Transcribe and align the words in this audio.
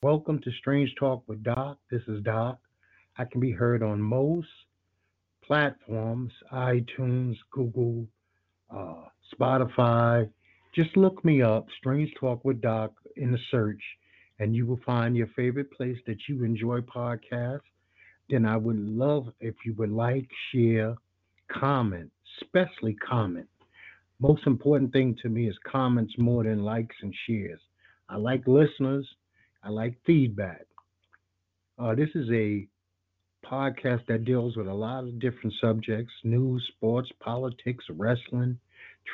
Welcome 0.00 0.40
to 0.42 0.52
Strange 0.60 0.94
Talk 0.94 1.24
with 1.26 1.42
Doc. 1.42 1.76
This 1.90 2.02
is 2.06 2.22
Doc. 2.22 2.60
I 3.16 3.24
can 3.24 3.40
be 3.40 3.50
heard 3.50 3.82
on 3.82 4.00
most 4.00 4.46
platforms 5.44 6.30
iTunes, 6.52 7.34
Google, 7.50 8.06
uh, 8.70 9.06
Spotify. 9.34 10.30
Just 10.72 10.96
look 10.96 11.24
me 11.24 11.42
up, 11.42 11.66
Strange 11.80 12.14
Talk 12.20 12.44
with 12.44 12.60
Doc, 12.60 12.92
in 13.16 13.32
the 13.32 13.40
search, 13.50 13.82
and 14.38 14.54
you 14.54 14.66
will 14.66 14.78
find 14.86 15.16
your 15.16 15.26
favorite 15.34 15.72
place 15.72 15.98
that 16.06 16.28
you 16.28 16.44
enjoy 16.44 16.78
podcasts. 16.78 17.62
Then 18.30 18.46
I 18.46 18.56
would 18.56 18.78
love 18.78 19.26
if 19.40 19.56
you 19.64 19.74
would 19.78 19.90
like, 19.90 20.28
share, 20.52 20.94
comment, 21.50 22.12
especially 22.40 22.94
comment. 22.94 23.48
Most 24.20 24.46
important 24.46 24.92
thing 24.92 25.16
to 25.22 25.28
me 25.28 25.48
is 25.48 25.58
comments 25.66 26.14
more 26.18 26.44
than 26.44 26.62
likes 26.62 26.94
and 27.02 27.12
shares. 27.26 27.60
I 28.08 28.16
like 28.16 28.46
listeners. 28.46 29.04
I 29.62 29.70
like 29.70 29.94
feedback. 30.06 30.66
Uh, 31.78 31.94
this 31.94 32.10
is 32.14 32.28
a 32.30 32.66
podcast 33.44 34.06
that 34.06 34.24
deals 34.24 34.56
with 34.56 34.66
a 34.66 34.74
lot 34.74 35.04
of 35.04 35.18
different 35.18 35.54
subjects 35.60 36.12
news, 36.24 36.64
sports, 36.76 37.10
politics, 37.20 37.84
wrestling, 37.90 38.58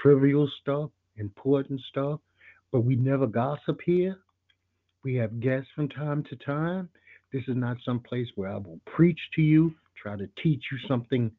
trivial 0.03 0.49
stuff, 0.61 0.91
important 1.17 1.81
stuff. 1.91 2.21
But 2.73 2.81
we 2.81 2.97
never 2.97 3.27
gossip 3.27 3.81
here. 3.85 4.19
We 5.05 5.15
have 5.17 5.41
guests 5.41 5.69
from 5.75 5.89
time 5.89 6.25
to 6.31 6.37
time. 6.37 6.89
This 7.33 7.43
is 7.49 7.57
not 7.57 7.77
some 7.85 8.01
place 8.01 8.29
where 8.37 8.51
I 8.51 8.57
will 8.57 8.81
preach 8.87 9.21
to 9.37 9.43
you, 9.43 9.75
try 10.01 10.17
to 10.17 10.29
teach 10.43 10.63
you 10.73 10.79
something 10.89 11.31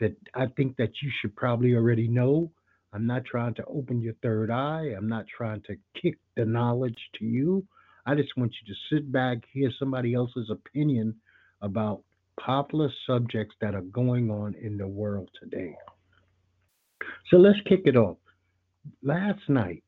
that 0.00 0.14
I 0.34 0.46
think 0.56 0.76
that 0.76 0.90
you 1.02 1.10
should 1.20 1.34
probably 1.36 1.74
already 1.74 2.08
know. 2.08 2.50
I'm 2.92 3.06
not 3.06 3.24
trying 3.24 3.54
to 3.54 3.64
open 3.66 4.00
your 4.00 4.14
third 4.22 4.50
eye. 4.50 4.94
I'm 4.96 5.08
not 5.08 5.26
trying 5.26 5.62
to 5.62 5.76
kick 6.00 6.18
the 6.36 6.44
knowledge 6.44 6.98
to 7.18 7.24
you. 7.24 7.66
I 8.06 8.14
just 8.14 8.36
want 8.36 8.54
you 8.60 8.74
to 8.74 8.80
sit 8.94 9.10
back, 9.10 9.38
hear 9.52 9.70
somebody 9.78 10.14
else's 10.14 10.50
opinion 10.50 11.14
about 11.62 12.02
popular 12.38 12.90
subjects 13.06 13.54
that 13.60 13.74
are 13.74 13.80
going 13.82 14.30
on 14.30 14.54
in 14.54 14.76
the 14.76 14.86
world 14.86 15.30
today. 15.40 15.74
So 17.30 17.38
let's 17.38 17.58
kick 17.66 17.82
it 17.86 17.96
off. 17.96 18.18
Last 19.02 19.40
night, 19.48 19.82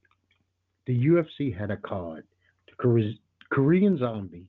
the 0.87 1.06
UFC 1.06 1.56
had 1.56 1.70
a 1.70 1.77
card. 1.77 2.25
The 2.67 3.14
Korean 3.50 3.98
Zombie 3.98 4.47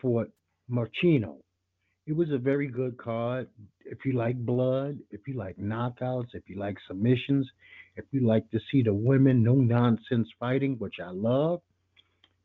fought 0.00 0.30
Marcino. 0.68 1.36
It 2.06 2.16
was 2.16 2.30
a 2.32 2.38
very 2.38 2.66
good 2.66 2.98
card. 2.98 3.48
If 3.84 3.98
you 4.04 4.12
like 4.12 4.36
blood, 4.36 4.98
if 5.10 5.20
you 5.28 5.34
like 5.34 5.56
knockouts, 5.58 6.34
if 6.34 6.48
you 6.48 6.58
like 6.58 6.76
submissions, 6.88 7.48
if 7.96 8.04
you 8.10 8.26
like 8.26 8.50
to 8.50 8.58
see 8.72 8.82
the 8.82 8.94
women 8.94 9.42
no 9.44 9.54
nonsense 9.54 10.28
fighting, 10.38 10.76
which 10.78 10.96
I 11.04 11.10
love, 11.10 11.60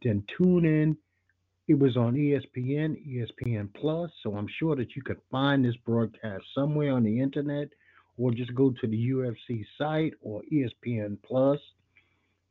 then 0.05 0.23
tune 0.37 0.63
in 0.63 0.97
it 1.67 1.79
was 1.79 1.97
on 1.97 2.13
ESPN, 2.13 2.95
ESPN 3.07 3.73
Plus, 3.73 4.11
so 4.21 4.35
I'm 4.35 4.47
sure 4.59 4.75
that 4.75 4.95
you 4.95 5.01
could 5.01 5.19
find 5.31 5.65
this 5.65 5.75
broadcast 5.77 6.43
somewhere 6.53 6.93
on 6.93 7.03
the 7.03 7.19
internet 7.19 7.69
or 8.17 8.31
just 8.31 8.53
go 8.53 8.69
to 8.69 8.87
the 8.87 9.09
UFC 9.09 9.65
site 9.77 10.13
or 10.21 10.43
ESPN 10.53 11.17
Plus. 11.23 11.59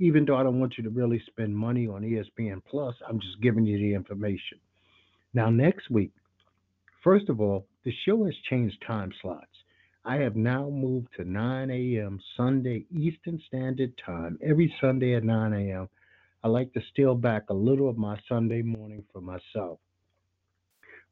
Even 0.01 0.25
though 0.25 0.37
I 0.37 0.43
don't 0.43 0.59
want 0.59 0.75
you 0.77 0.83
to 0.85 0.91
really 0.91 1.23
spend 1.29 1.57
money 1.57 1.87
on 1.87 2.03
ESPN 2.03 2.61
Plus, 2.69 2.97
I'm 3.09 3.21
just 3.21 3.41
giving 3.41 3.65
you 3.65 3.79
the 3.79 3.95
information. 3.95 4.59
Now, 5.33 5.49
next 5.49 5.91
week, 5.91 6.11
first 7.05 7.29
of 7.29 7.41
all, 7.41 7.67
the 7.85 7.93
show 8.05 8.25
has 8.25 8.35
changed 8.51 8.83
time 8.85 9.13
slots. 9.23 9.47
I 10.05 10.17
have 10.17 10.35
now 10.35 10.69
moved 10.69 11.09
to 11.17 11.25
9 11.25 11.71
a.m. 11.71 12.21
Sunday 12.37 12.85
Eastern 12.91 13.41
Standard 13.47 13.93
Time 14.05 14.39
every 14.43 14.75
Sunday 14.81 15.15
at 15.15 15.23
9 15.23 15.53
a.m. 15.53 15.89
I 16.45 16.49
like 16.49 16.75
to 16.75 16.83
steal 16.93 17.15
back 17.15 17.45
a 17.49 17.55
little 17.55 17.89
of 17.89 17.97
my 17.97 18.19
Sunday 18.29 18.61
morning 18.61 19.03
for 19.15 19.23
myself. 19.23 19.79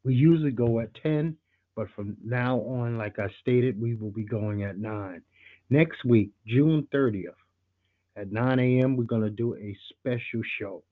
We 0.03 0.13
usually 0.13 0.51
go 0.51 0.79
at 0.79 0.93
10, 1.01 1.35
but 1.75 1.87
from 1.95 2.15
now 2.23 2.59
on, 2.59 2.99
like 2.99 3.17
I 3.17 3.29
stated, 3.41 3.81
we 3.81 3.95
will 3.95 4.11
be 4.11 4.25
going 4.25 4.61
at 4.61 4.77
9. 4.77 5.23
Next 5.71 6.05
week, 6.05 6.29
June 6.45 6.87
30th, 6.93 7.33
at 8.15 8.31
9 8.31 8.59
a.m., 8.59 8.95
we're 8.95 9.05
going 9.05 9.23
to 9.23 9.31
do 9.31 9.55
a 9.55 9.75
special 9.89 10.43
show. 10.59 10.83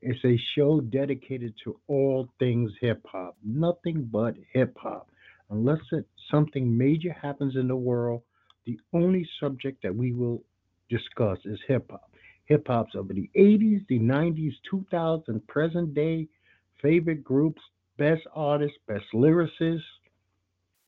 It's 0.00 0.24
a 0.24 0.38
show 0.54 0.80
dedicated 0.80 1.54
to 1.64 1.80
all 1.88 2.28
things 2.38 2.70
hip 2.80 3.04
hop, 3.10 3.36
nothing 3.44 4.08
but 4.12 4.36
hip 4.52 4.76
hop. 4.80 5.10
Unless 5.50 5.80
it, 5.90 6.06
something 6.30 6.78
major 6.78 7.12
happens 7.12 7.56
in 7.56 7.66
the 7.66 7.74
world, 7.74 8.22
the 8.66 8.78
only 8.92 9.28
subject 9.40 9.82
that 9.82 9.96
we 9.96 10.12
will 10.12 10.44
discuss 10.88 11.38
is 11.44 11.58
hip 11.66 11.90
hop 11.90 12.09
hip 12.50 12.66
hops 12.66 12.96
of 12.96 13.06
the 13.06 13.30
80s, 13.36 13.86
the 13.86 14.00
90s, 14.00 14.54
2000, 14.68 15.46
present 15.46 15.94
day, 15.94 16.26
favorite 16.82 17.22
groups, 17.22 17.62
best 17.96 18.22
artists, 18.34 18.76
best 18.88 19.04
lyricists, 19.14 19.78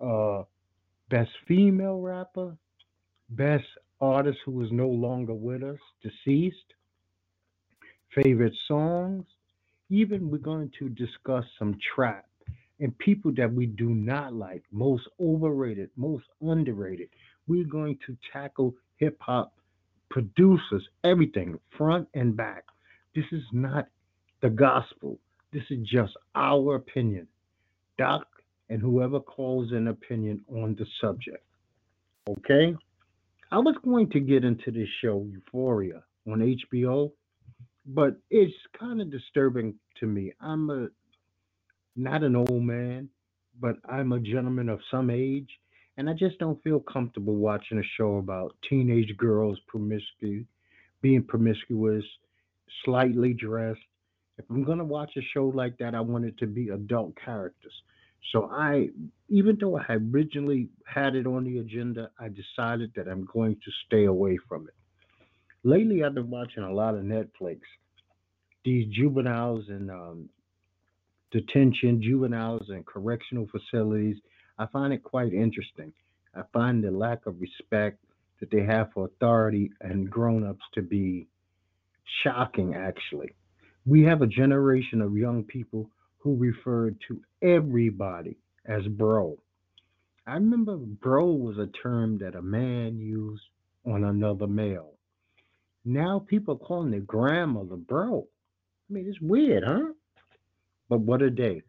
uh, 0.01 0.43
best 1.09 1.31
female 1.47 2.01
rapper, 2.01 2.57
best 3.31 3.65
artist 4.01 4.39
who 4.45 4.61
is 4.65 4.73
no 4.73 4.89
longer 4.89 5.35
with 5.35 5.63
us, 5.63 5.79
deceased, 6.03 6.57
favorite 8.13 8.55
songs. 8.67 9.25
Even 9.89 10.31
we're 10.31 10.39
going 10.39 10.73
to 10.81 10.89
discuss 10.89 11.45
some 11.61 11.79
trap 11.95 12.27
and 12.81 12.97
people 12.99 13.33
that 13.37 13.53
we 13.53 13.67
do 13.67 13.91
not 13.91 14.35
like, 14.35 14.65
most 14.73 15.05
overrated, 15.21 15.91
most 15.95 16.25
underrated. 16.41 17.09
We're 17.47 17.65
going 17.67 17.99
to 18.09 18.17
tackle 18.33 18.75
hip 18.97 19.17
hop 19.21 19.53
producers, 20.13 20.87
everything, 21.05 21.59
front 21.77 22.07
and 22.13 22.37
back. 22.37 22.65
This 23.15 23.25
is 23.33 23.43
not 23.51 23.87
the 24.43 24.51
gospel. 24.51 25.19
This 25.53 25.63
is 25.71 25.89
just 25.91 26.13
our 26.35 26.75
opinion. 26.75 27.27
Doc 27.99 28.27
and 28.69 28.81
whoever 28.81 29.21
calls 29.21 29.73
an 29.73 29.89
opinion 29.89 30.45
on 30.55 30.77
the 30.79 30.87
subject. 31.01 31.45
Okay? 32.29 32.77
I 33.51 33.59
was 33.59 33.75
going 33.83 34.11
to 34.11 34.21
get 34.21 34.45
into 34.45 34.71
this 34.71 34.89
show, 35.01 35.27
Euphoria, 35.31 36.03
on 36.27 36.41
HBO, 36.41 37.13
but 37.87 38.17
it's 38.31 38.55
kind 38.79 39.01
of 39.01 39.11
disturbing 39.11 39.75
to 40.01 40.07
me. 40.07 40.33
I'm 40.41 40.69
a 40.71 40.89
not 41.97 42.23
an 42.23 42.37
old 42.37 42.63
man, 42.63 43.09
but 43.61 43.77
I'm 43.89 44.13
a 44.13 44.21
gentleman 44.21 44.69
of 44.69 44.81
some 44.91 45.11
age, 45.11 45.49
and 45.97 46.09
I 46.09 46.15
just 46.15 46.39
don't 46.39 46.63
feel 46.63 46.81
comfortable 46.81 47.35
watching 47.35 47.79
a 47.79 47.97
show 47.97 48.17
about 48.17 48.57
teenage 48.69 49.17
girls 49.17 49.59
promiscuous, 49.67 50.45
being 51.01 51.23
promiscuous, 51.23 52.05
slightly 52.85 53.35
dressed. 53.35 53.81
If 54.39 54.45
I'm 54.49 54.65
gonna 54.65 54.85
watch 54.85 55.13
a 55.17 55.23
show 55.35 55.47
like 55.49 55.77
that, 55.79 55.95
I 55.95 56.01
want 56.01 56.25
it 56.25 56.39
to 56.39 56.47
be 56.47 56.71
adult 56.71 57.15
characters. 57.23 57.75
So 58.31 58.49
I, 58.51 58.89
even 59.29 59.59
though 59.61 59.79
I 59.79 59.95
originally 59.95 60.69
had 60.87 61.17
it 61.17 61.27
on 61.27 61.45
the 61.45 61.59
agenda, 61.59 62.11
I 62.19 62.29
decided 62.29 62.93
that 62.95 63.09
I'm 63.09 63.27
going 63.33 63.57
to 63.57 63.71
stay 63.87 64.05
away 64.05 64.39
from 64.49 64.69
it. 64.69 64.75
Lately, 65.65 66.05
I've 66.05 66.15
been 66.15 66.31
watching 66.31 66.63
a 66.63 66.73
lot 66.73 66.95
of 66.95 67.03
Netflix. 67.03 67.61
These 68.65 68.95
juveniles 68.95 69.69
in 69.69 69.91
um, 69.91 70.29
detention, 71.33 72.01
juveniles 72.01 72.71
in 72.71 72.85
correctional 72.85 73.49
facilities, 73.49 74.17
I 74.59 74.67
find 74.67 74.93
it 74.93 75.03
quite 75.03 75.33
interesting. 75.33 75.93
I 76.35 76.43
find 76.53 76.83
the 76.83 76.91
lack 76.91 77.27
of 77.27 77.41
respect 77.41 77.99
that 78.41 78.51
they 78.51 78.63
have 78.65 78.93
for 78.93 79.07
authority 79.07 79.71
and 79.81 80.11
grown 80.11 80.47
ups 80.47 80.65
to 80.75 80.83
be 80.83 81.27
shocking, 82.23 82.75
actually. 82.75 83.35
We 83.87 84.03
have 84.05 84.23
a 84.23 84.27
generation 84.27 85.01
of 85.01 85.17
young 85.17 85.45
people 85.45 85.91
who 86.19 86.37
refer 86.37 86.91
to 87.09 87.21
everybody 87.43 88.37
as 88.67 88.87
bro. 88.87 89.39
I 90.27 90.35
remember 90.35 90.77
bro 90.77 91.27
was 91.27 91.59
a 91.59 91.67
term 91.83 92.19
that 92.19 92.37
a 92.37 92.43
man 92.43 92.99
used 92.99 93.43
on 93.85 94.05
another 94.05 94.47
male. 94.47 94.93
Now 95.85 96.21
people 96.21 96.55
are 96.55 96.67
calling 96.67 96.93
their 96.93 97.01
grandmother 97.01 97.77
bro. 97.77 98.29
I 98.89 98.93
mean, 98.93 99.07
it's 99.09 99.21
weird, 99.21 99.65
huh? 99.65 99.93
But 100.89 101.01
what 101.01 101.23
a 101.23 101.31
day. 101.31 101.63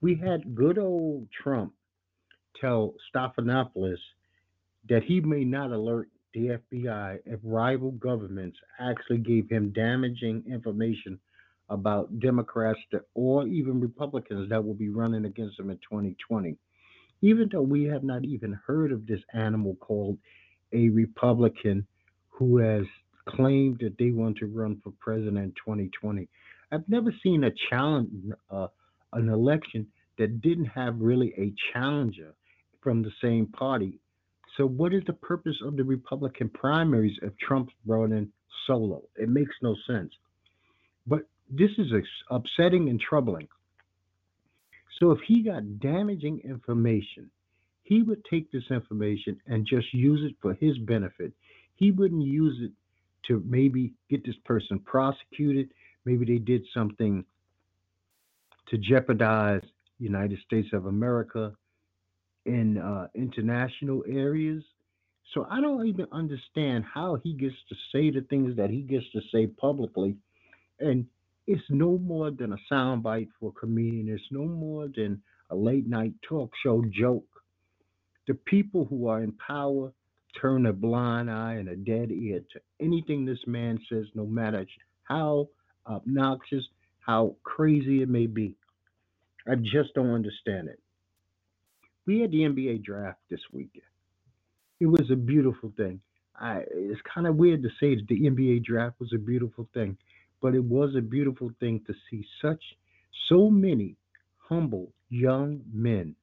We 0.00 0.14
had 0.14 0.54
good 0.54 0.78
old 0.78 1.28
Trump 1.42 1.72
tell 2.60 2.94
Stephanopoulos 3.14 3.98
that 4.88 5.02
he 5.04 5.20
may 5.20 5.44
not 5.44 5.72
alert 5.72 6.08
the 6.34 6.58
FBI 6.72 7.18
if 7.26 7.40
rival 7.42 7.92
governments 7.92 8.58
actually 8.78 9.18
gave 9.18 9.48
him 9.48 9.70
damaging 9.70 10.44
information 10.50 11.18
about 11.68 12.20
Democrats 12.20 12.78
that, 12.92 13.02
or 13.14 13.46
even 13.46 13.80
Republicans 13.80 14.48
that 14.48 14.64
will 14.64 14.74
be 14.74 14.88
running 14.88 15.24
against 15.24 15.58
him 15.58 15.70
in 15.70 15.76
2020. 15.78 16.56
Even 17.20 17.48
though 17.50 17.62
we 17.62 17.84
have 17.84 18.04
not 18.04 18.24
even 18.24 18.58
heard 18.66 18.92
of 18.92 19.06
this 19.06 19.20
animal 19.34 19.74
called 19.80 20.18
a 20.72 20.88
Republican 20.90 21.86
who 22.30 22.58
has 22.58 22.84
claimed 23.28 23.78
that 23.80 23.96
they 23.98 24.10
want 24.10 24.38
to 24.38 24.46
run 24.46 24.80
for 24.82 24.92
president 25.00 25.38
in 25.38 25.50
2020. 25.50 26.28
I've 26.70 26.88
never 26.88 27.12
seen 27.22 27.44
a 27.44 27.50
challenge, 27.70 28.10
uh, 28.50 28.68
an 29.12 29.28
election 29.28 29.86
that 30.18 30.40
didn't 30.40 30.66
have 30.66 31.00
really 31.00 31.32
a 31.38 31.52
challenger 31.72 32.34
from 32.80 33.02
the 33.02 33.12
same 33.22 33.46
party. 33.46 34.00
So, 34.56 34.66
what 34.66 34.92
is 34.92 35.02
the 35.06 35.12
purpose 35.12 35.56
of 35.64 35.76
the 35.76 35.84
Republican 35.84 36.48
primaries 36.48 37.16
if 37.22 37.32
Trump's 37.38 37.72
brought 37.86 38.10
in 38.10 38.30
solo? 38.66 39.02
It 39.16 39.28
makes 39.28 39.54
no 39.62 39.76
sense. 39.86 40.12
But 41.06 41.20
this 41.48 41.70
is 41.78 41.92
upsetting 42.30 42.88
and 42.88 43.00
troubling. 43.00 43.48
So, 44.98 45.12
if 45.12 45.20
he 45.26 45.42
got 45.42 45.80
damaging 45.80 46.40
information, 46.44 47.30
he 47.82 48.02
would 48.02 48.22
take 48.24 48.50
this 48.50 48.70
information 48.70 49.40
and 49.46 49.66
just 49.66 49.94
use 49.94 50.20
it 50.28 50.36
for 50.42 50.54
his 50.54 50.76
benefit. 50.78 51.32
He 51.76 51.90
wouldn't 51.90 52.22
use 52.22 52.58
it 52.60 52.72
to 53.28 53.42
maybe 53.46 53.92
get 54.10 54.26
this 54.26 54.36
person 54.44 54.80
prosecuted. 54.80 55.70
Maybe 56.04 56.24
they 56.24 56.38
did 56.38 56.62
something 56.74 57.24
to 58.70 58.78
jeopardize 58.78 59.62
United 59.98 60.38
States 60.46 60.68
of 60.72 60.86
America 60.86 61.54
in 62.46 62.78
uh, 62.78 63.08
international 63.14 64.04
areas. 64.08 64.62
So 65.34 65.46
I 65.50 65.60
don't 65.60 65.86
even 65.86 66.06
understand 66.12 66.84
how 66.92 67.18
he 67.22 67.34
gets 67.34 67.54
to 67.68 67.74
say 67.92 68.10
the 68.10 68.22
things 68.28 68.56
that 68.56 68.70
he 68.70 68.80
gets 68.80 69.04
to 69.12 69.20
say 69.32 69.46
publicly. 69.46 70.16
And 70.80 71.06
it's 71.46 71.62
no 71.68 71.98
more 71.98 72.30
than 72.30 72.52
a 72.52 72.72
soundbite 72.72 73.28
for 73.38 73.50
a 73.50 73.60
comedian. 73.60 74.08
It's 74.08 74.22
no 74.30 74.44
more 74.44 74.88
than 74.94 75.22
a 75.50 75.56
late 75.56 75.86
night 75.86 76.12
talk 76.26 76.52
show 76.62 76.84
joke. 76.90 77.24
The 78.26 78.34
people 78.34 78.84
who 78.84 79.08
are 79.08 79.22
in 79.22 79.32
power 79.32 79.92
turn 80.40 80.66
a 80.66 80.72
blind 80.72 81.30
eye 81.30 81.54
and 81.54 81.68
a 81.68 81.76
dead 81.76 82.10
ear 82.10 82.40
to 82.52 82.60
anything 82.80 83.24
this 83.24 83.38
man 83.46 83.78
says, 83.88 84.04
no 84.14 84.26
matter 84.26 84.66
how 85.04 85.48
obnoxious, 85.86 86.64
how 87.00 87.34
crazy 87.42 88.02
it 88.02 88.08
may 88.08 88.26
be. 88.26 88.54
I 89.46 89.54
just 89.56 89.94
don't 89.94 90.14
understand 90.14 90.68
it. 90.68 90.80
We 92.06 92.20
had 92.20 92.30
the 92.32 92.38
NBA 92.40 92.84
draft 92.84 93.20
this 93.30 93.40
weekend. 93.52 93.84
It 94.80 94.86
was 94.86 95.10
a 95.12 95.16
beautiful 95.16 95.72
thing. 95.76 96.00
I, 96.40 96.62
it's 96.70 97.00
kind 97.12 97.26
of 97.26 97.36
weird 97.36 97.62
to 97.62 97.70
say 97.80 97.94
that 97.96 98.06
the 98.08 98.20
NBA 98.22 98.64
draft 98.64 99.00
was 99.00 99.12
a 99.14 99.18
beautiful 99.18 99.68
thing, 99.74 99.96
but 100.42 100.54
it 100.54 100.64
was 100.64 100.94
a 100.96 101.00
beautiful 101.02 101.50
thing 101.60 101.82
to 101.86 101.94
see 102.10 102.24
such 102.42 102.62
so 103.28 103.50
many 103.50 103.96
humble 104.38 104.92
young 105.10 105.62
men 105.72 106.14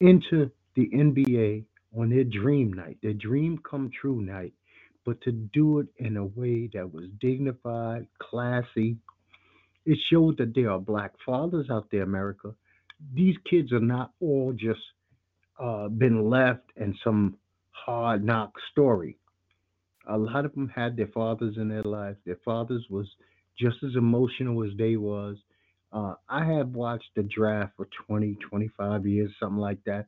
into 0.00 0.50
the 0.76 0.88
NBA 0.94 1.64
on 1.98 2.10
their 2.10 2.24
dream 2.24 2.72
night, 2.72 2.98
their 3.02 3.14
dream 3.14 3.58
come 3.68 3.90
true 4.00 4.20
night, 4.22 4.52
but 5.04 5.20
to 5.22 5.32
do 5.32 5.80
it 5.80 5.88
in 5.98 6.16
a 6.16 6.24
way 6.24 6.68
that 6.74 6.92
was 6.92 7.06
dignified, 7.20 8.06
classy. 8.20 8.96
It 9.84 9.98
showed 10.10 10.38
that 10.38 10.54
there 10.54 10.70
are 10.70 10.78
black 10.78 11.12
fathers 11.24 11.66
out 11.70 11.88
there, 11.90 12.02
America. 12.02 12.54
These 13.14 13.36
kids 13.48 13.72
are 13.72 13.80
not 13.80 14.12
all 14.20 14.52
just 14.52 14.80
uh, 15.58 15.88
been 15.88 16.30
left 16.30 16.70
in 16.76 16.96
some 17.02 17.36
hard 17.70 18.24
knock 18.24 18.52
story. 18.70 19.18
A 20.08 20.16
lot 20.16 20.44
of 20.44 20.54
them 20.54 20.68
had 20.68 20.96
their 20.96 21.08
fathers 21.08 21.56
in 21.56 21.68
their 21.68 21.82
life. 21.82 22.16
Their 22.24 22.38
fathers 22.44 22.84
was 22.90 23.06
just 23.58 23.76
as 23.82 23.94
emotional 23.96 24.64
as 24.64 24.70
they 24.76 24.96
was. 24.96 25.36
Uh, 25.92 26.14
I 26.28 26.44
have 26.44 26.70
watched 26.70 27.10
the 27.14 27.22
draft 27.22 27.74
for 27.76 27.88
20, 28.06 28.36
25 28.48 29.06
years, 29.06 29.30
something 29.38 29.58
like 29.58 29.82
that. 29.84 30.06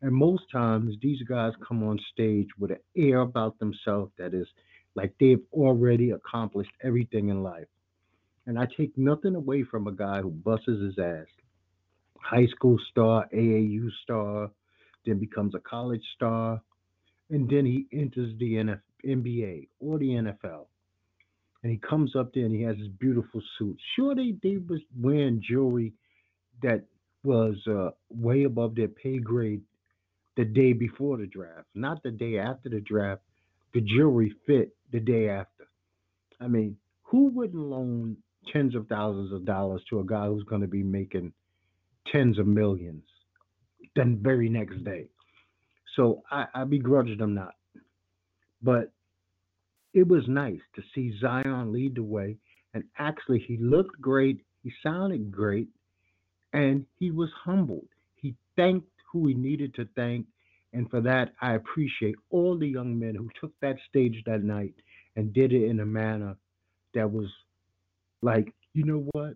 And 0.00 0.12
most 0.12 0.44
times 0.50 0.94
these 1.02 1.22
guys 1.22 1.52
come 1.66 1.82
on 1.82 1.98
stage 2.12 2.48
with 2.58 2.70
an 2.70 2.78
air 2.96 3.20
about 3.20 3.58
themselves 3.58 4.12
that 4.18 4.32
is 4.32 4.46
like 4.94 5.12
they've 5.20 5.42
already 5.52 6.12
accomplished 6.12 6.70
everything 6.82 7.28
in 7.28 7.42
life. 7.42 7.66
And 8.48 8.58
I 8.58 8.66
take 8.78 8.96
nothing 8.96 9.34
away 9.34 9.62
from 9.62 9.86
a 9.86 9.92
guy 9.92 10.22
who 10.22 10.30
busts 10.30 10.68
his 10.68 10.98
ass. 10.98 11.26
High 12.18 12.46
school 12.46 12.78
star, 12.90 13.28
AAU 13.30 13.90
star, 14.02 14.50
then 15.04 15.18
becomes 15.18 15.54
a 15.54 15.58
college 15.58 16.02
star, 16.16 16.62
and 17.28 17.46
then 17.50 17.66
he 17.66 17.86
enters 17.92 18.32
the 18.38 18.78
NBA 19.04 19.68
or 19.80 19.98
the 19.98 20.06
NFL. 20.06 20.64
And 21.62 21.70
he 21.70 21.76
comes 21.76 22.16
up 22.16 22.32
there 22.32 22.46
and 22.46 22.54
he 22.54 22.62
has 22.62 22.78
his 22.78 22.88
beautiful 22.88 23.42
suit. 23.58 23.76
Sure, 23.94 24.14
they, 24.14 24.34
they 24.42 24.56
was 24.56 24.80
wearing 24.98 25.42
jewelry 25.46 25.92
that 26.62 26.84
was 27.24 27.56
uh, 27.70 27.90
way 28.08 28.44
above 28.44 28.74
their 28.74 28.88
pay 28.88 29.18
grade 29.18 29.60
the 30.38 30.46
day 30.46 30.72
before 30.72 31.18
the 31.18 31.26
draft, 31.26 31.66
not 31.74 32.02
the 32.02 32.12
day 32.12 32.38
after 32.38 32.70
the 32.70 32.80
draft. 32.80 33.20
The 33.74 33.82
jewelry 33.82 34.34
fit 34.46 34.74
the 34.90 35.00
day 35.00 35.28
after. 35.28 35.68
I 36.40 36.48
mean, 36.48 36.78
who 37.02 37.26
wouldn't 37.26 37.62
loan 37.62 38.16
tens 38.52 38.74
of 38.74 38.86
thousands 38.88 39.32
of 39.32 39.44
dollars 39.44 39.82
to 39.90 40.00
a 40.00 40.04
guy 40.04 40.26
who's 40.26 40.44
going 40.44 40.62
to 40.62 40.68
be 40.68 40.82
making 40.82 41.32
tens 42.10 42.38
of 42.38 42.46
millions 42.46 43.04
the 43.96 44.18
very 44.20 44.48
next 44.48 44.82
day? 44.84 45.06
So 45.96 46.22
I, 46.30 46.46
I 46.54 46.64
begrudge 46.64 47.16
them 47.18 47.34
not. 47.34 47.54
But 48.62 48.92
it 49.94 50.06
was 50.06 50.22
nice 50.28 50.60
to 50.76 50.82
see 50.94 51.18
Zion 51.20 51.72
lead 51.72 51.96
the 51.96 52.02
way. 52.02 52.36
And 52.74 52.84
actually, 52.98 53.40
he 53.40 53.56
looked 53.56 54.00
great. 54.00 54.40
He 54.62 54.72
sounded 54.82 55.30
great. 55.30 55.68
And 56.52 56.86
he 56.98 57.10
was 57.10 57.30
humbled. 57.44 57.88
He 58.16 58.34
thanked 58.56 58.88
who 59.12 59.26
he 59.26 59.34
needed 59.34 59.74
to 59.74 59.88
thank. 59.96 60.26
And 60.72 60.88
for 60.90 61.00
that, 61.00 61.32
I 61.40 61.54
appreciate 61.54 62.16
all 62.30 62.58
the 62.58 62.68
young 62.68 62.98
men 62.98 63.14
who 63.14 63.28
took 63.40 63.52
that 63.60 63.76
stage 63.88 64.22
that 64.26 64.42
night 64.42 64.74
and 65.16 65.32
did 65.32 65.52
it 65.52 65.64
in 65.64 65.80
a 65.80 65.86
manner 65.86 66.36
that 66.94 67.10
was 67.10 67.28
like, 68.22 68.54
you 68.74 68.84
know 68.84 69.06
what? 69.12 69.34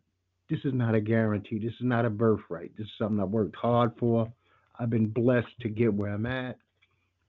This 0.51 0.61
is 0.65 0.75
not 0.75 0.95
a 0.95 1.01
guarantee. 1.01 1.59
This 1.59 1.73
is 1.73 1.87
not 1.87 2.05
a 2.05 2.11
birthright. 2.11 2.73
This 2.77 2.87
is 2.87 2.93
something 2.99 3.21
I 3.21 3.25
worked 3.25 3.57
hard 3.57 3.93
for. 3.99 4.33
I've 4.79 4.91
been 4.91 5.09
blessed 5.09 5.61
to 5.61 5.69
get 5.69 5.95
where 5.95 6.13
I'm 6.13 6.27
at. 6.27 6.59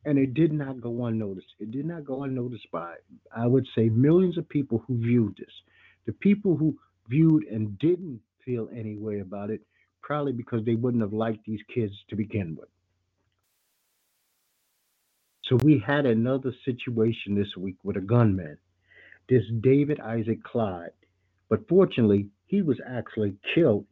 And 0.06 0.18
it 0.18 0.34
did 0.34 0.52
not 0.52 0.82
go 0.82 1.06
unnoticed. 1.06 1.54
It 1.60 1.72
did 1.72 1.86
not 1.86 2.04
go 2.04 2.24
unnoticed 2.24 2.70
by, 2.72 2.96
I 3.36 3.48
would 3.48 3.66
say, 3.76 3.88
millions 3.90 4.38
of 4.38 4.50
people 4.50 4.84
who 4.88 4.98
viewed 4.98 5.38
this. 5.38 5.54
The 6.06 6.12
people 6.14 6.58
who 6.58 6.78
viewed 7.08 7.46
and 7.46 7.78
didn't 7.80 8.20
feel 8.44 8.68
any 8.76 8.98
way 8.98 9.20
about 9.20 9.50
it 9.50 9.62
probably 10.02 10.34
because 10.34 10.66
they 10.66 10.76
wouldn't 10.76 11.02
have 11.02 11.14
liked 11.14 11.46
these 11.46 11.62
kids 11.74 11.94
to 12.10 12.16
begin 12.16 12.58
with. 12.60 12.68
So 15.46 15.58
we 15.64 15.84
had 15.86 16.06
another 16.06 16.54
situation 16.66 17.36
this 17.36 17.56
week 17.58 17.78
with 17.84 17.98
a 17.98 18.02
gunman, 18.02 18.58
this 19.30 19.44
David 19.62 20.00
Isaac 20.00 20.44
Clyde. 20.44 20.92
But 21.50 21.68
fortunately, 21.68 22.30
he 22.46 22.62
was 22.62 22.80
actually 22.88 23.36
killed 23.54 23.86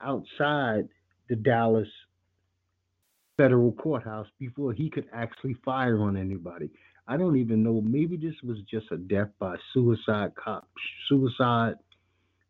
outside 0.00 0.88
the 1.28 1.36
Dallas 1.36 1.88
federal 3.36 3.72
courthouse 3.72 4.26
before 4.38 4.72
he 4.72 4.90
could 4.90 5.06
actually 5.12 5.54
fire 5.64 6.00
on 6.00 6.16
anybody. 6.16 6.70
I 7.06 7.16
don't 7.16 7.36
even 7.36 7.62
know. 7.62 7.80
Maybe 7.80 8.16
this 8.16 8.34
was 8.42 8.58
just 8.70 8.90
a 8.92 8.96
death 8.96 9.28
by 9.38 9.56
suicide 9.72 10.32
cop 10.34 10.68
suicide 11.08 11.76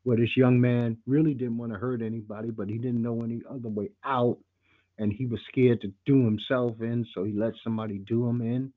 where 0.03 0.17
this 0.17 0.37
young 0.37 0.61
man 0.61 0.97
really 1.07 1.35
didn't 1.35 1.59
want 1.59 1.73
to 1.73 1.79
hurt 1.79 2.03
anybody, 2.03 2.51
but 2.51 2.69
he 2.69 2.79
didn't 2.79 3.03
know 3.03 3.23
any 3.23 3.43
other 3.49 3.69
way 3.69 3.91
out, 4.05 4.39
and 4.99 5.13
he 5.13 5.27
was 5.27 5.41
scared 5.51 5.81
to 5.83 5.93
do 6.07 6.25
himself 6.25 6.81
in, 6.81 7.07
so 7.15 7.25
he 7.25 7.33
let 7.33 7.53
somebody 7.63 7.99
do 7.99 8.27
him 8.27 8.41
in. 8.41 8.73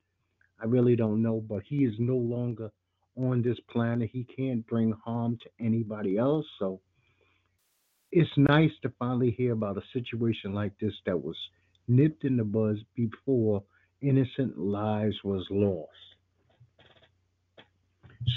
I 0.60 0.66
really 0.66 0.94
don't 0.94 1.22
know, 1.22 1.40
but 1.40 1.62
he 1.66 1.84
is 1.84 1.94
no 1.98 2.16
longer 2.16 2.70
on 3.16 3.42
this 3.42 3.58
planet. 3.70 4.10
He 4.12 4.24
can't 4.24 4.66
bring 4.66 4.92
harm 5.04 5.38
to 5.42 5.64
anybody 5.64 6.18
else. 6.18 6.46
So 6.58 6.80
it's 8.10 8.30
nice 8.36 8.70
to 8.82 8.92
finally 8.98 9.30
hear 9.30 9.52
about 9.52 9.78
a 9.78 9.82
situation 9.92 10.52
like 10.52 10.72
this 10.80 10.94
that 11.06 11.20
was 11.20 11.36
nipped 11.88 12.24
in 12.24 12.36
the 12.36 12.44
bud 12.44 12.76
before 12.94 13.62
innocent 14.00 14.58
lives 14.58 15.16
was 15.24 15.46
lost. 15.50 15.90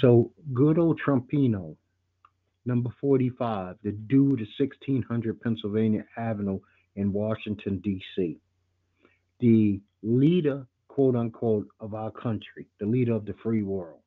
So 0.00 0.32
good 0.52 0.78
old 0.78 1.00
Trumpino 1.04 1.76
number 2.66 2.90
45, 3.00 3.76
the 3.82 3.92
dude 3.92 4.38
to 4.38 4.46
1600 4.58 5.40
Pennsylvania 5.40 6.04
Avenue 6.16 6.58
in 6.96 7.12
Washington, 7.12 7.78
D.C. 7.78 8.38
The 9.40 9.80
leader, 10.02 10.66
quote 10.88 11.14
unquote, 11.14 11.68
of 11.80 11.94
our 11.94 12.10
country, 12.10 12.66
the 12.80 12.86
leader 12.86 13.14
of 13.14 13.24
the 13.24 13.34
free 13.42 13.62
world. 13.62 14.00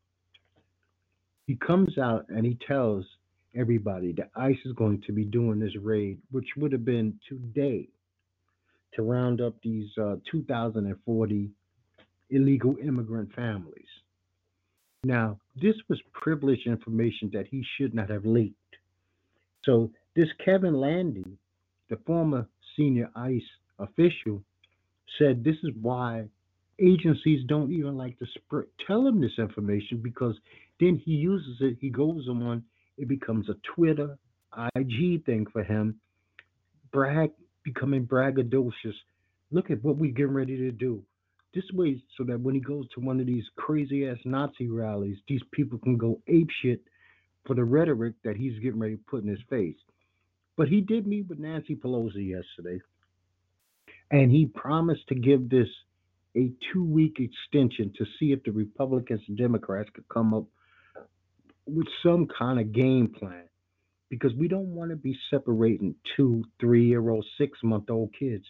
He 1.49 1.55
comes 1.55 1.97
out 1.97 2.27
and 2.29 2.45
he 2.45 2.59
tells 2.67 3.03
everybody 3.55 4.11
that 4.17 4.29
ICE 4.35 4.59
is 4.65 4.73
going 4.73 5.01
to 5.07 5.11
be 5.11 5.25
doing 5.25 5.59
this 5.59 5.75
raid, 5.81 6.19
which 6.29 6.45
would 6.55 6.71
have 6.71 6.85
been 6.85 7.19
today, 7.27 7.89
to 8.93 9.01
round 9.01 9.41
up 9.41 9.55
these 9.63 9.89
uh, 9.97 10.17
2,040 10.29 11.49
illegal 12.29 12.75
immigrant 12.77 13.33
families. 13.33 13.87
Now, 15.03 15.39
this 15.59 15.73
was 15.87 15.99
privileged 16.13 16.67
information 16.67 17.31
that 17.33 17.47
he 17.47 17.65
should 17.79 17.95
not 17.95 18.11
have 18.11 18.27
leaked. 18.27 18.75
So, 19.65 19.89
this 20.15 20.29
Kevin 20.45 20.79
Landy, 20.79 21.35
the 21.89 21.97
former 22.05 22.47
senior 22.77 23.09
ICE 23.15 23.41
official, 23.79 24.43
said 25.17 25.43
this 25.43 25.57
is 25.63 25.71
why 25.81 26.25
agencies 26.77 27.43
don't 27.47 27.71
even 27.71 27.97
like 27.97 28.19
to 28.19 28.27
sp- 28.37 28.69
tell 28.85 29.07
him 29.07 29.19
this 29.19 29.39
information 29.39 29.99
because 30.03 30.35
then 30.79 31.01
he 31.03 31.11
uses 31.11 31.57
it, 31.61 31.77
he 31.79 31.89
goes 31.89 32.27
on, 32.27 32.63
it 32.97 33.07
becomes 33.07 33.49
a 33.49 33.55
Twitter, 33.75 34.17
IG 34.75 35.25
thing 35.25 35.45
for 35.51 35.63
him, 35.63 35.99
brag, 36.91 37.31
becoming 37.63 38.05
braggadocious 38.05 38.95
Look 39.51 39.71
at 39.71 39.83
what 39.83 39.97
we're 39.97 40.11
getting 40.11 40.33
ready 40.33 40.57
to 40.57 40.71
do. 40.71 41.03
This 41.53 41.63
way, 41.73 41.99
so 42.17 42.23
that 42.25 42.39
when 42.39 42.53
he 42.53 42.61
goes 42.61 42.87
to 42.93 42.99
one 42.99 43.19
of 43.19 43.25
these 43.25 43.45
crazy 43.55 44.07
ass 44.07 44.17
Nazi 44.23 44.67
rallies, 44.67 45.17
these 45.27 45.41
people 45.51 45.79
can 45.79 45.97
go 45.97 46.21
ape 46.27 46.49
shit 46.61 46.81
for 47.47 47.55
the 47.55 47.63
rhetoric 47.63 48.13
that 48.23 48.37
he's 48.37 48.59
getting 48.59 48.79
ready 48.79 48.97
to 48.97 49.03
put 49.09 49.23
in 49.23 49.29
his 49.29 49.39
face. 49.49 49.77
But 50.55 50.67
he 50.67 50.81
did 50.81 51.07
meet 51.07 51.27
with 51.27 51.39
Nancy 51.39 51.75
Pelosi 51.75 52.29
yesterday, 52.29 52.79
and 54.11 54.29
he 54.29 54.45
promised 54.45 55.07
to 55.07 55.15
give 55.15 55.49
this 55.49 55.69
a 56.37 56.51
two 56.71 56.83
week 56.83 57.17
extension 57.19 57.91
to 57.97 58.05
see 58.19 58.31
if 58.31 58.43
the 58.43 58.51
Republicans 58.51 59.21
and 59.27 59.37
Democrats 59.37 59.89
could 59.95 60.07
come 60.09 60.35
up 60.35 60.45
with 61.71 61.87
some 62.03 62.27
kind 62.37 62.59
of 62.59 62.73
game 62.73 63.13
plan 63.17 63.43
because 64.09 64.33
we 64.35 64.47
don't 64.47 64.73
want 64.75 64.89
to 64.91 64.95
be 64.97 65.17
separating 65.29 65.95
two, 66.15 66.43
three 66.59 66.85
year 66.85 67.09
old, 67.09 67.25
six 67.37 67.59
month 67.63 67.89
old 67.89 68.13
kids 68.17 68.45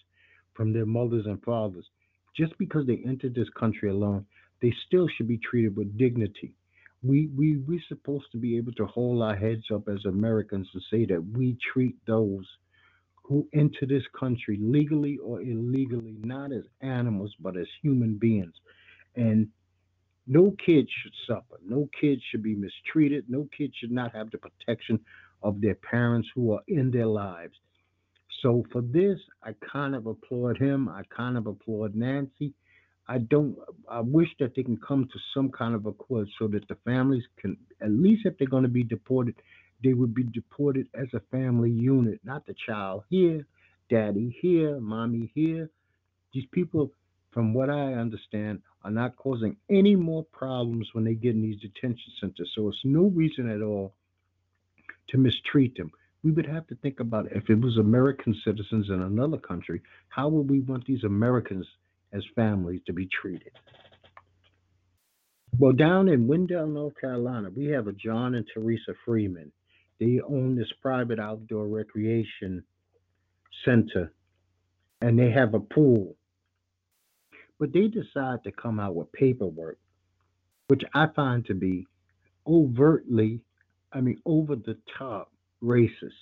from 0.54 0.74
their 0.74 0.86
mothers 0.86 1.26
and 1.26 1.42
fathers. 1.44 1.86
Just 2.36 2.58
because 2.58 2.86
they 2.88 3.02
entered 3.06 3.36
this 3.36 3.50
country 3.60 3.90
alone, 3.90 4.26
they 4.62 4.74
still 4.88 5.08
should 5.16 5.28
be 5.28 5.38
treated 5.40 5.76
with 5.76 5.98
dignity. 5.98 6.54
We, 7.04 7.28
we, 7.28 7.58
we're 7.58 7.82
supposed 7.88 8.26
to 8.34 8.38
be 8.38 8.58
able 8.58 8.74
to 8.74 8.86
hold 8.86 9.22
our 9.22 9.36
heads 9.36 9.64
up 9.74 9.88
as 9.88 10.04
Americans 10.06 10.68
and 10.74 10.84
say 10.92 11.06
that 11.06 11.26
we 11.38 11.58
treat 11.74 11.96
those 12.06 12.46
who 13.24 13.48
enter 13.54 13.86
this 13.88 14.04
country 14.20 14.58
legally 14.60 15.18
or 15.24 15.42
illegally 15.42 16.18
not 16.22 16.52
as 16.52 16.64
animals 16.82 17.34
but 17.40 17.56
as 17.58 17.68
human 17.82 18.18
beings. 18.18 18.54
And 19.16 19.48
no 20.30 20.56
kid 20.64 20.88
should 21.02 21.14
suffer. 21.28 21.60
No 21.68 21.90
kid 22.00 22.22
should 22.30 22.44
be 22.44 22.56
mistreated. 22.56 23.26
No 23.28 23.50
kid 23.58 23.74
should 23.76 23.92
not 23.92 24.16
have 24.16 24.30
the 24.30 24.38
protection 24.38 25.00
of 25.42 25.60
their 25.60 25.74
parents 25.74 26.30
who 26.36 26.54
are 26.54 26.62
in 26.68 26.92
their 26.92 27.08
lives. 27.08 27.56
So 28.44 28.64
for 28.72 28.82
this, 28.82 29.18
I 29.44 29.56
kind 29.72 29.96
of 29.96 30.06
applaud 30.06 30.60
him. 30.60 30.88
I 30.88 31.02
kind 31.16 31.36
of 31.36 31.48
applaud 31.48 31.96
Nancy. 31.96 32.54
I 33.08 33.18
don't. 33.18 33.58
I 33.90 34.02
wish 34.02 34.30
that 34.40 34.54
they 34.56 34.62
can 34.62 34.78
come 34.78 35.10
to 35.12 35.20
some 35.34 35.50
kind 35.50 35.74
of 35.74 35.88
a 35.88 35.90
accord 35.90 36.30
so 36.38 36.48
that 36.50 36.68
the 36.68 36.78
families 36.86 37.24
can, 37.42 37.58
at 37.82 37.90
least 37.90 38.22
if 38.26 38.38
they're 38.38 38.48
going 38.48 38.64
to 38.64 38.70
be 38.70 38.84
deported, 38.84 39.34
they 39.84 39.94
would 39.94 40.14
be 40.14 40.24
deported 40.24 40.88
as 40.94 41.08
a 41.16 41.22
family 41.32 41.72
unit, 41.72 42.20
not 42.24 42.46
the 42.46 42.54
child 42.68 43.04
here, 43.10 43.48
daddy 43.90 44.38
here, 44.42 44.80
mommy 44.80 45.32
here. 45.34 45.72
These 46.34 46.46
people, 46.52 46.92
from 47.32 47.54
what 47.54 47.70
I 47.70 47.94
understand, 47.94 48.62
are 48.84 48.92
not 48.92 49.16
causing 49.16 49.58
any 49.70 49.96
more 49.96 50.24
problems 50.26 50.90
when 50.94 51.04
they 51.04 51.14
get 51.14 51.36
in 51.36 51.42
these 51.42 51.62
detention 51.62 52.12
centers. 52.20 52.52
So 52.56 52.70
it's 52.70 52.80
no 52.84 53.04
reason 53.04 53.50
at 53.50 53.62
all 53.62 53.94
to 55.10 55.18
mistreat 55.18 55.78
them. 55.78 55.92
We 56.24 56.32
would 56.32 56.48
have 56.48 56.68
to 56.68 56.76
think 56.76 57.00
about 57.00 57.32
if 57.32 57.50
it 57.50 57.62
was 57.62 57.78
American 57.78 58.36
citizens 58.44 58.90
in 58.90 59.02
another 59.02 59.38
country, 59.38 59.82
how 60.10 60.28
would 60.30 60.50
we 60.50 60.60
want 60.60 60.86
these 60.86 61.04
Americans 61.04 61.66
as 62.12 62.24
families 62.36 62.82
to 62.88 62.94
be 62.94 63.08
treated? 63.08 63.52
Well, 65.58 65.74
down 65.74 66.10
in 66.10 66.28
Wendell, 66.28 66.68
North 66.68 66.94
Carolina, 67.00 67.50
we 67.56 67.66
have 67.68 67.88
a 67.88 67.94
John 67.94 68.36
and 68.36 68.46
Teresa 68.54 68.94
Freeman. 69.06 69.52
They 70.00 70.20
own 70.26 70.56
this 70.56 70.72
private 70.82 71.20
outdoor 71.20 71.68
recreation 71.68 72.64
center 73.66 74.14
and 75.02 75.18
they 75.18 75.32
have 75.32 75.54
a 75.54 75.60
pool. 75.60 76.16
But 77.60 77.74
they 77.74 77.88
decide 77.88 78.44
to 78.46 78.52
come 78.52 78.80
out 78.80 78.96
with 78.96 79.12
paperwork, 79.12 79.80
which 80.68 80.84
I 80.94 81.08
find 81.16 81.46
to 81.48 81.54
be 81.54 81.88
overtly, 82.48 83.42
I 83.94 84.02
mean, 84.02 84.22
over 84.26 84.56
the 84.56 84.78
top 84.98 85.32
racist 85.64 86.14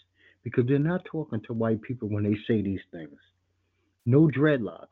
because 0.43 0.65
they're 0.67 0.79
not 0.79 1.05
talking 1.05 1.41
to 1.47 1.53
white 1.53 1.81
people 1.81 2.09
when 2.09 2.23
they 2.23 2.37
say 2.47 2.61
these 2.61 2.81
things. 2.91 3.19
No 4.05 4.27
dreadlocks. 4.27 4.87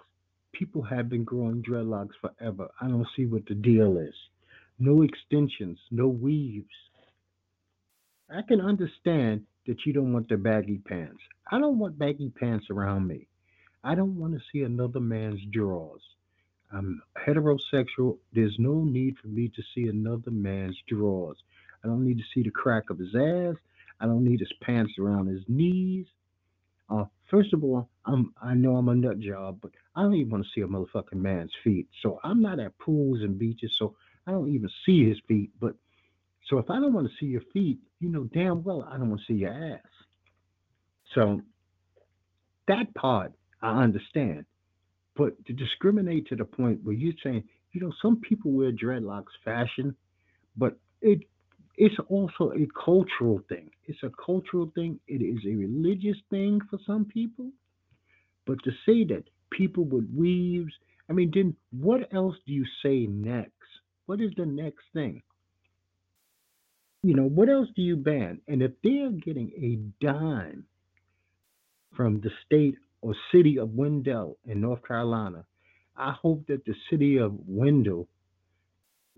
People 0.54 0.84
have 0.84 1.10
been 1.10 1.24
growing 1.24 1.64
dreadlocks 1.64 2.16
forever. 2.22 2.70
I 2.82 2.88
don't 2.88 3.08
see 3.16 3.26
what 3.26 3.46
the 3.48 3.56
deal 3.56 3.98
is. 3.98 4.14
No 4.80 5.04
extensions, 5.04 5.80
no 5.92 6.08
weaves. 6.08 6.68
I 8.30 8.42
can 8.48 8.62
understand 8.62 9.44
that 9.68 9.86
you 9.86 9.94
don't 9.94 10.14
want 10.14 10.30
the 10.30 10.38
baggy 10.38 10.80
pants. 10.86 11.22
I 11.52 11.60
don't 11.60 11.80
want 11.80 12.00
baggy 12.00 12.30
pants 12.30 12.68
around 12.72 13.08
me. 13.08 13.28
I 13.84 13.96
don't 13.96 14.18
want 14.18 14.34
to 14.34 14.40
see 14.52 14.64
another 14.64 15.00
man's 15.00 15.42
drawers. 15.52 16.02
I'm 16.76 17.02
heterosexual. 17.18 18.18
There's 18.34 18.56
no 18.60 18.84
need 18.84 19.18
for 19.22 19.28
me 19.28 19.50
to 19.56 19.64
see 19.74 19.88
another 19.88 20.32
man's 20.32 20.78
drawers. 20.88 21.38
I 21.84 21.88
don't 21.88 22.04
need 22.04 22.18
to 22.18 22.24
see 22.34 22.44
the 22.44 22.52
crack 22.52 22.90
of 22.90 23.00
his 23.00 23.16
ass. 23.16 23.56
I 24.00 24.06
don't 24.06 24.26
need 24.26 24.42
his 24.42 24.52
pants 24.62 24.94
around 25.00 25.28
his 25.28 25.44
knees. 25.48 26.08
Uh, 26.90 27.06
first 27.30 27.54
of 27.54 27.64
all, 27.64 27.90
I'm 28.06 28.34
I 28.42 28.54
know 28.54 28.76
I'm 28.76 28.90
a 28.90 28.96
nut 28.96 29.20
job, 29.20 29.60
but 29.62 29.72
I 29.96 30.02
don't 30.02 30.16
even 30.16 30.32
want 30.32 30.44
to 30.44 30.50
see 30.54 30.62
a 30.62 30.68
motherfucking 30.68 31.14
man's 31.14 31.54
feet. 31.64 31.88
So 32.02 32.20
I'm 32.24 32.42
not 32.42 32.60
at 32.60 32.78
pools 32.78 33.22
and 33.22 33.40
beaches, 33.40 33.76
so 33.78 33.96
I 34.28 34.32
don't 34.32 34.54
even 34.54 34.70
see 34.86 35.08
his 35.08 35.20
feet. 35.28 35.52
But 35.60 35.76
so 36.48 36.58
if 36.58 36.70
I 36.70 36.80
don't 36.80 36.94
want 36.94 37.10
to 37.10 37.18
see 37.20 37.28
your 37.28 37.42
feet, 37.54 37.80
you 38.00 38.10
know 38.10 38.26
damn 38.26 38.64
well 38.64 38.88
I 38.92 38.98
don't 38.98 39.10
want 39.10 39.22
to 39.22 39.34
see 39.34 39.40
your 39.40 39.54
ass. 39.54 39.80
So 41.14 41.42
that 42.68 42.94
part 42.94 43.32
I 43.62 43.82
understand. 43.82 44.46
But 45.16 45.44
to 45.46 45.54
discriminate 45.54 46.28
to 46.28 46.36
the 46.36 46.46
point 46.46 46.84
where 46.84 46.96
you're 46.96 47.14
saying, 47.24 47.44
you 47.72 47.82
know, 47.82 47.94
some 48.02 48.20
people 48.22 48.52
wear 48.52 48.72
dreadlocks 48.72 49.36
fashion, 49.44 49.96
but 50.58 50.78
it 51.02 51.22
it's 51.78 51.96
also 52.08 52.52
a 52.52 52.68
cultural 52.86 53.42
thing. 53.50 53.70
It's 53.86 54.04
a 54.04 54.12
cultural 54.26 54.72
thing. 54.76 55.00
It 55.08 55.22
is 55.22 55.40
a 55.46 55.56
religious 55.56 56.18
thing 56.30 56.62
for 56.70 56.80
some 56.86 57.06
people. 57.06 57.52
But 58.46 58.64
to 58.64 58.72
say 58.86 59.04
that 59.06 59.24
people 59.52 59.84
with 59.84 60.08
weaves, 60.16 60.72
I 61.10 61.14
mean, 61.14 61.32
then 61.34 61.56
what 61.72 62.14
else 62.14 62.36
do 62.48 62.54
you 62.54 62.66
say 62.82 63.08
next? 63.08 63.52
What 64.06 64.22
is 64.22 64.32
the 64.38 64.46
next 64.46 64.84
thing? 64.94 65.22
You 67.04 67.14
know, 67.16 67.28
what 67.28 67.50
else 67.50 67.68
do 67.76 67.82
you 67.82 67.98
ban? 67.98 68.42
And 68.48 68.62
if 68.62 68.72
they're 68.84 69.12
getting 69.12 69.52
a 69.58 70.04
dime 70.06 70.66
from 71.96 72.22
the 72.22 72.32
state 72.46 72.76
or 73.02 73.16
city 73.32 73.58
of 73.60 73.72
Wendell 73.72 74.38
in 74.46 74.62
North 74.62 74.86
Carolina, 74.88 75.46
I 75.98 76.12
hope 76.12 76.48
that 76.48 76.66
the 76.66 76.76
city 76.90 77.18
of 77.18 77.34
Wendell 77.48 78.08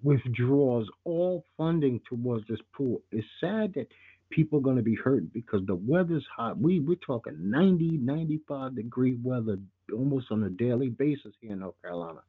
withdraws 0.03 0.88
all 1.05 1.46
funding 1.57 2.00
towards 2.07 2.46
this 2.48 2.60
pool. 2.75 3.01
It's 3.12 3.25
sad 3.39 3.74
that 3.75 3.88
people 4.29 4.60
are 4.60 4.62
going 4.62 4.75
to 4.77 4.84
be 4.84 4.96
hurt 4.96 5.31
because 5.34 5.62
the 5.65 5.75
weather's 5.75 6.25
hot. 6.36 6.57
We 6.60 6.79
we're 6.79 6.96
talking 6.96 7.36
90, 7.39 7.98
95 7.98 8.75
degree 8.75 9.17
weather 9.24 9.57
almost 9.93 10.27
on 10.31 10.43
a 10.43 10.50
daily 10.50 10.89
basis 10.89 11.34
here 11.41 11.53
in 11.53 11.60
North 11.60 11.81
Carolina. 11.81 12.19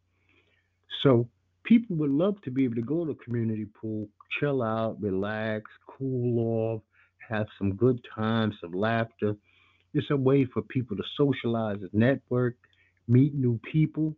So 1.02 1.28
people 1.64 1.97
would 1.97 2.11
love 2.11 2.40
to 2.43 2.50
be 2.50 2.64
able 2.64 2.76
to 2.76 2.83
go 2.83 3.05
to 3.05 3.14
community 3.14 3.67
pool, 3.81 4.09
chill 4.38 4.62
out, 4.62 4.97
relax, 5.00 5.71
cool 5.87 6.38
off, 6.38 6.83
have 7.28 7.47
some 7.59 7.75
good 7.75 8.00
times, 8.14 8.55
some 8.61 8.73
laughter. 8.73 9.37
It's 9.95 10.11
a 10.11 10.16
way 10.16 10.47
for 10.47 10.62
people 10.62 10.97
to 10.97 11.04
socialize, 11.16 11.78
network, 11.92 12.57
meet 13.09 13.35
new 13.35 13.61
people 13.73 14.14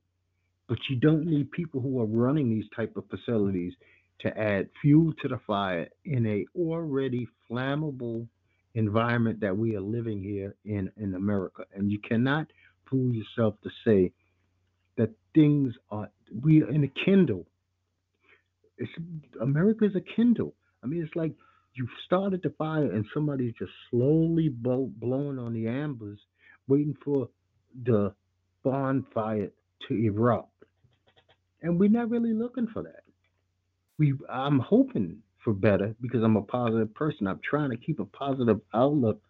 but 0.68 0.78
you 0.88 0.96
don't 0.96 1.26
need 1.26 1.50
people 1.50 1.80
who 1.80 2.00
are 2.00 2.06
running 2.06 2.48
these 2.50 2.64
type 2.74 2.96
of 2.96 3.04
facilities 3.10 3.74
to 4.20 4.38
add 4.38 4.68
fuel 4.80 5.12
to 5.20 5.28
the 5.28 5.38
fire 5.46 5.88
in 6.04 6.26
a 6.26 6.46
already 6.58 7.28
flammable 7.50 8.26
environment 8.74 9.40
that 9.40 9.56
we 9.56 9.76
are 9.76 9.80
living 9.82 10.22
here 10.22 10.54
in 10.64 10.90
in 10.96 11.14
America. 11.14 11.64
And 11.74 11.90
you 11.90 11.98
cannot 11.98 12.46
fool 12.88 13.12
yourself 13.12 13.56
to 13.64 13.70
say 13.84 14.12
that 14.96 15.10
things 15.34 15.74
are 15.90 16.08
we 16.42 16.62
are 16.62 16.70
in 16.70 16.84
a 16.84 17.04
kindle. 17.04 17.46
It's 18.78 18.92
America 19.40 19.86
is 19.86 19.96
a 19.96 20.14
kindle. 20.16 20.54
I 20.82 20.86
mean, 20.86 21.02
it's 21.02 21.16
like 21.16 21.34
you 21.74 21.88
started 22.06 22.42
the 22.42 22.50
fire 22.50 22.92
and 22.92 23.06
somebody's 23.14 23.54
just 23.58 23.72
slowly 23.90 24.48
blow, 24.48 24.90
blowing 24.96 25.38
on 25.38 25.52
the 25.52 25.66
embers, 25.66 26.20
waiting 26.68 26.96
for 27.04 27.28
the 27.84 28.14
bonfire 28.64 29.50
to 29.88 29.94
erupt 29.94 30.50
and 31.62 31.78
we're 31.78 31.88
not 31.88 32.10
really 32.10 32.32
looking 32.32 32.66
for 32.68 32.82
that. 32.82 33.02
We, 33.98 34.14
I'm 34.28 34.58
hoping 34.58 35.18
for 35.44 35.52
better 35.52 35.94
because 36.00 36.22
I'm 36.22 36.36
a 36.36 36.42
positive 36.42 36.94
person. 36.94 37.26
I'm 37.26 37.40
trying 37.48 37.70
to 37.70 37.76
keep 37.76 38.00
a 38.00 38.04
positive 38.04 38.60
outlook 38.74 39.20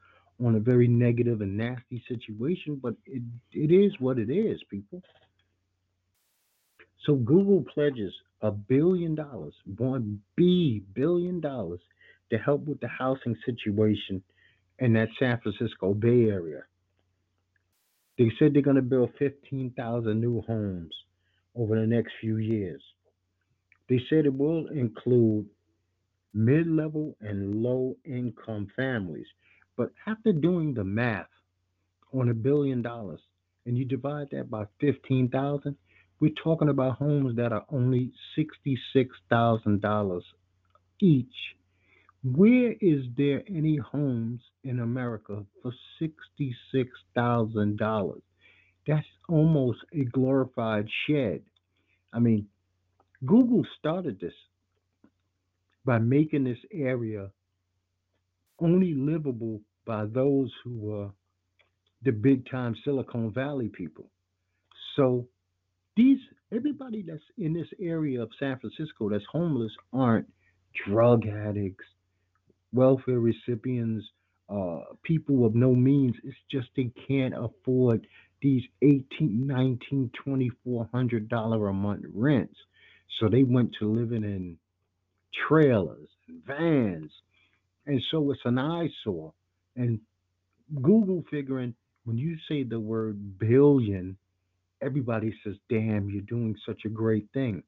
on 0.44 0.54
a 0.54 0.60
very 0.60 0.88
negative 0.88 1.40
and 1.40 1.56
nasty 1.56 2.02
situation, 2.08 2.78
but 2.82 2.94
it, 3.04 3.22
it 3.52 3.72
is 3.72 3.92
what 3.98 4.18
it 4.18 4.30
is, 4.30 4.60
people. 4.70 5.02
So 7.04 7.14
Google 7.14 7.64
pledges 7.74 8.12
a 8.42 8.50
billion 8.50 9.14
dollars, 9.14 9.54
one 9.76 10.20
B 10.36 10.82
billion 10.94 11.40
dollars 11.40 11.80
to 12.30 12.38
help 12.38 12.66
with 12.66 12.80
the 12.80 12.88
housing 12.88 13.36
situation 13.44 14.22
in 14.78 14.94
that 14.94 15.08
San 15.18 15.40
Francisco 15.40 15.94
Bay 15.94 16.24
Area. 16.24 16.62
They 18.18 18.30
said 18.38 18.52
they're 18.52 18.62
going 18.62 18.76
to 18.76 18.82
build 18.82 19.10
15,000 19.18 20.20
new 20.20 20.42
homes 20.42 20.92
over 21.54 21.78
the 21.78 21.86
next 21.86 22.12
few 22.20 22.36
years. 22.36 22.82
They 23.88 24.00
said 24.08 24.26
it 24.26 24.36
will 24.36 24.68
include 24.68 25.46
mid 26.32 26.66
level 26.68 27.16
and 27.20 27.62
low 27.62 27.96
income 28.04 28.68
families. 28.76 29.26
But 29.76 29.90
after 30.06 30.32
doing 30.32 30.74
the 30.74 30.84
math 30.84 31.26
on 32.12 32.28
a 32.28 32.34
billion 32.34 32.82
dollars, 32.82 33.20
and 33.66 33.76
you 33.76 33.84
divide 33.84 34.28
that 34.32 34.50
by 34.50 34.64
15,000, 34.80 35.76
we're 36.18 36.32
talking 36.42 36.68
about 36.68 36.98
homes 36.98 37.36
that 37.36 37.52
are 37.52 37.64
only 37.70 38.12
$66,000 38.38 40.20
each. 41.00 41.26
Where 42.22 42.74
is 42.80 43.04
there 43.16 43.42
any 43.48 43.76
homes 43.76 44.40
in 44.62 44.80
America 44.80 45.44
for 45.62 45.72
$66,000? 46.00 48.20
That's 48.86 49.06
almost 49.28 49.78
a 49.92 50.04
glorified 50.04 50.86
shed. 51.06 51.42
I 52.12 52.18
mean, 52.18 52.48
Google 53.24 53.64
started 53.78 54.20
this 54.20 54.34
by 55.84 55.98
making 55.98 56.44
this 56.44 56.58
area 56.72 57.30
only 58.58 58.94
livable 58.94 59.60
by 59.86 60.04
those 60.04 60.52
who 60.62 60.78
were 60.78 61.10
the 62.02 62.12
big 62.12 62.48
time 62.50 62.76
Silicon 62.84 63.32
Valley 63.32 63.68
people. 63.68 64.10
So 64.96 65.26
these 65.96 66.18
everybody 66.52 67.02
that's 67.06 67.22
in 67.38 67.54
this 67.54 67.68
area 67.80 68.22
of 68.22 68.30
San 68.38 68.58
Francisco 68.58 69.08
that's 69.08 69.24
homeless 69.30 69.72
aren't 69.92 70.26
drug 70.86 71.26
addicts, 71.26 71.84
welfare 72.72 73.20
recipients, 73.20 74.06
uh, 74.50 74.80
people 75.02 75.46
of 75.46 75.54
no 75.54 75.74
means. 75.74 76.16
It's 76.24 76.36
just 76.50 76.68
they 76.76 76.90
can't 77.08 77.34
afford 77.36 78.06
these 78.42 78.64
18, 78.82 79.46
19, 79.46 80.10
2400 80.24 81.28
dollar 81.28 81.68
a 81.68 81.74
month 81.74 82.04
rents. 82.14 82.56
So 83.20 83.28
they 83.28 83.44
went 83.44 83.74
to 83.80 83.90
living 83.92 84.24
in 84.24 84.58
trailers 85.48 86.08
and 86.28 86.44
vans. 86.46 87.12
And 87.86 88.02
so 88.10 88.30
it's 88.32 88.40
an 88.44 88.58
eyesore. 88.58 89.32
And 89.76 90.00
Google 90.82 91.24
figuring 91.30 91.74
when 92.04 92.18
you 92.18 92.36
say 92.48 92.64
the 92.64 92.80
word 92.80 93.38
billion, 93.38 94.16
everybody 94.82 95.34
says, 95.44 95.56
damn, 95.70 96.10
you're 96.10 96.22
doing 96.22 96.56
such 96.66 96.82
a 96.86 96.90
great 96.90 97.28
thing. 97.34 97.62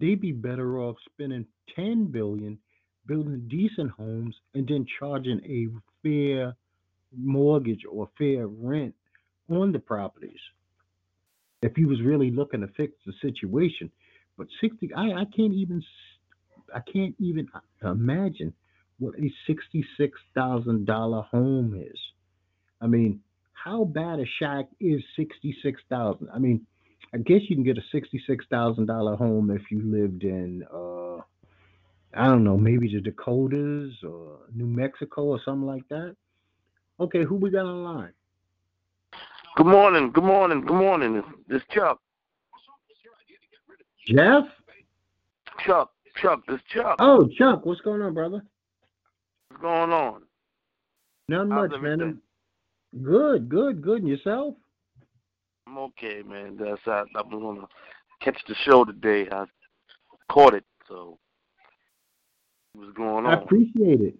They'd 0.00 0.20
be 0.20 0.32
better 0.32 0.80
off 0.80 0.96
spending 1.12 1.46
10 1.76 2.06
billion 2.12 2.58
building 3.06 3.46
decent 3.48 3.90
homes 3.92 4.34
and 4.54 4.66
then 4.66 4.86
charging 4.98 5.40
a 5.44 5.68
fair 6.02 6.56
mortgage 7.16 7.82
or 7.90 8.08
fair 8.18 8.46
rent 8.46 8.94
on 9.48 9.72
the 9.72 9.78
properties. 9.78 10.40
If 11.62 11.74
he 11.74 11.84
was 11.84 12.00
really 12.02 12.30
looking 12.30 12.60
to 12.60 12.68
fix 12.76 12.92
the 13.06 13.12
situation, 13.22 13.90
but 14.36 14.48
60, 14.60 14.92
I, 14.94 15.12
I 15.12 15.24
can't 15.36 15.54
even, 15.54 15.82
I 16.74 16.80
can't 16.80 17.14
even 17.18 17.48
imagine 17.82 18.52
what 18.98 19.14
a 19.14 19.32
$66,000 19.50 21.24
home 21.28 21.74
is. 21.74 21.98
I 22.80 22.86
mean, 22.86 23.20
how 23.52 23.84
bad 23.84 24.20
a 24.20 24.26
shack 24.38 24.66
is 24.80 25.02
66,000? 25.16 26.28
I 26.32 26.38
mean, 26.38 26.66
I 27.14 27.18
guess 27.18 27.40
you 27.48 27.56
can 27.56 27.64
get 27.64 27.78
a 27.78 27.96
$66,000 27.96 29.18
home 29.18 29.50
if 29.50 29.62
you 29.70 29.82
lived 29.82 30.24
in, 30.24 30.64
uh, 30.72 31.22
I 32.16 32.28
don't 32.28 32.44
know, 32.44 32.56
maybe 32.56 32.88
the 32.92 33.00
Dakotas 33.00 33.92
or 34.02 34.38
New 34.54 34.66
Mexico 34.66 35.24
or 35.24 35.40
something 35.44 35.66
like 35.66 35.86
that. 35.90 36.16
Okay, 36.98 37.24
who 37.24 37.34
we 37.34 37.50
got 37.50 37.66
on 37.66 37.84
line? 37.84 38.12
Good 39.56 39.66
morning, 39.66 40.12
good 40.12 40.24
morning, 40.24 40.62
good 40.62 40.76
morning. 40.76 41.22
This 41.46 41.62
Chuck. 41.70 42.00
Jeff? 44.06 44.44
Chuck, 45.64 45.90
Chuck, 46.20 46.40
this 46.48 46.60
Chuck. 46.72 46.96
Oh, 47.00 47.28
Chuck, 47.36 47.66
what's 47.66 47.82
going 47.82 48.00
on, 48.00 48.14
brother? 48.14 48.42
What's 49.50 49.62
going 49.62 49.92
on? 49.92 50.22
Not 51.28 51.48
much, 51.48 51.72
man. 51.80 52.20
Good, 53.02 53.48
good, 53.48 53.82
good. 53.82 54.02
And 54.02 54.08
yourself? 54.08 54.54
I'm 55.66 55.76
okay, 55.78 56.22
man. 56.22 56.56
That's 56.58 56.80
I, 56.86 57.02
I 57.14 57.22
was 57.22 57.42
gonna 57.42 57.66
catch 58.20 58.40
the 58.48 58.54
show 58.64 58.84
today. 58.84 59.28
I 59.30 59.44
caught 60.30 60.54
it, 60.54 60.64
so 60.88 61.18
what's 62.76 62.92
going 62.96 63.26
I 63.26 63.34
appreciate 63.34 64.00
it. 64.00 64.14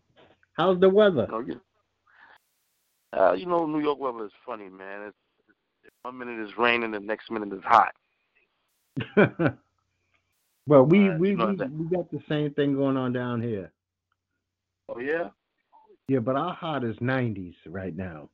How's 0.54 0.80
the 0.80 0.88
weather? 0.88 1.28
Oh, 1.30 1.40
yeah. 1.40 1.54
Uh, 3.12 3.32
you 3.32 3.46
know, 3.46 3.66
New 3.66 3.80
York 3.80 3.98
weather 3.98 4.24
is 4.24 4.32
funny, 4.44 4.68
man. 4.68 5.08
It's, 5.08 5.16
one 6.02 6.18
minute 6.18 6.40
it's 6.40 6.56
raining, 6.58 6.92
the 6.92 7.00
next 7.00 7.30
minute 7.30 7.52
it's 7.52 7.64
hot. 7.64 7.94
well, 10.66 10.84
we 10.84 11.10
Uh, 11.10 11.18
we, 11.18 11.30
you 11.30 11.36
know 11.36 11.46
we 11.46 11.66
we 11.66 11.96
got 11.96 12.10
the 12.10 12.22
same 12.28 12.52
thing 12.54 12.74
going 12.74 12.96
on 12.96 13.12
down 13.12 13.42
here. 13.42 13.72
Oh 14.88 15.00
yeah, 15.00 15.30
Yeah, 16.08 16.20
but 16.20 16.36
our 16.36 16.54
hot 16.54 16.84
is 16.84 16.96
90s 16.96 17.54
right 17.66 17.96
now. 17.96 18.28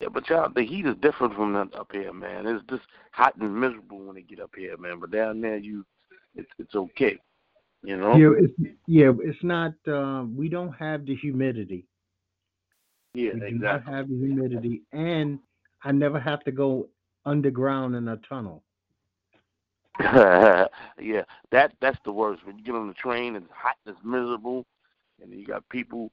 yeah. 0.00 0.08
But 0.12 0.28
y'all, 0.28 0.50
the 0.52 0.64
heat 0.64 0.86
is 0.86 0.96
different 1.00 1.34
from 1.34 1.52
that 1.54 1.74
up 1.74 1.92
here, 1.92 2.12
man. 2.12 2.46
It's 2.46 2.64
just 2.68 2.82
hot 3.12 3.36
and 3.36 3.54
miserable 3.54 4.00
when 4.00 4.16
they 4.16 4.22
get 4.22 4.40
up 4.40 4.50
here, 4.56 4.76
man. 4.76 4.98
But 5.00 5.12
down 5.12 5.40
there, 5.40 5.56
you, 5.56 5.86
it's 6.34 6.50
it's 6.58 6.74
okay. 6.74 7.18
You 7.82 7.96
know. 7.96 8.16
Yeah, 8.16 8.30
it's 8.38 8.76
yeah, 8.86 9.12
it's 9.22 9.42
not. 9.42 9.72
Uh, 9.86 10.24
we 10.24 10.48
don't 10.48 10.72
have 10.72 11.04
the 11.04 11.16
humidity. 11.16 11.86
Yeah, 13.14 13.32
we 13.34 13.40
do 13.40 13.58
not 13.58 13.84
have 13.84 14.08
the 14.08 14.16
humidity, 14.16 14.82
and 14.92 15.38
I 15.82 15.92
never 15.92 16.20
have 16.20 16.44
to 16.44 16.52
go 16.52 16.88
underground 17.26 17.94
in 17.96 18.08
a 18.08 18.16
tunnel. 18.28 18.62
yeah, 20.00 21.22
that 21.50 21.72
that's 21.80 21.98
the 22.04 22.12
worst. 22.12 22.46
When 22.46 22.56
you 22.56 22.64
get 22.64 22.74
on 22.74 22.88
the 22.88 22.94
train, 22.94 23.36
it's 23.36 23.46
hot, 23.52 23.76
it's 23.84 23.98
miserable, 24.04 24.64
and 25.20 25.32
you 25.32 25.44
got 25.44 25.68
people 25.68 26.10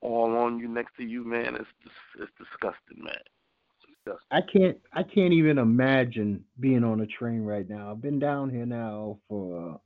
all 0.00 0.34
on 0.36 0.58
you 0.58 0.68
next 0.68 0.96
to 0.96 1.04
you, 1.04 1.24
man. 1.24 1.56
It's 1.56 1.68
just, 1.82 1.94
it's 2.18 2.32
disgusting, 2.38 3.04
man. 3.04 3.14
It's 3.16 3.98
disgusting. 4.04 4.26
I 4.30 4.40
can't. 4.40 4.78
I 4.94 5.02
can't 5.02 5.34
even 5.34 5.58
imagine 5.58 6.44
being 6.60 6.84
on 6.84 7.00
a 7.00 7.06
train 7.06 7.42
right 7.42 7.68
now. 7.68 7.90
I've 7.90 8.00
been 8.00 8.18
down 8.18 8.48
here 8.48 8.64
now 8.64 9.18
for 9.28 9.78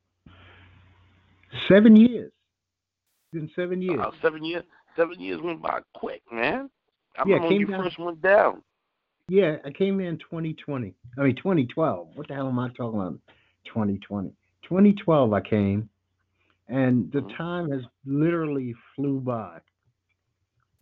seven 1.68 1.96
years. 1.96 2.32
It's 3.32 3.40
been 3.40 3.50
seven 3.54 3.82
years. 3.82 4.00
Uh, 4.00 4.10
seven 4.22 4.44
years, 4.44 4.64
seven 4.96 5.20
years 5.20 5.40
went 5.42 5.60
by 5.62 5.80
quick, 5.94 6.22
man. 6.30 6.70
I 7.16 7.22
Yeah, 7.26 7.34
remember 7.36 7.48
when 7.48 7.60
you 7.60 7.66
down- 7.66 7.82
first 7.84 7.98
went 7.98 8.20
down. 8.22 8.62
Yeah, 9.28 9.56
I 9.64 9.70
came 9.70 10.00
in 10.00 10.18
2020. 10.18 10.94
I 11.18 11.22
mean 11.22 11.36
2012. 11.36 12.14
What 12.14 12.28
the 12.28 12.34
hell 12.34 12.48
am 12.48 12.58
I 12.58 12.68
talking 12.70 13.00
about? 13.00 13.18
2020. 13.64 14.34
2012 14.62 15.32
I 15.32 15.40
came, 15.40 15.88
and 16.68 17.10
the 17.12 17.22
Mhm. 17.22 17.36
time 17.36 17.70
has 17.70 17.82
literally 18.04 18.74
flew 18.94 19.20
by. 19.20 19.60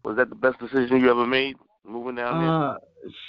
Was 0.04 0.16
that 0.16 0.28
the 0.28 0.34
best 0.34 0.58
decision 0.58 1.00
you 1.00 1.08
ever 1.10 1.26
made, 1.26 1.56
moving 1.84 2.16
down 2.16 2.40
there? 2.40 2.48
Uh, 2.50 2.78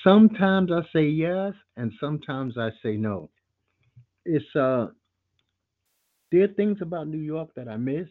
sometimes 0.03 0.71
I 0.71 0.81
say 0.91 1.07
yes, 1.07 1.53
and 1.77 1.93
sometimes 1.99 2.57
I 2.57 2.71
say 2.81 2.97
no. 2.97 3.29
It's 4.25 4.55
uh, 4.55 4.91
there 6.33 6.43
are 6.45 6.53
things 6.55 6.79
about 6.81 7.07
New 7.07 7.19
York 7.19 7.51
that 7.55 7.69
I 7.69 7.77
miss, 7.77 8.09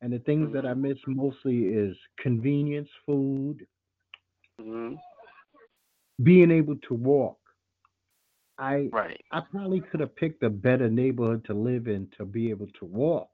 and 0.00 0.12
the 0.12 0.20
things 0.20 0.52
that 0.54 0.66
I 0.66 0.74
miss 0.74 0.98
mostly 1.06 1.66
is 1.66 1.96
convenience, 2.18 2.88
food, 3.06 3.66
hmm 4.58 4.94
being 6.22 6.50
able 6.50 6.76
to 6.88 6.94
walk. 6.94 7.38
I 8.58 8.92
Right. 8.92 9.20
I 9.32 9.40
probably 9.40 9.80
could 9.80 10.00
have 10.00 10.16
picked 10.16 10.42
a 10.42 10.50
better 10.50 10.88
neighborhood 10.90 11.44
to 11.46 11.54
live 11.54 11.88
in 11.88 12.08
to 12.18 12.24
be 12.24 12.50
able 12.50 12.68
to 12.80 12.84
walk. 12.86 13.30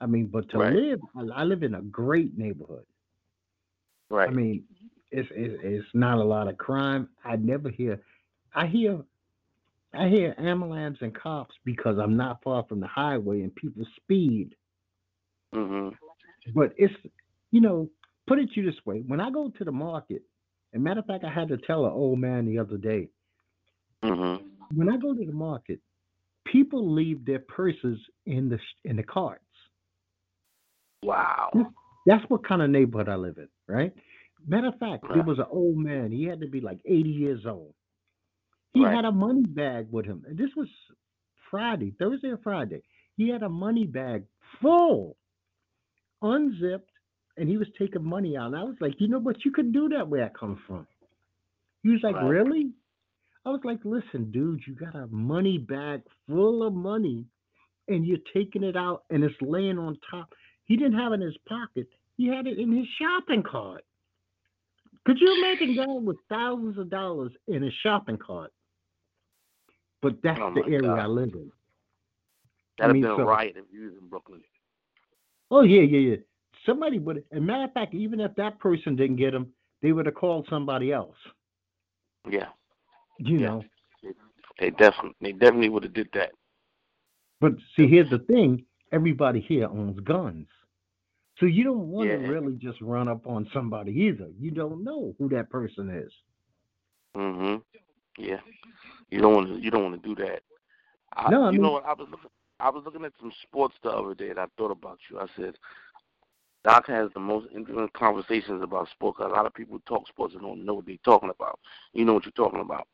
I 0.00 0.06
mean, 0.06 0.26
but 0.26 0.48
to 0.50 0.58
Right. 0.58 0.74
live, 0.74 1.00
I, 1.16 1.20
I 1.40 1.44
live 1.44 1.62
in 1.62 1.74
a 1.74 1.82
great 1.82 2.36
neighborhood. 2.38 2.86
Right. 4.10 4.28
I 4.28 4.32
mean, 4.32 4.64
it's, 5.10 5.28
it's 5.34 5.54
it's 5.62 5.88
not 5.94 6.18
a 6.18 6.24
lot 6.24 6.48
of 6.48 6.58
crime. 6.58 7.08
I 7.24 7.36
never 7.36 7.70
hear. 7.70 8.00
I 8.54 8.66
hear. 8.66 9.02
I 9.94 10.08
hear 10.08 10.34
ambulance 10.38 10.98
and 11.00 11.14
cops 11.14 11.54
because 11.64 11.98
I'm 11.98 12.16
not 12.16 12.42
far 12.42 12.64
from 12.68 12.80
the 12.80 12.86
highway 12.86 13.42
and 13.42 13.54
people 13.54 13.84
speed. 13.96 14.54
hmm 15.54 15.90
But 16.54 16.72
it's 16.76 16.94
you 17.52 17.60
know, 17.60 17.90
put 18.26 18.38
it 18.38 18.50
you 18.54 18.64
this 18.64 18.80
way: 18.86 19.02
when 19.06 19.20
I 19.20 19.30
go 19.30 19.50
to 19.50 19.64
the 19.64 19.72
market, 19.72 20.22
and 20.72 20.82
matter 20.84 21.00
of 21.00 21.06
fact, 21.06 21.24
I 21.24 21.30
had 21.32 21.48
to 21.48 21.58
tell 21.58 21.86
an 21.86 21.92
old 21.92 22.18
man 22.18 22.46
the 22.46 22.58
other 22.58 22.78
day. 22.78 23.08
hmm 24.02 24.36
When 24.74 24.88
I 24.90 24.96
go 24.98 25.14
to 25.14 25.24
the 25.24 25.32
market, 25.32 25.80
people 26.46 26.92
leave 26.92 27.24
their 27.24 27.40
purses 27.40 27.98
in 28.26 28.48
the 28.48 28.58
in 28.84 28.96
the 28.96 29.02
carts. 29.04 29.44
Wow. 31.02 31.52
That's 32.06 32.24
what 32.28 32.46
kind 32.46 32.62
of 32.62 32.70
neighborhood 32.70 33.08
I 33.08 33.16
live 33.16 33.38
in, 33.38 33.48
right? 33.68 33.92
Matter 34.46 34.68
of 34.68 34.78
fact, 34.78 35.04
there 35.12 35.22
was 35.22 35.38
an 35.38 35.46
old 35.50 35.76
man. 35.76 36.10
He 36.12 36.24
had 36.24 36.40
to 36.40 36.48
be 36.48 36.60
like 36.60 36.80
80 36.84 37.10
years 37.10 37.46
old. 37.46 37.74
He 38.74 38.84
Right. 38.84 38.94
had 38.94 39.04
a 39.04 39.12
money 39.12 39.44
bag 39.44 39.90
with 39.90 40.06
him. 40.06 40.24
And 40.26 40.36
this 40.36 40.54
was 40.56 40.68
Friday, 41.50 41.90
Thursday 41.98 42.28
or 42.30 42.38
Friday. 42.38 42.82
He 43.16 43.28
had 43.28 43.42
a 43.42 43.48
money 43.48 43.86
bag 43.86 44.24
full, 44.60 45.16
unzipped, 46.22 46.90
and 47.36 47.48
he 47.48 47.56
was 47.58 47.68
taking 47.78 48.04
money 48.04 48.36
out. 48.36 48.46
And 48.48 48.56
I 48.56 48.62
was 48.64 48.80
like, 48.80 49.00
you 49.00 49.08
know 49.08 49.18
what? 49.18 49.44
You 49.44 49.50
could 49.52 49.72
do 49.72 49.88
that 49.90 50.08
where 50.08 50.24
I 50.24 50.28
come 50.30 50.56
from. 50.66 50.86
He 51.82 51.90
was 51.90 52.02
like, 52.02 52.16
Right. 52.16 52.28
really? 52.28 52.72
I 53.44 53.50
was 53.50 53.64
like, 53.64 53.84
listen, 53.84 54.30
dude, 54.30 54.66
you 54.66 54.74
got 54.74 54.94
a 54.94 55.08
money 55.08 55.58
bag 55.58 56.02
full 56.28 56.62
of 56.62 56.72
money 56.74 57.26
and 57.88 58.06
you're 58.06 58.18
taking 58.32 58.62
it 58.62 58.76
out 58.76 59.04
and 59.10 59.24
it's 59.24 59.34
laying 59.42 59.78
on 59.78 59.98
top. 60.08 60.32
He 60.64 60.76
didn't 60.76 60.98
have 60.98 61.12
it 61.12 61.16
in 61.16 61.22
his 61.22 61.36
pocket. 61.48 61.88
He 62.16 62.28
had 62.28 62.46
it 62.46 62.58
in 62.58 62.70
his 62.70 62.86
shopping 63.00 63.42
cart. 63.42 63.84
Could 65.04 65.18
you 65.20 65.34
imagine 65.38 65.74
going 65.74 66.04
with 66.04 66.18
thousands 66.28 66.78
of 66.78 66.88
dollars 66.88 67.32
in 67.48 67.64
a 67.64 67.70
shopping 67.82 68.16
cart? 68.16 68.52
But 70.02 70.20
that's 70.22 70.40
Oh, 70.42 70.52
the 70.52 70.64
area 70.64 70.80
God. 70.82 70.98
I 70.98 71.06
live 71.06 71.32
in. 71.32 71.50
That'd 72.78 72.88
have 72.88 72.92
mean, 72.94 73.02
been 73.02 73.20
a 73.20 73.24
riot 73.24 73.54
if 73.56 73.64
you 73.72 73.84
was 73.84 73.94
in 74.00 74.08
Brooklyn. 74.08 74.42
Oh 75.50 75.62
yeah, 75.62 75.82
yeah, 75.82 76.10
yeah. 76.10 76.16
Somebody 76.66 76.98
would. 76.98 77.18
As 77.30 77.38
a 77.38 77.40
matter 77.40 77.64
of 77.64 77.72
fact, 77.72 77.94
even 77.94 78.20
if 78.20 78.34
that 78.36 78.58
person 78.58 78.96
didn't 78.96 79.16
get 79.16 79.30
them, 79.30 79.52
they 79.80 79.92
would 79.92 80.06
have 80.06 80.14
called 80.14 80.46
somebody 80.50 80.92
else. 80.92 81.16
Yeah, 82.28 82.48
You 83.18 83.38
Yeah. 83.38 83.46
know. 83.48 83.64
they 84.58 84.70
definitely 84.70 85.14
they 85.20 85.32
definitely 85.32 85.68
would 85.68 85.82
have 85.84 85.92
did 85.92 86.08
that. 86.14 86.32
But 87.40 87.54
see, 87.76 87.86
here's 87.86 88.10
the 88.10 88.20
thing: 88.20 88.64
everybody 88.92 89.40
here 89.40 89.66
owns 89.66 89.98
guns, 90.00 90.48
so 91.38 91.46
you 91.46 91.64
don't 91.64 91.90
want 91.90 92.08
to 92.10 92.16
Yeah. 92.16 92.28
really 92.28 92.54
just 92.56 92.80
run 92.80 93.08
up 93.08 93.26
on 93.26 93.48
somebody 93.52 93.92
either. 93.92 94.30
You 94.38 94.50
don't 94.50 94.82
know 94.84 95.14
who 95.18 95.28
that 95.30 95.50
person 95.50 95.90
is. 95.90 96.12
Mhm. 97.16 97.62
Yeah. 98.18 98.40
You 99.10 99.20
don't 99.20 99.34
want 99.34 99.48
to. 99.48 99.60
You 99.60 99.70
don't 99.70 99.84
want 99.84 100.02
to 100.02 100.08
do 100.08 100.14
that. 100.22 100.42
I, 101.14 101.30
No, 101.30 101.44
I 101.44 101.50
you 101.50 101.58
know 101.58 101.72
what? 101.72 101.84
I 101.84 101.92
was 101.92 102.08
looking. 102.10 102.30
I 102.60 102.70
was 102.70 102.82
looking 102.84 103.04
at 103.04 103.12
some 103.20 103.32
sports 103.42 103.74
the 103.82 103.90
other 103.90 104.14
day, 104.14 104.30
and 104.30 104.38
I 104.38 104.46
thought 104.56 104.70
about 104.70 104.98
you. 105.10 105.18
I 105.18 105.26
said, 105.36 105.56
Doc 106.64 106.86
has 106.86 107.10
the 107.12 107.20
most 107.20 107.48
intimate 107.54 107.92
conversations 107.92 108.62
about 108.62 108.88
sports. 108.90 109.18
A 109.20 109.26
lot 109.26 109.46
of 109.46 109.54
people 109.54 109.80
talk 109.86 110.06
sports 110.06 110.34
and 110.34 110.42
don't 110.42 110.64
know 110.64 110.74
what 110.74 110.86
they're 110.86 110.96
talking 111.04 111.30
about. 111.30 111.58
You 111.92 112.04
know 112.04 112.14
what 112.14 112.24
you're 112.24 112.32
talking 112.32 112.60
about. 112.60 112.86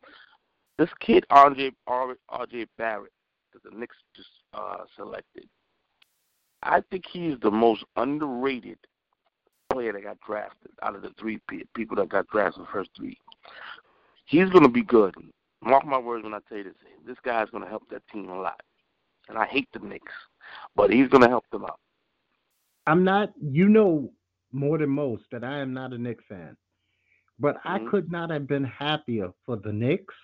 This 0.79 0.89
kid, 1.01 1.27
RJ 1.31 1.73
RJ 1.89 2.69
Barrett, 2.79 3.13
that 3.53 3.63
the 3.63 3.77
Knicks 3.77 3.97
just 4.17 4.29
uh, 4.55 4.85
selected. 4.97 5.49
I 6.63 6.83
think 6.91 7.05
he's 7.11 7.39
the 7.41 7.51
most 7.51 7.85
underrated 7.97 8.79
player 9.71 9.93
that 9.93 10.03
got 10.03 10.21
drafted 10.27 10.73
out 10.83 10.97
of 10.97 11.03
the 11.03 11.11
three 11.19 11.39
people 11.75 11.97
that 11.97 12.09
got 12.09 12.27
drafted 12.29 12.63
the 12.63 12.69
first 12.73 12.91
three. 12.97 13.19
He's 14.29 14.51
going 14.51 14.63
to 14.63 14.69
be 14.69 14.83
good. 14.83 15.15
Mark 15.63 15.87
my 15.87 15.99
words 15.99 16.23
when 16.23 16.35
I 16.35 16.41
tell 16.49 16.59
you 16.59 16.65
this. 16.65 16.75
This 17.07 17.17
guy's 17.25 17.49
going 17.49 17.65
to 17.65 17.69
help 17.69 17.89
that 17.91 18.07
team 18.13 18.29
a 18.29 18.39
lot. 18.39 18.61
And 19.31 19.39
I 19.39 19.47
hate 19.47 19.69
the 19.73 19.79
Knicks, 19.81 20.13
but 20.77 20.91
he's 20.91 21.09
going 21.09 21.23
to 21.23 21.29
help 21.29 21.45
them 21.51 21.65
out. 21.65 21.81
I'm 22.87 23.05
not. 23.05 23.33
You 23.41 23.69
know 23.69 24.13
more 24.53 24.77
than 24.79 24.91
most 24.91 25.25
that 25.33 25.45
I 25.45 25.59
am 25.59 25.73
not 25.73 25.93
a 25.95 25.99
Knicks 25.99 26.25
fan, 26.29 26.57
but 27.39 27.57
I 27.65 27.79
Mhm. 27.79 27.91
could 27.91 28.13
not 28.13 28.31
have 28.31 28.47
been 28.47 28.65
happier 28.65 29.33
for 29.45 29.57
the 29.57 29.73
Knicks. 29.73 30.15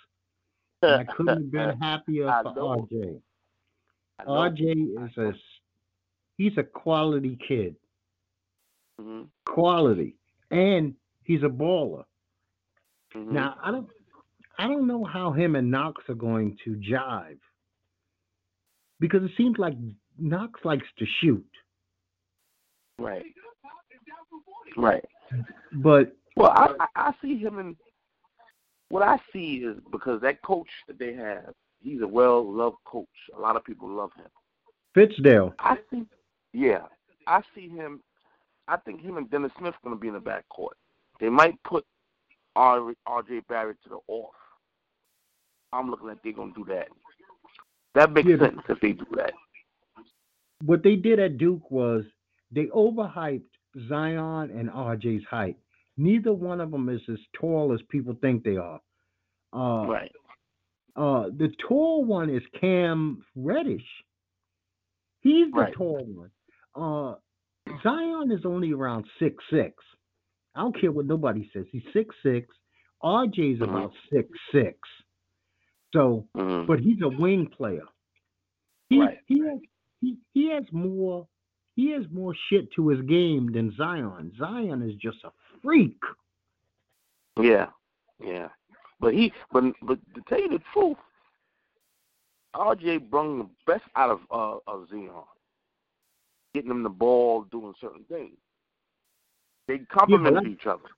I 0.83 1.05
couldn't 1.05 1.37
have 1.39 1.51
been 1.51 1.79
happier 1.81 2.31
for. 2.43 2.55
RJ. 2.55 3.23
RJ 4.27 5.11
is 5.11 5.17
a 5.19 5.35
he's 6.37 6.57
a 6.59 6.63
quality 6.63 7.37
kid, 7.37 7.75
Mhm, 9.01 9.29
quality, 9.47 10.17
and 10.51 10.95
he's 11.25 11.43
a 11.43 11.49
baller. 11.49 12.05
Mhm. 13.15 13.31
Now 13.31 13.57
I 13.63 13.71
don't 13.71 13.89
I 14.59 14.67
don't 14.67 14.87
know 14.87 15.05
how 15.05 15.33
him 15.33 15.57
and 15.57 15.71
Knox 15.71 16.03
are 16.09 16.15
going 16.15 16.57
to 16.65 16.77
jive 16.77 17.39
because 19.01 19.23
it 19.23 19.31
seems 19.37 19.59
like 19.59 19.75
Knox 20.19 20.61
likes 20.65 20.87
to 20.99 21.07
shoot, 21.21 21.47
right, 22.99 23.25
right. 24.77 25.05
but 25.73 26.17
Well, 26.37 26.53
I, 26.55 26.87
I 26.95 27.13
see 27.21 27.37
him 27.37 27.59
in. 27.59 27.77
What 28.91 29.03
I 29.03 29.19
see 29.33 29.57
is 29.57 29.77
because 29.91 30.21
that 30.21 30.43
coach 30.43 30.69
that 30.87 30.99
they 30.99 31.15
have, 31.15 31.53
he's 31.81 32.01
a 32.03 32.07
well-loved 32.07 32.77
coach. 32.85 33.09
A 33.37 33.41
lot 33.41 33.57
of 33.57 33.65
people 33.65 33.89
love 33.89 34.11
him. 34.17 34.29
Fizdale. 34.97 35.53
I 35.59 35.79
think, 35.91 36.09
yeah, 36.53 36.83
I 37.27 37.43
see 37.55 37.69
him. 37.69 38.01
I 38.69 38.77
think 38.77 39.01
him 39.01 39.17
and 39.17 39.29
Dennis 39.31 39.53
Smith 39.59 39.75
going 39.83 39.97
to 39.97 40.01
be 40.01 40.09
in 40.09 40.15
the 40.15 40.21
backcourt. 40.21 40.77
They 41.21 41.29
might 41.29 41.61
put 41.65 41.85
R.J. 42.57 43.41
Barrett 43.49 43.77
to 43.85 43.89
the 43.89 43.99
off. 44.09 44.35
I'm 45.73 45.91
looking 45.91 46.09
at 46.09 46.19
they're 46.23 46.33
going 46.33 46.55
to 46.55 46.65
do 46.65 46.73
that. 46.73 46.89
That 47.95 48.13
makes 48.13 48.29
Yeah, 48.29 48.39
sense 48.39 48.61
if 48.69 48.81
they 48.81 48.93
do 48.93 49.07
that. 49.17 49.33
what 50.65 50.83
they 50.83 50.97
did 50.97 51.19
at 51.19 51.39
Duke 51.39 51.71
was 51.71 52.05
they 52.53 52.67
overhyped 52.67 53.43
Zion 53.89 54.51
and 54.51 54.71
RJ's 54.71 55.25
height. 55.29 55.57
Neither 55.97 56.33
one 56.33 56.61
of 56.61 56.71
them 56.71 56.89
is 56.89 57.01
as 57.09 57.19
tall 57.39 57.73
as 57.75 57.81
people 57.89 58.17
think 58.21 58.45
they 58.45 58.57
are. 58.57 58.81
Uh, 59.53 59.87
right. 59.87 60.13
uh, 60.97 61.25
the 61.37 61.53
tall 61.69 62.05
one 62.05 62.31
is 62.31 62.43
Cam 62.61 63.25
Reddish. 63.37 63.85
He's 65.21 65.51
the 65.53 65.59
Right. 65.61 65.75
tall 65.75 66.05
one. 66.05 66.31
Uh, 66.75 67.17
Zion 67.83 68.31
is 68.33 68.45
only 68.45 68.73
around 68.73 69.07
six 69.19 69.43
six. 69.51 69.73
I 70.55 70.61
don't 70.61 70.79
care 70.81 70.93
what 70.93 71.07
nobody 71.07 71.51
says. 71.53 71.67
He's 71.71 71.83
six 71.93 72.15
six. 72.23 72.55
RJ's 73.03 73.61
Mhm. 73.61 73.65
about 73.69 73.93
six 74.13 74.29
six. 74.53 74.79
So 75.93 76.27
hmm 76.35 76.65
but 76.67 76.81
he's 76.81 77.01
a 77.03 77.09
wing 77.09 77.47
player. 77.47 77.87
He 78.89 79.01
Right. 79.01 79.19
he 79.27 79.41
has 79.41 79.61
he, 80.01 80.19
he 80.33 80.49
has 80.51 80.65
more 80.73 81.27
he 81.77 81.91
has 81.91 82.05
more 82.11 82.35
shit 82.49 82.71
to 82.73 82.89
his 82.89 83.01
game 83.03 83.51
than 83.53 83.75
Zion. 83.77 84.33
Zion 84.39 84.83
is 84.83 84.95
just 84.97 85.23
a 85.25 85.33
freak. 85.63 86.01
Yeah, 87.37 87.71
yeah. 88.21 88.49
But 89.01 89.13
he, 89.15 89.33
but 89.53 89.65
but 89.83 89.99
to 90.15 90.21
tell 90.29 90.41
you 90.41 90.49
the 90.51 90.63
truth, 90.73 90.97
RJ 92.55 93.11
brung 93.11 93.39
the 93.39 93.51
best 93.67 93.85
out 93.97 94.11
of 94.11 94.21
uh, 94.31 94.59
of 94.71 94.89
Zion, 94.89 95.11
getting 96.55 96.71
him 96.71 96.83
the 96.85 96.89
ball, 96.89 97.43
doing 97.51 97.75
certain 97.81 98.05
things. 98.05 98.37
They 99.67 99.79
complemented 99.79 100.45
that- 100.45 100.51
each 100.51 100.67
other. 100.67 100.89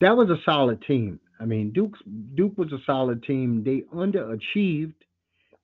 That 0.00 0.16
was 0.16 0.30
a 0.30 0.40
solid 0.44 0.80
team. 0.82 1.18
I 1.40 1.44
mean, 1.44 1.72
Duke's 1.72 2.00
Duke 2.34 2.56
was 2.56 2.72
a 2.72 2.78
solid 2.84 3.22
team. 3.22 3.62
They 3.64 3.80
underachieved 3.92 4.94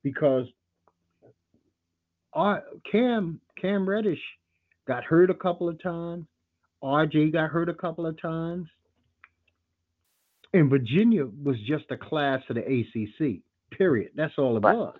because 0.02 0.46
our 2.32 2.64
Cam 2.90 3.40
Cam 3.56 3.88
Reddish 3.88 4.22
got 4.86 5.04
hurt 5.04 5.30
a 5.30 5.34
couple 5.34 5.68
of 5.68 5.80
times. 5.80 6.26
RJ 6.82 7.32
got 7.32 7.50
hurt 7.50 7.68
a 7.68 7.74
couple 7.74 8.06
of 8.06 8.20
times. 8.20 8.68
And 10.52 10.70
Virginia 10.70 11.26
was 11.26 11.58
just 11.60 11.90
a 11.90 11.96
class 11.96 12.42
of 12.48 12.56
the 12.56 12.62
ACC. 12.62 13.42
Period. 13.70 14.12
That's 14.14 14.36
all 14.38 14.56
it 14.56 14.60
Right. 14.64 14.76
was. 14.76 14.98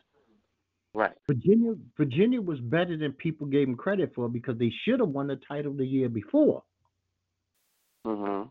Right. 0.95 1.13
Virginia 1.27 1.75
Virginia 1.97 2.41
was 2.41 2.61
better 2.61 2.97
than 2.97 3.13
people 3.13 3.47
gave 3.49 3.67
them 3.67 3.77
credit 3.77 4.15
for 4.15 4.29
because 4.29 4.59
they 4.59 4.71
should 4.71 5.01
have 5.01 5.09
won 5.09 5.27
the 5.27 5.37
title 5.37 5.73
the 5.73 5.87
year 5.87 6.09
before. 6.09 6.63
Mhm. 8.07 8.51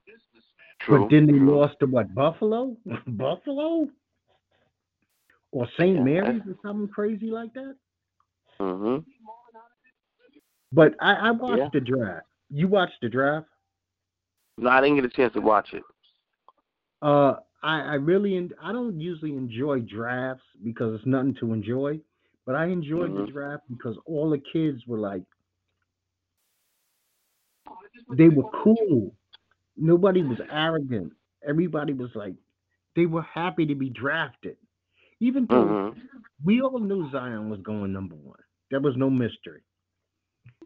True. 0.81 0.99
But 0.99 1.09
then 1.09 1.27
they 1.27 1.33
true. 1.33 1.55
lost 1.59 1.75
to 1.79 1.85
what? 1.85 2.13
Buffalo? 2.13 2.75
Buffalo? 3.07 3.87
Or 5.51 5.67
St. 5.77 5.95
Yeah, 5.95 6.03
Mary's 6.03 6.41
or 6.47 6.55
something 6.63 6.87
crazy 6.87 7.27
like 7.29 7.53
that? 7.53 7.75
Mhm. 8.59 9.05
But 10.71 10.95
I, 10.99 11.13
I 11.13 11.31
watched 11.31 11.59
Yeah. 11.59 11.69
the 11.73 11.79
draft. 11.79 12.25
You 12.49 12.67
watched 12.67 12.99
the 13.01 13.09
draft? 13.09 13.47
No, 14.57 14.69
I 14.69 14.81
didn't 14.81 14.95
get 14.95 15.05
a 15.05 15.09
chance 15.09 15.33
to 15.33 15.41
watch 15.41 15.73
it. 15.73 15.83
Uh, 17.01 17.35
I, 17.61 17.81
I 17.81 17.93
really, 17.95 18.35
en- 18.37 18.53
I 18.61 18.71
don't 18.71 18.99
usually 18.99 19.31
enjoy 19.35 19.79
drafts 19.81 20.43
because 20.63 20.95
it's 20.95 21.05
nothing 21.05 21.35
to 21.35 21.53
enjoy. 21.53 21.99
But 22.45 22.55
I 22.55 22.65
enjoyed 22.65 23.11
the 23.11 23.21
Mhm. 23.23 23.31
draft 23.31 23.63
because 23.69 23.97
all 24.05 24.29
the 24.29 24.39
kids 24.39 24.85
were 24.87 24.97
like, 24.97 25.23
they 28.15 28.29
were 28.29 28.49
cool. 28.63 29.13
Nobody 29.77 30.23
was 30.23 30.39
arrogant. 30.51 31.13
Everybody 31.47 31.93
was 31.93 32.11
like, 32.15 32.35
they 32.95 33.05
were 33.05 33.23
happy 33.23 33.65
to 33.67 33.75
be 33.75 33.89
drafted. 33.89 34.57
Even 35.19 35.47
though 35.49 35.65
Mhm. 35.65 35.95
we 36.43 36.61
all 36.61 36.79
knew 36.79 37.09
Zion 37.11 37.49
was 37.49 37.61
going 37.61 37.93
number 37.93 38.15
one. 38.15 38.39
There 38.71 38.81
was 38.81 38.95
no 38.97 39.09
mystery. 39.09 39.61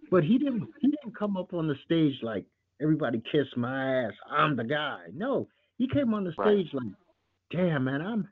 But 0.10 0.24
he 0.24 0.38
didn't 0.38 0.70
he 0.82 0.88
didn't 0.90 1.16
come 1.18 1.38
up 1.38 1.54
on 1.54 1.68
the 1.68 1.76
stage 1.86 2.22
like 2.24 2.46
everybody 2.82 3.22
kiss 3.32 3.48
my 3.56 4.06
ass. 4.06 4.14
I'm 4.30 4.56
the 4.56 4.64
guy. 4.64 5.08
No. 5.14 5.50
He 5.78 5.88
came 5.88 6.14
on 6.14 6.24
the 6.24 6.34
Right. 6.38 6.66
stage 6.66 6.74
like, 6.74 6.94
damn 7.52 7.86
man, 7.86 8.02
I'm 8.02 8.30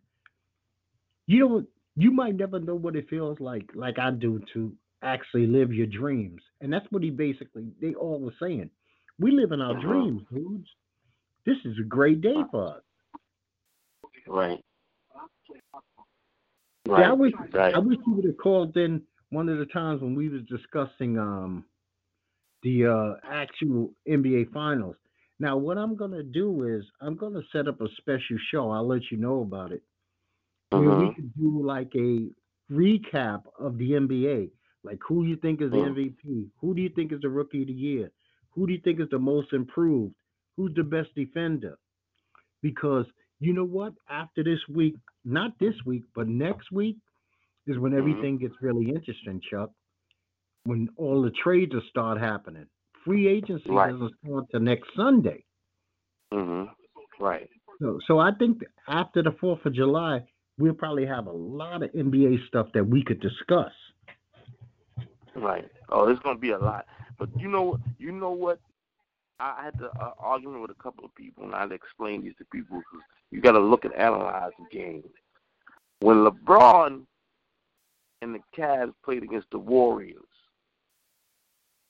you 1.28 1.40
don't 1.40 1.70
you 1.96 2.12
might 2.12 2.36
never 2.36 2.60
know 2.60 2.76
what 2.76 2.96
it 2.96 3.10
feels 3.10 3.40
like 3.40 3.70
like 3.76 4.00
I 4.00 4.12
do 4.12 4.40
to 4.54 4.76
actually 5.02 5.48
live 5.48 5.74
your 5.74 5.88
dreams. 5.88 6.42
And 6.62 6.72
that's 6.74 6.90
what 6.92 7.04
he 7.04 7.10
basically 7.12 7.72
they 7.82 7.94
all 7.96 8.20
were 8.20 8.34
saying. 8.40 8.70
We 9.20 9.32
live 9.32 9.52
in 9.52 9.62
our 9.62 9.74
Mhm. 9.76 9.82
dreams, 9.82 10.24
dudes. 10.32 10.68
This 11.46 11.58
is 11.66 11.78
a 11.80 11.84
great 11.84 12.22
day 12.22 12.44
for 12.52 12.68
us. 12.78 12.84
Right. 14.28 14.62
Yeah, 16.88 17.10
I 17.10 17.14
wish 17.14 17.34
Right. 17.54 17.76
I 17.76 17.80
wish 17.80 17.98
you 18.06 18.14
would 18.14 18.26
have 18.26 18.38
called 18.38 18.76
in 18.78 19.02
one 19.30 19.50
of 19.50 19.58
the 19.58 19.66
times 19.68 20.02
when 20.02 20.16
we 20.16 20.30
was 20.30 20.42
discussing 20.44 21.18
um 21.18 21.66
the 22.64 22.86
uh 22.88 23.16
actual 23.24 23.94
NBA 24.08 24.52
finals. 24.54 24.96
Now 25.40 25.58
what 25.58 25.78
I'm 25.78 25.96
gonna 25.96 26.24
do 26.24 26.64
is 26.68 26.84
I'm 27.02 27.16
gonna 27.16 27.42
set 27.52 27.68
up 27.68 27.82
a 27.82 27.88
special 27.98 28.38
show. 28.52 28.70
I'll 28.72 28.88
let 28.88 29.12
you 29.12 29.18
know 29.18 29.42
about 29.42 29.72
it. 29.72 29.84
Where 30.72 30.92
we 30.92 31.10
Mhm. 31.10 31.16
could 31.16 31.34
do 31.36 31.66
like 31.66 31.94
a 31.96 32.30
recap 32.72 33.44
of 33.60 33.78
the 33.78 33.92
NBA. 33.92 34.52
Like 34.84 35.00
who 35.08 35.26
you 35.26 35.36
think 35.38 35.62
is 35.62 35.72
the 35.72 35.78
Mm. 35.78 35.92
MVP? 35.96 36.50
Who 36.60 36.76
do 36.76 36.82
you 36.82 36.90
think 36.90 37.12
is 37.12 37.22
the 37.22 37.30
rookie 37.30 37.62
of 37.62 37.68
the 37.68 37.74
year? 37.74 38.12
Who 38.56 38.66
do 38.68 38.74
you 38.74 38.80
think 38.84 39.00
is 39.00 39.10
the 39.10 39.20
most 39.20 39.54
improved? 39.54 40.14
who's 40.58 40.74
the 40.76 40.84
best 40.84 41.10
defender. 41.16 41.78
Because 42.62 43.06
you 43.42 43.52
know 43.52 43.66
what? 43.66 43.92
After 44.10 44.42
this 44.42 44.60
week, 44.74 44.96
not 45.26 45.52
this 45.60 45.76
week, 45.86 46.04
but 46.16 46.30
next 46.30 46.72
week 46.72 46.96
is 47.68 47.78
when 47.78 47.92
Mhm. 47.92 47.98
everything 47.98 48.38
gets 48.38 48.56
really 48.62 48.90
interesting, 48.90 49.42
Chuck. 49.42 49.70
When 50.64 50.88
all 50.96 51.22
the 51.22 51.32
trades 51.32 51.74
will 51.74 51.82
start 51.82 52.18
happening. 52.20 52.68
Free 53.04 53.28
agency 53.28 53.70
Right. 53.70 53.92
doesn't 53.92 54.18
start 54.20 54.50
till 54.50 54.62
next 54.62 54.94
Sunday. 54.96 55.44
Mhm. 56.32 56.74
Right. 57.20 57.50
So, 57.80 58.00
so 58.08 58.20
I 58.20 58.32
think 58.32 58.64
after 58.88 59.22
the 59.22 59.34
Fourth 59.34 59.66
of 59.66 59.74
July, 59.74 60.26
we'll 60.58 60.74
probably 60.74 61.06
have 61.06 61.28
a 61.28 61.32
lot 61.34 61.84
of 61.84 61.94
NBA 61.94 62.38
stuff 62.48 62.72
that 62.72 62.86
we 62.86 63.04
could 63.04 63.20
discuss. 63.20 63.74
Right. 65.36 65.70
Oh, 65.90 66.08
it's 66.08 66.22
gonna 66.22 66.40
be 66.40 66.52
a 66.52 66.58
lot. 66.58 66.88
But 67.18 67.30
you 67.38 67.48
know, 67.48 67.80
you 67.98 68.12
know 68.12 68.32
what? 68.32 68.60
I 69.40 69.56
I 69.60 69.66
had 69.66 69.76
an 69.80 69.90
uh, 70.00 70.12
argument 70.20 70.62
with 70.62 70.72
a 70.72 70.84
couple 70.84 71.06
of 71.06 71.14
people, 71.16 71.44
and 71.44 71.56
I'd 71.56 71.72
explain 71.72 72.24
these 72.24 72.36
to 72.38 72.46
people. 72.46 72.82
you 73.32 73.42
got 73.42 73.54
to 73.54 73.60
look 73.60 73.86
and 73.86 73.94
analyze 73.94 74.52
the 74.60 74.78
game. 74.78 75.04
When 76.00 76.26
LeBron 76.26 77.04
and 78.22 78.36
the 78.36 78.40
Cavs 78.58 78.94
played 79.04 79.24
against 79.24 79.50
the 79.52 79.60
Warriors, 79.60 80.22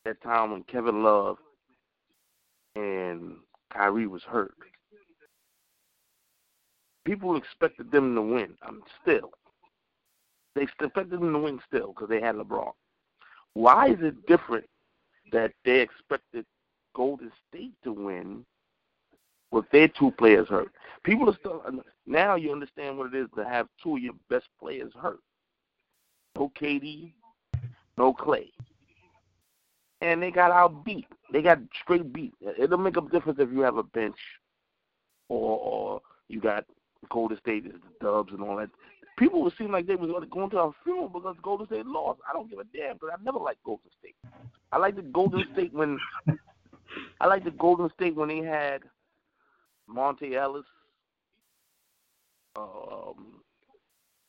that 0.06 0.22
time 0.22 0.52
when 0.52 0.64
Kevin 0.64 1.04
Love 1.04 1.38
and 2.76 3.38
Kyrie 3.74 4.08
was 4.08 4.22
hurt, 4.24 4.56
people 7.06 7.36
expected 7.36 7.92
them 7.92 8.14
to 8.16 8.22
win. 8.22 8.56
I'm 8.62 8.82
still. 9.02 9.32
They 10.56 10.62
expected 10.62 11.10
them 11.10 11.34
to 11.34 11.40
win 11.40 11.60
still 11.68 11.88
because 11.88 12.10
they 12.10 12.22
had 12.22 12.36
LeBron. 12.36 12.72
Why 13.54 13.90
is 13.90 13.98
it 14.02 14.26
different 14.28 14.66
that 15.32 15.52
they 15.64 15.82
expected 15.82 16.46
Golden 16.96 17.32
State 17.50 17.74
to 17.84 17.92
win 17.92 18.46
with 19.52 19.70
their 19.72 19.88
two 19.88 20.12
players 20.12 20.48
hurt? 20.48 20.72
People 21.04 21.30
are 21.30 21.38
still 21.40 21.64
now. 22.06 22.36
You 22.36 22.52
understand 22.52 22.98
what 22.98 23.14
it 23.14 23.18
is 23.18 23.28
to 23.36 23.46
have 23.46 23.68
two 23.82 23.98
of 23.98 24.02
your 24.02 24.14
best 24.30 24.48
players 24.60 24.92
hurt. 25.00 25.20
No 26.36 26.52
KD, 26.60 27.14
no 27.98 28.14
Clay, 28.14 28.52
and 30.02 30.22
they 30.22 30.32
got 30.32 30.52
outbeat. 30.52 31.06
They 31.32 31.42
got 31.42 31.60
straight 31.82 32.12
beat. 32.12 32.34
It'll 32.58 32.78
make 32.78 32.98
a 32.98 33.02
difference 33.02 33.40
if 33.40 33.52
you 33.52 33.62
have 33.62 33.78
a 33.78 33.84
bench, 33.84 34.18
or, 35.30 35.58
or 35.60 36.02
you 36.28 36.40
got 36.40 36.66
Golden 37.10 37.38
State, 37.38 37.66
the 37.66 37.80
Dubs, 38.02 38.34
and 38.34 38.42
all 38.42 38.58
that. 38.58 38.70
People 39.18 39.44
would 39.44 39.54
seem 39.58 39.72
like 39.72 39.88
they 39.88 39.96
was 39.96 40.10
going 40.30 40.50
to 40.50 40.60
our 40.60 40.74
funeral 40.84 41.08
because 41.08 41.38
Golden 41.42 41.68
State 41.68 41.86
lost. 41.86 42.20
I 42.30 42.34
don't 42.34 42.50
give 42.50 42.60
a 42.60 42.66
damn, 42.76 42.98
but 43.00 43.12
I 43.12 43.24
never 43.24 43.40
liked 43.40 43.64
Golden 43.64 43.90
State. 44.00 44.16
I 44.72 44.78
like 44.78 44.96
the 44.96 45.04
Golden 45.04 45.46
State 45.54 45.74
when 45.74 45.98
I 47.22 47.28
like 47.28 47.44
the 47.44 47.52
Golden 47.52 47.90
State 47.92 48.16
when 48.16 48.28
they 48.28 48.40
had 48.40 48.82
Monta 49.90 50.34
Ellis, 50.34 50.66
um, 52.58 53.42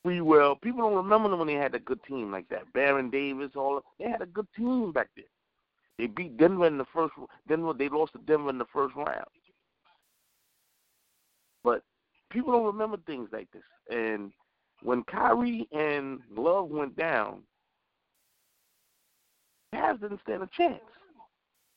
Freewell. 0.05 0.61
People 0.61 0.83
don't 0.83 0.97
remember 0.97 1.29
them 1.31 1.39
when 1.41 1.49
they 1.49 1.55
had 1.55 1.75
a 1.75 1.81
good 1.81 2.03
team 2.05 2.31
like 2.31 2.49
that. 2.49 2.73
Baron 2.73 3.11
Davis, 3.11 3.51
all 3.57 3.83
they 3.99 4.09
had 4.09 4.23
a 4.23 4.27
good 4.27 4.47
team 4.57 4.93
back 4.93 5.09
then. 5.17 5.25
They 5.99 6.07
beat 6.07 6.37
Denver 6.37 6.67
in 6.67 6.79
the 6.79 6.85
first. 6.93 7.15
Denver 7.49 7.73
they 7.73 7.89
lost 7.89 8.13
to 8.13 8.19
Denver 8.19 8.51
in 8.51 8.59
the 8.59 8.67
first 8.73 8.95
round. 8.95 9.25
But 11.65 11.83
people 12.31 12.53
don't 12.53 12.67
remember 12.67 12.99
things 13.07 13.29
like 13.33 13.49
this. 13.53 13.63
And 13.91 14.31
when 14.87 15.03
Kyrie 15.03 15.67
and 15.73 16.21
Love 16.31 16.69
went 16.69 16.97
down, 16.97 17.43
Cavs 19.75 20.01
didn't 20.01 20.21
stand 20.23 20.45
a 20.45 20.49
chance. 20.57 20.81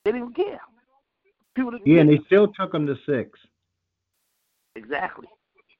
They 0.05 0.11
didn't 0.11 0.35
care. 0.35 0.59
People 1.55 1.71
didn't 1.71 1.87
Yeah, 1.87 2.01
and 2.01 2.09
care. 2.09 2.19
they 2.19 2.23
still 2.25 2.47
took 2.53 2.71
them 2.71 2.85
to 2.85 2.95
six. 3.07 3.39
Exactly. 4.75 5.27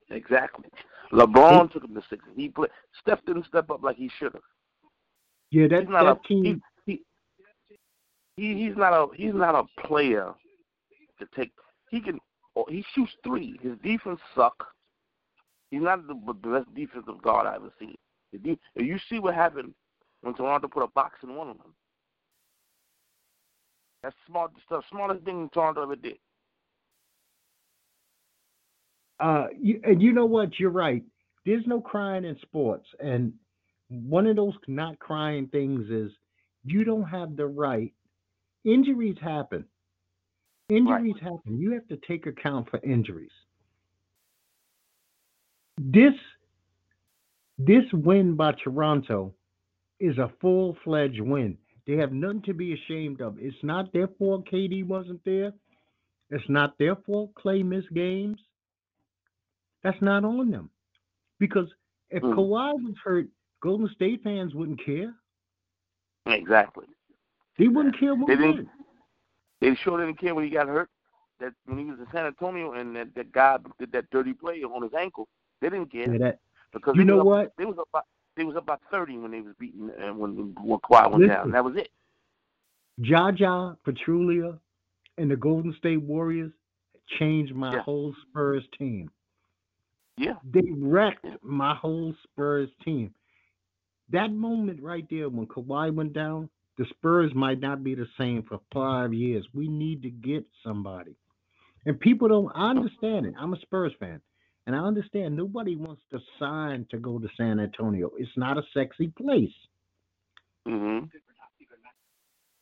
Exactly. 0.09 0.65
LeBron 1.13 1.71
took 1.71 1.83
him 1.83 1.93
to 1.93 2.01
six. 2.09 2.25
He 2.35 2.49
played. 2.49 2.71
Steph 2.99 3.23
didn't 3.27 3.45
step 3.45 3.69
up 3.69 3.83
like 3.83 3.95
he 3.97 4.09
should 4.17 4.33
have. 4.33 4.41
Yeah, 5.51 5.67
that 5.67 5.81
He's 5.81 5.89
not 5.89 6.03
that 6.05 6.19
a 6.25 6.27
team. 6.27 6.61
he, 6.87 6.91
he, 8.37 8.43
he 8.55 8.65
he's 8.65 8.75
not 8.75 8.91
a 8.93 9.07
he's 9.15 9.35
not 9.35 9.53
a 9.53 9.81
player 9.87 10.33
to 11.19 11.27
take. 11.35 11.51
He 11.91 12.01
can 12.01 12.17
he 12.69 12.83
shoots 12.95 13.11
three. 13.23 13.59
His 13.61 13.73
defense 13.83 14.19
suck. 14.35 14.65
He's 15.71 15.81
not 15.81 16.07
the, 16.07 16.15
the 16.25 16.33
best 16.33 16.73
defensive 16.73 17.21
guard 17.21 17.47
I've 17.47 17.57
ever 17.57 17.73
seen. 17.79 17.95
If 18.31 18.57
you, 18.75 18.97
see 19.09 19.19
what 19.19 19.35
happened 19.35 19.73
when 20.21 20.33
Toronto 20.33 20.67
put 20.67 20.83
a 20.83 20.87
box 20.87 21.17
in 21.23 21.35
one 21.35 21.49
of 21.49 21.57
them, 21.57 21.73
that's 24.03 24.15
smart. 24.27 24.51
The 24.69 24.81
smartest 24.89 25.25
thing 25.25 25.49
Toronto 25.53 25.83
ever 25.83 25.95
did. 25.95 26.17
Uh, 29.19 29.47
you, 29.59 29.81
and 29.83 30.01
you 30.01 30.13
know 30.13 30.25
what? 30.25 30.59
You're 30.59 30.69
right. 30.69 31.03
There's 31.45 31.65
no 31.67 31.81
crying 31.81 32.23
in 32.23 32.37
sports, 32.41 32.87
and 32.99 33.33
one 33.89 34.27
of 34.27 34.35
those 34.35 34.53
not 34.67 34.99
crying 34.99 35.47
things 35.47 35.89
is 35.89 36.11
you 36.63 36.83
don't 36.83 37.05
have 37.05 37.35
the 37.35 37.47
right. 37.47 37.93
Injuries 38.63 39.17
happen. 39.21 39.65
Injuries 40.69 41.15
happen. 41.21 41.59
You 41.59 41.71
have 41.71 41.87
to 41.87 41.97
take 42.07 42.27
account 42.27 42.69
for 42.69 42.79
injuries. 42.83 43.31
This 45.81 46.13
this 47.57 47.85
win 47.93 48.35
by 48.35 48.51
Toronto 48.63 49.33
is 50.01 50.17
a 50.17 50.29
full 50.41 50.77
fledged 50.83 51.21
win. 51.21 51.57
They 51.87 51.95
have 51.95 52.11
nothing 52.11 52.41
to 52.43 52.53
be 52.53 52.73
ashamed 52.73 53.21
of. 53.21 53.37
It's 53.39 53.55
not 53.63 53.91
their 53.93 54.07
fault 54.07 54.45
KD 54.51 54.85
wasn't 54.85 55.23
there. 55.23 55.53
It's 56.31 56.47
not 56.49 56.77
their 56.77 56.95
fault 56.97 57.33
Clay 57.35 57.63
missed 57.63 57.93
games. 57.93 58.39
That's 59.81 60.01
not 60.01 60.25
on 60.25 60.51
them. 60.51 60.69
Because 61.39 61.73
if 62.09 62.23
Mm. 62.23 62.35
Kawhi 62.35 62.73
was 62.83 62.97
hurt, 63.03 63.27
Golden 63.61 63.87
State 63.89 64.21
fans 64.21 64.53
wouldn't 64.53 64.83
care. 64.83 65.15
Exactly. 66.25 66.87
They 67.57 67.69
wouldn't 67.69 67.97
care 67.97 68.15
one 68.15 68.25
They 68.27 68.35
didn't-. 68.35 68.69
They 69.61 69.75
sure 69.75 69.97
didn't 69.97 70.19
care 70.19 70.35
when 70.35 70.43
he 70.43 70.49
got 70.49 70.67
hurt. 70.67 70.89
That 71.39 71.53
when 71.65 71.77
he 71.77 71.85
was 71.85 71.99
in 71.99 72.07
San 72.11 72.25
Antonio 72.25 72.73
and 72.73 72.95
that, 72.97 73.15
that 73.15 73.31
guy 73.31 73.57
did 73.79 73.93
that 73.93 74.09
dirty 74.09 74.33
play 74.33 74.61
on 74.63 74.83
his 74.83 74.93
ankle, 74.93 75.27
they 75.61 75.69
didn't 75.69 75.93
Yeah, 75.93 76.17
that, 76.19 76.39
because 76.73 76.95
you 76.95 77.03
know 77.03 77.19
up, 77.21 77.25
what? 77.25 77.53
They 77.57 77.65
was 77.65 77.77
up 77.77 77.89
by 77.91 78.01
they 78.35 78.43
was 78.43 78.55
up 78.55 78.65
by 78.65 78.77
thirty 78.91 79.17
when 79.17 79.31
they 79.31 79.41
was 79.41 79.53
beating 79.59 79.89
and 79.99 80.17
when 80.17 80.35
when 80.35 80.79
Kawhi 80.79 81.09
went 81.11 81.23
Listen. 81.23 81.29
down. 81.35 81.51
That 81.51 81.63
was 81.63 81.75
it. 81.75 81.89
Zaza 83.05 83.77
Pachulia 83.85 84.59
and 85.17 85.31
the 85.31 85.35
Golden 85.35 85.73
State 85.77 86.01
Warriors 86.01 86.51
changed 87.17 87.53
my 87.55 87.73
Yeah. 87.73 87.81
whole 87.81 88.13
Spurs 88.29 88.63
team. 88.77 89.09
Yeah. 90.17 90.35
They 90.43 90.69
wrecked 90.77 91.25
my 91.41 91.75
whole 91.75 92.13
Spurs 92.23 92.69
team. 92.83 93.13
That 94.09 94.31
moment 94.31 94.81
right 94.81 95.05
there 95.09 95.29
when 95.29 95.47
Kawhi 95.47 95.93
went 95.93 96.13
down, 96.13 96.49
the 96.77 96.85
Spurs 96.89 97.33
might 97.35 97.59
not 97.59 97.83
be 97.83 97.95
the 97.95 98.07
same 98.17 98.43
for 98.43 98.59
five 98.73 99.13
years. 99.13 99.45
We 99.53 99.67
need 99.67 100.01
to 100.03 100.09
get 100.09 100.45
somebody. 100.63 101.15
And 101.85 101.99
people 101.99 102.27
don't 102.27 102.51
I 102.55 102.69
understand 102.69 103.25
it. 103.25 103.33
I'm 103.37 103.53
a 103.53 103.59
Spurs 103.61 103.93
fan. 103.99 104.21
And 104.69 104.75
I 104.75 104.81
understand 104.81 105.35
nobody 105.35 105.75
wants 105.75 106.03
to 106.11 106.19
sign 106.37 106.85
to 106.91 106.99
go 106.99 107.17
to 107.17 107.27
San 107.35 107.59
Antonio. 107.59 108.11
It's 108.19 108.29
not 108.37 108.55
a 108.59 108.61
sexy 108.71 109.07
place. 109.07 109.49
Mhm. 110.67 111.09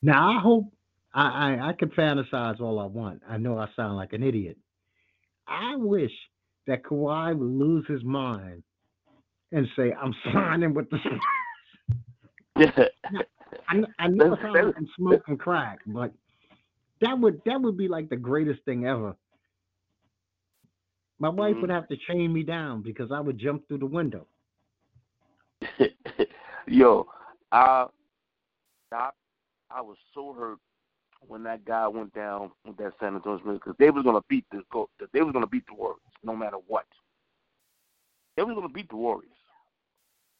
Now 0.01 0.37
I 0.37 0.39
hope 0.39 0.71
I, 1.13 1.27
I 1.27 1.67
I 1.67 1.73
can 1.73 1.89
fantasize 1.89 2.61
all 2.61 2.79
I 2.79 2.85
want. 2.85 3.23
I 3.27 3.35
know 3.35 3.57
I 3.57 3.67
sound 3.75 3.97
like 3.97 4.13
an 4.13 4.23
idiot. 4.23 4.57
I 5.49 5.75
wish 5.75 6.13
that 6.65 6.81
Kawhi 6.83 7.37
would 7.37 7.45
lose 7.45 7.85
his 7.87 8.05
mind 8.05 8.63
and 9.51 9.67
say, 9.75 9.91
"I'm 9.91 10.15
signing 10.31 10.73
with 10.73 10.89
the." 10.89 10.99
Spurs." 10.99 11.19
Yeah. 12.55 12.85
I, 13.67 13.83
I 13.99 14.07
know 14.07 14.29
that's- 14.33 14.73
I'm 14.77 14.87
smoking 14.95 15.35
crack, 15.37 15.79
but 15.85 16.13
that 17.01 17.19
would 17.19 17.41
that 17.45 17.59
would 17.61 17.75
be 17.75 17.89
like 17.89 18.07
the 18.07 18.15
greatest 18.15 18.63
thing 18.63 18.85
ever. 18.85 19.13
My 21.19 21.29
wife 21.29 21.55
would 21.61 21.69
Mhm. 21.69 21.73
have 21.73 21.87
to 21.87 21.97
chain 21.97 22.31
me 22.31 22.43
down 22.43 22.81
because 22.81 23.11
I 23.11 23.19
would 23.19 23.37
jump 23.37 23.67
through 23.67 23.79
the 23.79 23.85
window. 23.85 24.27
Yo, 26.67 27.07
I, 27.51 27.87
Doc, 28.91 29.15
I 29.69 29.81
was 29.81 29.97
so 30.13 30.33
hurt 30.33 30.59
when 31.21 31.43
that 31.43 31.65
guy 31.65 31.87
went 31.87 32.13
down 32.13 32.51
with 32.65 32.77
that 32.77 32.93
San 32.99 33.15
Antonio 33.15 33.41
Smith 33.41 33.55
because 33.55 33.75
they 33.77 33.89
was 33.89 34.03
gonna 34.03 34.21
beat 34.29 34.45
the 34.51 34.63
they 35.11 35.21
was 35.21 35.33
gonna 35.33 35.47
beat 35.47 35.65
the 35.65 35.73
Warriors 35.73 35.99
no 36.23 36.35
matter 36.35 36.57
what. 36.67 36.85
They 38.35 38.43
was 38.43 38.53
gonna 38.53 38.69
beat 38.69 38.89
the 38.89 38.97
Warriors. 38.97 39.31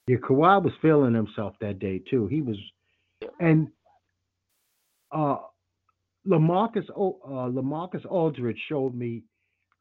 Yeah, 0.07 0.17
Kawhi 0.17 0.63
was 0.63 0.73
feeling 0.81 1.13
himself 1.13 1.55
that 1.59 1.79
day 1.79 1.99
too. 1.99 2.27
He 2.27 2.41
was, 2.41 2.57
Yeah. 3.21 3.29
and 3.39 3.71
uh, 5.11 5.39
Lamarcus 6.27 6.89
uh, 6.89 7.49
LaMarcus 7.49 8.05
Aldridge 8.05 8.61
showed 8.67 8.93
me 8.93 9.23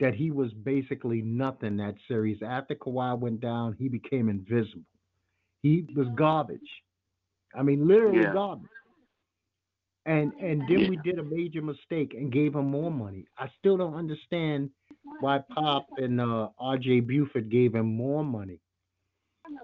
that 0.00 0.14
he 0.14 0.30
was 0.30 0.52
basically 0.52 1.22
nothing 1.22 1.76
that 1.78 1.94
series. 2.06 2.42
After 2.42 2.74
Kawhi 2.74 3.18
went 3.18 3.40
down, 3.40 3.74
he 3.78 3.88
became 3.88 4.28
invisible. 4.28 4.82
He 5.62 5.86
was 5.94 6.06
garbage. 6.16 6.60
I 7.54 7.62
mean, 7.62 7.86
literally 7.88 8.20
Yeah. 8.22 8.32
garbage. 8.32 8.68
And 10.04 10.32
and 10.34 10.60
then 10.68 10.82
Yeah. 10.82 10.88
we 10.88 10.96
did 10.98 11.18
a 11.18 11.22
major 11.24 11.62
mistake 11.62 12.14
and 12.14 12.30
gave 12.30 12.54
him 12.54 12.66
more 12.70 12.90
money. 12.90 13.26
I 13.38 13.48
still 13.58 13.76
don't 13.76 13.94
understand 13.94 14.70
why 15.20 15.38
Pop 15.50 15.86
and 15.98 16.20
uh, 16.20 16.50
R.C. 16.58 17.00
Buford 17.00 17.48
gave 17.50 17.74
him 17.74 17.86
more 17.86 18.22
money 18.24 18.60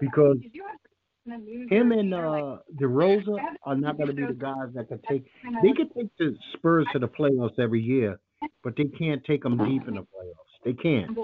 because 0.01 0.37
him 1.25 1.91
and 1.93 2.13
uh, 2.13 2.57
DeRozan 2.75 3.39
are 3.63 3.75
not 3.75 3.95
going 3.97 4.07
to 4.09 4.13
be 4.13 4.25
the 4.25 4.33
guys 4.33 4.73
that 4.73 4.89
could 4.89 5.03
take. 5.03 5.25
They 5.61 5.71
could 5.71 5.93
take 5.93 6.09
the 6.17 6.35
Spurs 6.53 6.87
to 6.91 6.99
the 6.99 7.07
playoffs 7.07 7.57
every 7.59 7.81
year, 7.81 8.19
but 8.63 8.75
they 8.75 8.85
can't 8.85 9.23
take 9.23 9.43
them 9.43 9.57
deep 9.57 9.87
in 9.87 9.95
the 9.95 10.01
playoffs. 10.01 10.63
They 10.63 10.73
can't. 10.73 11.17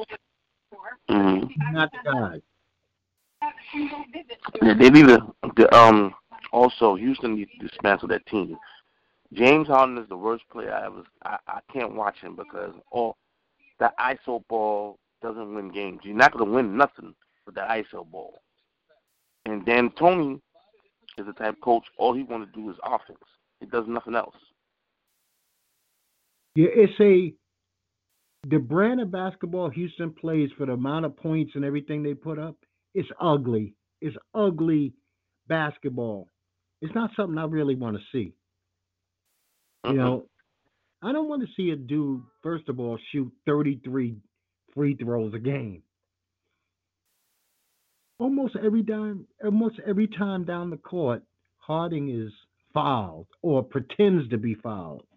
hmm 1.10 1.46
Not 1.72 1.92
the 1.92 2.00
guys. 2.04 2.42
Yeah, 4.62 4.74
they 4.74 4.90
need 4.90 5.08
to. 5.08 5.34
The, 5.56 5.74
um. 5.76 6.14
Also, 6.52 6.96
Houston 6.96 7.36
needs 7.36 7.52
to 7.60 7.68
dismantle 7.68 8.08
that 8.08 8.26
team. 8.26 8.58
James 9.34 9.68
Harden 9.68 10.00
is 10.00 10.10
the 10.10 10.18
worst 10.18 10.44
player 10.52 10.74
I 10.74 10.88
ever. 10.88 11.04
I, 11.24 11.38
I 11.48 11.60
can't 11.72 11.94
watch 11.94 12.18
him 12.20 12.36
because 12.36 12.74
all 12.92 13.18
that 13.80 13.94
ISO 14.00 14.44
ball 14.48 14.98
doesn't 15.22 15.54
win 15.54 15.70
games. 15.70 16.00
You're 16.04 16.16
not 16.16 16.32
gonna 16.32 16.52
win 16.52 16.76
nothing 16.76 17.14
with 17.46 17.56
that 17.56 17.70
ISO 17.70 18.10
ball. 18.10 18.40
And 19.46 19.66
D'Antoni 19.66 20.42
is 21.18 21.26
the 21.26 21.34
type 21.34 21.56
of 21.56 21.62
coach. 21.62 21.84
All 21.98 22.14
he 22.14 22.24
want 22.24 22.52
to 22.52 22.60
do 22.60 22.70
is 22.70 22.78
offense. 22.84 23.20
He 23.60 23.66
does 23.66 23.86
nothing 23.88 24.16
else. 24.16 24.36
Yeah, 26.56 26.68
it's 26.74 27.00
a 27.00 27.34
the 28.48 28.60
brand 28.60 29.02
of 29.02 29.12
basketball 29.12 29.70
Houston 29.70 30.14
plays 30.14 30.50
for 30.58 30.66
the 30.66 30.74
amount 30.74 31.06
of 31.06 31.18
points 31.18 31.54
and 31.56 31.66
everything 31.66 32.04
they 32.04 32.14
put 32.14 32.40
up. 32.40 32.56
It's 32.96 33.10
ugly. 33.20 33.76
It's 34.02 34.18
ugly 34.34 34.94
basketball. 35.48 36.30
It's 36.82 36.96
not 36.96 37.12
something 37.16 37.38
I 37.38 37.46
really 37.46 37.76
want 37.76 37.98
to 37.98 38.04
see. 38.12 38.34
You 39.86 39.94
Mhm. 39.94 39.96
know, 39.96 40.30
I 41.02 41.12
don't 41.12 41.30
want 41.30 41.44
to 41.48 41.54
see 41.56 41.72
a 41.72 41.76
dude, 41.76 42.24
first 42.44 42.70
of 42.70 42.80
all, 42.80 42.98
shoot 43.12 43.32
33 43.46 44.22
free 44.74 44.96
throws 44.96 45.34
a 45.34 45.40
game. 45.40 45.84
Almost 48.20 48.56
every 48.58 48.84
time, 48.84 49.28
almost 49.44 49.80
every 49.80 50.08
time 50.08 50.46
down 50.46 50.70
the 50.72 50.78
court, 50.78 51.24
Harden 51.60 52.10
is 52.10 52.34
fouled 52.74 53.28
or 53.42 53.64
pretends 53.64 54.30
to 54.30 54.38
be 54.38 54.56
fouled. 54.56 55.09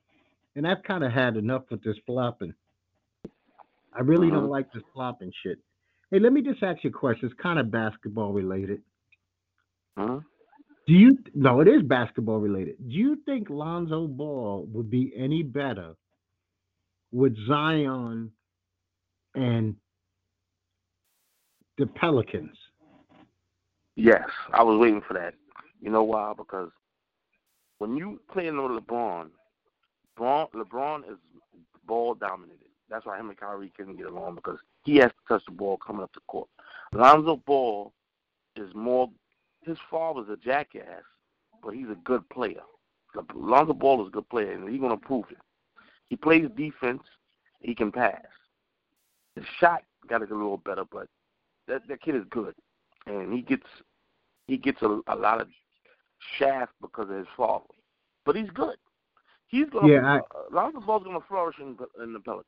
And 0.54 0.66
I've 0.66 0.82
kind 0.82 1.02
of 1.04 1.12
had 1.12 1.36
enough 1.36 1.64
with 1.70 1.82
this 1.82 1.96
flopping. 2.06 2.54
I 3.94 4.00
really 4.00 4.30
don't 4.30 4.46
Mhm. 4.46 4.50
like 4.50 4.72
this 4.72 4.82
flopping 4.92 5.32
shit. 5.42 5.58
Hey, 6.10 6.18
let 6.18 6.32
me 6.32 6.42
just 6.42 6.62
ask 6.62 6.82
you 6.84 6.90
a 6.90 6.92
question. 6.92 7.26
It's 7.26 7.40
kind 7.40 7.58
of 7.58 7.70
basketball 7.70 8.32
related. 8.32 8.82
Mhm. 9.96 10.24
Do 10.86 10.92
you 10.92 11.16
no, 11.34 11.60
it 11.60 11.68
is 11.68 11.82
basketball 11.82 12.40
related. 12.40 12.76
Do 12.88 12.94
you 12.94 13.16
think 13.16 13.48
Lonzo 13.48 14.08
Ball 14.08 14.64
would 14.66 14.90
be 14.90 15.14
any 15.16 15.42
better 15.42 15.96
with 17.12 17.36
Zion 17.46 18.32
and 19.34 19.76
the 21.78 21.86
Pelicans? 21.86 22.58
Yes, 23.94 24.28
I 24.52 24.62
was 24.62 24.78
waiting 24.78 25.02
for 25.02 25.14
that. 25.14 25.34
You 25.80 25.90
know 25.90 26.02
why? 26.02 26.32
Because 26.34 26.72
when 27.78 27.96
you 27.96 28.20
play 28.30 28.46
in 28.48 28.60
with 28.60 28.72
LeBron, 28.82 29.30
LeBron, 30.18 30.50
LeBron 30.52 31.10
is 31.10 31.18
ball 31.86 32.14
dominated. 32.14 32.58
That's 32.90 33.06
why 33.06 33.18
him 33.18 33.30
and 33.30 33.38
Kyrie 33.38 33.72
couldn't 33.76 33.96
get 33.96 34.06
along 34.06 34.36
because 34.36 34.58
he 34.84 34.96
has 34.96 35.10
to 35.10 35.28
touch 35.28 35.44
the 35.46 35.52
ball 35.52 35.78
coming 35.78 36.02
up 36.02 36.12
the 36.12 36.20
court. 36.28 36.48
Lonzo 36.92 37.36
Ball 37.46 37.92
is 38.56 38.74
more. 38.74 39.10
His 39.62 39.78
father's 39.90 40.28
a 40.28 40.36
jackass, 40.36 41.02
but 41.62 41.74
he's 41.74 41.88
a 41.88 41.96
good 42.04 42.28
player. 42.28 42.62
Lonzo 43.34 43.72
Ball 43.72 44.02
is 44.02 44.08
a 44.08 44.10
good 44.10 44.28
player, 44.28 44.52
and 44.52 44.68
he's 44.68 44.80
gonna 44.80 44.96
prove 44.96 45.24
it. 45.30 45.38
He 46.08 46.16
plays 46.16 46.48
defense. 46.56 47.02
He 47.60 47.74
can 47.74 47.90
pass. 47.92 48.20
His 49.36 49.44
shot 49.58 49.84
got 50.08 50.18
to 50.18 50.26
get 50.26 50.34
a 50.34 50.36
little 50.36 50.58
better, 50.58 50.84
but 50.90 51.08
that 51.68 51.86
that 51.88 52.02
kid 52.02 52.16
is 52.16 52.24
good, 52.28 52.54
and 53.06 53.32
he 53.32 53.40
gets 53.40 53.66
he 54.46 54.58
gets 54.58 54.82
a, 54.82 55.00
a 55.06 55.16
lot 55.16 55.40
of 55.40 55.48
shaft 56.38 56.72
because 56.80 57.08
of 57.08 57.16
his 57.16 57.26
father. 57.36 57.64
But 58.26 58.36
he's 58.36 58.50
good. 58.50 58.76
He's 59.52 59.68
gonna. 59.70 59.86
Yeah, 59.88 60.04
I- 60.04 60.16
uh, 60.18 60.22
Lonzo 60.50 60.80
Ball's 60.80 61.04
gonna 61.04 61.20
flourish 61.28 61.56
in, 61.60 61.76
in 62.02 62.12
the 62.12 62.20
Pelicans. 62.20 62.46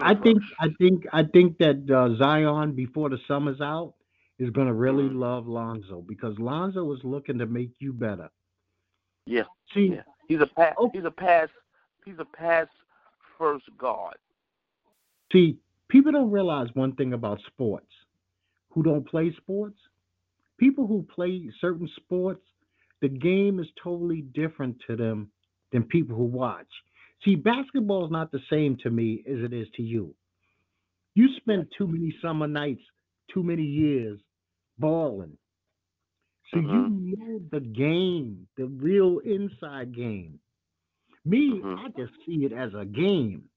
I 0.00 0.14
think. 0.14 0.40
I 0.60 0.68
think 0.78 1.04
I 1.12 1.24
think 1.24 1.58
that 1.58 1.90
uh, 1.90 2.16
Zion 2.16 2.72
before 2.76 3.08
the 3.10 3.18
summer's 3.26 3.60
out 3.60 3.94
is 4.38 4.50
going 4.50 4.66
to 4.68 4.72
really 4.74 5.04
Mhm. 5.08 5.16
love 5.18 5.46
Lonzo 5.48 6.02
because 6.06 6.38
Lonzo 6.38 6.92
is 6.92 7.00
looking 7.02 7.38
to 7.38 7.46
make 7.46 7.70
you 7.80 7.92
better. 7.92 8.30
Yeah, 9.26 9.44
See, 9.74 9.86
yeah. 9.94 10.02
He's 10.28 10.40
a 10.40 10.46
pass. 10.46 10.74
Oh. 10.78 10.90
He's 10.92 11.04
a 11.04 11.10
pass. 11.10 11.48
He's 12.04 12.18
a 12.18 12.24
pass 12.24 12.66
first 13.38 13.64
guard. 13.78 14.16
see, 15.32 15.58
people 15.88 16.12
don't 16.12 16.30
realize 16.30 16.68
one 16.74 16.94
thing 16.94 17.12
about 17.14 17.40
sports. 17.46 17.90
Who 18.70 18.82
don't 18.82 19.04
play 19.08 19.32
sports? 19.36 19.78
People 20.58 20.86
who 20.86 21.02
play 21.02 21.50
certain 21.60 21.88
sports, 21.96 22.44
the 23.00 23.08
game 23.08 23.58
is 23.58 23.66
totally 23.82 24.20
different 24.22 24.76
to 24.86 24.94
them 24.96 25.31
than 25.72 25.84
people 25.84 26.16
who 26.16 26.24
watch. 26.24 26.68
See, 27.24 27.36
basketball 27.36 28.04
is 28.04 28.10
not 28.10 28.30
the 28.32 28.40
same 28.50 28.76
to 28.82 28.90
me 28.90 29.22
as 29.26 29.38
it 29.40 29.52
is 29.52 29.68
to 29.76 29.82
you. 29.82 30.14
You 31.14 31.28
spent 31.36 31.68
too 31.76 31.86
many 31.86 32.14
summer 32.22 32.46
nights, 32.48 32.82
too 33.32 33.42
many 33.42 33.62
years 33.62 34.18
balling. 34.78 35.36
So 36.50 36.58
you 36.60 36.88
know 36.90 37.40
the 37.50 37.60
game, 37.60 38.46
the 38.56 38.66
real 38.66 39.20
inside 39.20 39.94
game. 39.94 40.38
Me, 41.24 41.62
Mhm. 41.62 41.78
I 41.78 41.88
just 41.96 42.12
see 42.26 42.44
it 42.44 42.52
as 42.52 42.74
a 42.74 42.84
game. 42.84 43.48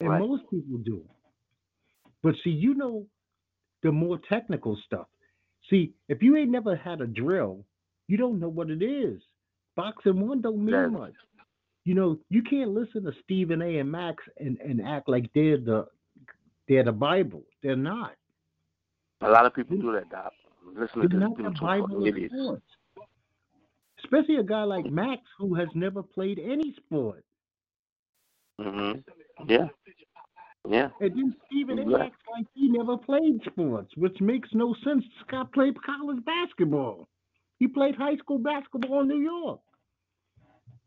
And 0.00 0.08
Right. 0.08 0.18
most 0.18 0.48
people 0.50 0.78
do. 0.78 1.08
But 2.22 2.34
see, 2.42 2.50
you 2.50 2.74
know 2.74 3.06
the 3.82 3.92
more 3.92 4.18
technical 4.18 4.76
stuff. 4.86 5.08
See, 5.68 5.94
if 6.08 6.22
you 6.22 6.36
ain't 6.36 6.50
never 6.50 6.74
had 6.74 7.00
a 7.00 7.06
drill, 7.06 7.64
you 8.08 8.16
don't 8.16 8.40
know 8.40 8.48
what 8.48 8.70
it 8.70 8.82
is. 8.82 9.22
Boxing 9.80 10.26
one 10.26 10.40
don't 10.40 10.58
mean 10.58 10.70
That's- 10.72 10.92
much. 10.92 11.14
You 11.84 11.94
know, 11.94 12.18
you 12.28 12.42
can't 12.42 12.70
listen 12.70 13.04
to 13.04 13.12
Stephen 13.24 13.62
A. 13.62 13.78
and 13.78 13.90
Max 13.90 14.22
and, 14.38 14.58
and 14.60 14.80
act 14.86 15.08
like 15.08 15.30
they're 15.34 15.56
the 15.58 15.86
they're 16.68 16.84
the 16.84 16.92
Bible. 16.92 17.42
They're 17.62 17.74
not. 17.74 18.14
A 19.22 19.30
lot 19.30 19.46
of 19.46 19.54
people 19.54 19.76
do 19.78 19.92
that, 19.92 20.08
Doc. 20.10 20.32
Listening 20.74 21.08
They're 21.08 21.18
to 21.20 21.28
not 21.28 21.36
the 21.36 21.50
Bible 21.60 22.06
idiots. 22.06 22.34
sports. 22.34 22.62
Especially 24.04 24.36
a 24.36 24.42
guy 24.42 24.62
like 24.64 24.86
Max 24.86 25.22
who 25.38 25.54
has 25.54 25.68
never 25.74 26.02
played 26.02 26.38
any 26.38 26.74
sport. 26.74 27.24
Mhm. 28.60 29.02
Yeah. 29.46 29.68
Yeah. 30.68 30.90
And 31.00 31.10
then 31.16 31.36
Stephen 31.46 31.78
A. 31.78 31.84
Right. 31.86 32.02
acts 32.12 32.22
like 32.30 32.46
he 32.54 32.68
never 32.68 32.96
played 32.98 33.42
sports, 33.44 33.90
which 33.96 34.20
makes 34.20 34.48
no 34.52 34.74
sense. 34.84 35.04
Guy 35.28 35.44
played 35.52 35.82
college 35.82 36.22
basketball. 36.24 37.08
He 37.58 37.66
played 37.66 37.94
high 37.96 38.16
school 38.16 38.38
basketball 38.38 39.00
in 39.00 39.08
New 39.08 39.20
York. 39.20 39.60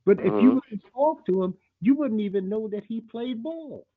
But 0.05 0.19
if 0.19 0.25
you 0.25 0.51
Mhm. 0.51 0.55
were 0.55 0.61
to 0.69 0.77
talk 0.91 1.25
to 1.27 1.43
him, 1.43 1.57
you 1.81 1.95
wouldn't 1.95 2.21
even 2.21 2.49
know 2.49 2.67
that 2.69 2.83
he 2.85 3.01
played 3.01 3.41
ball. 3.41 3.87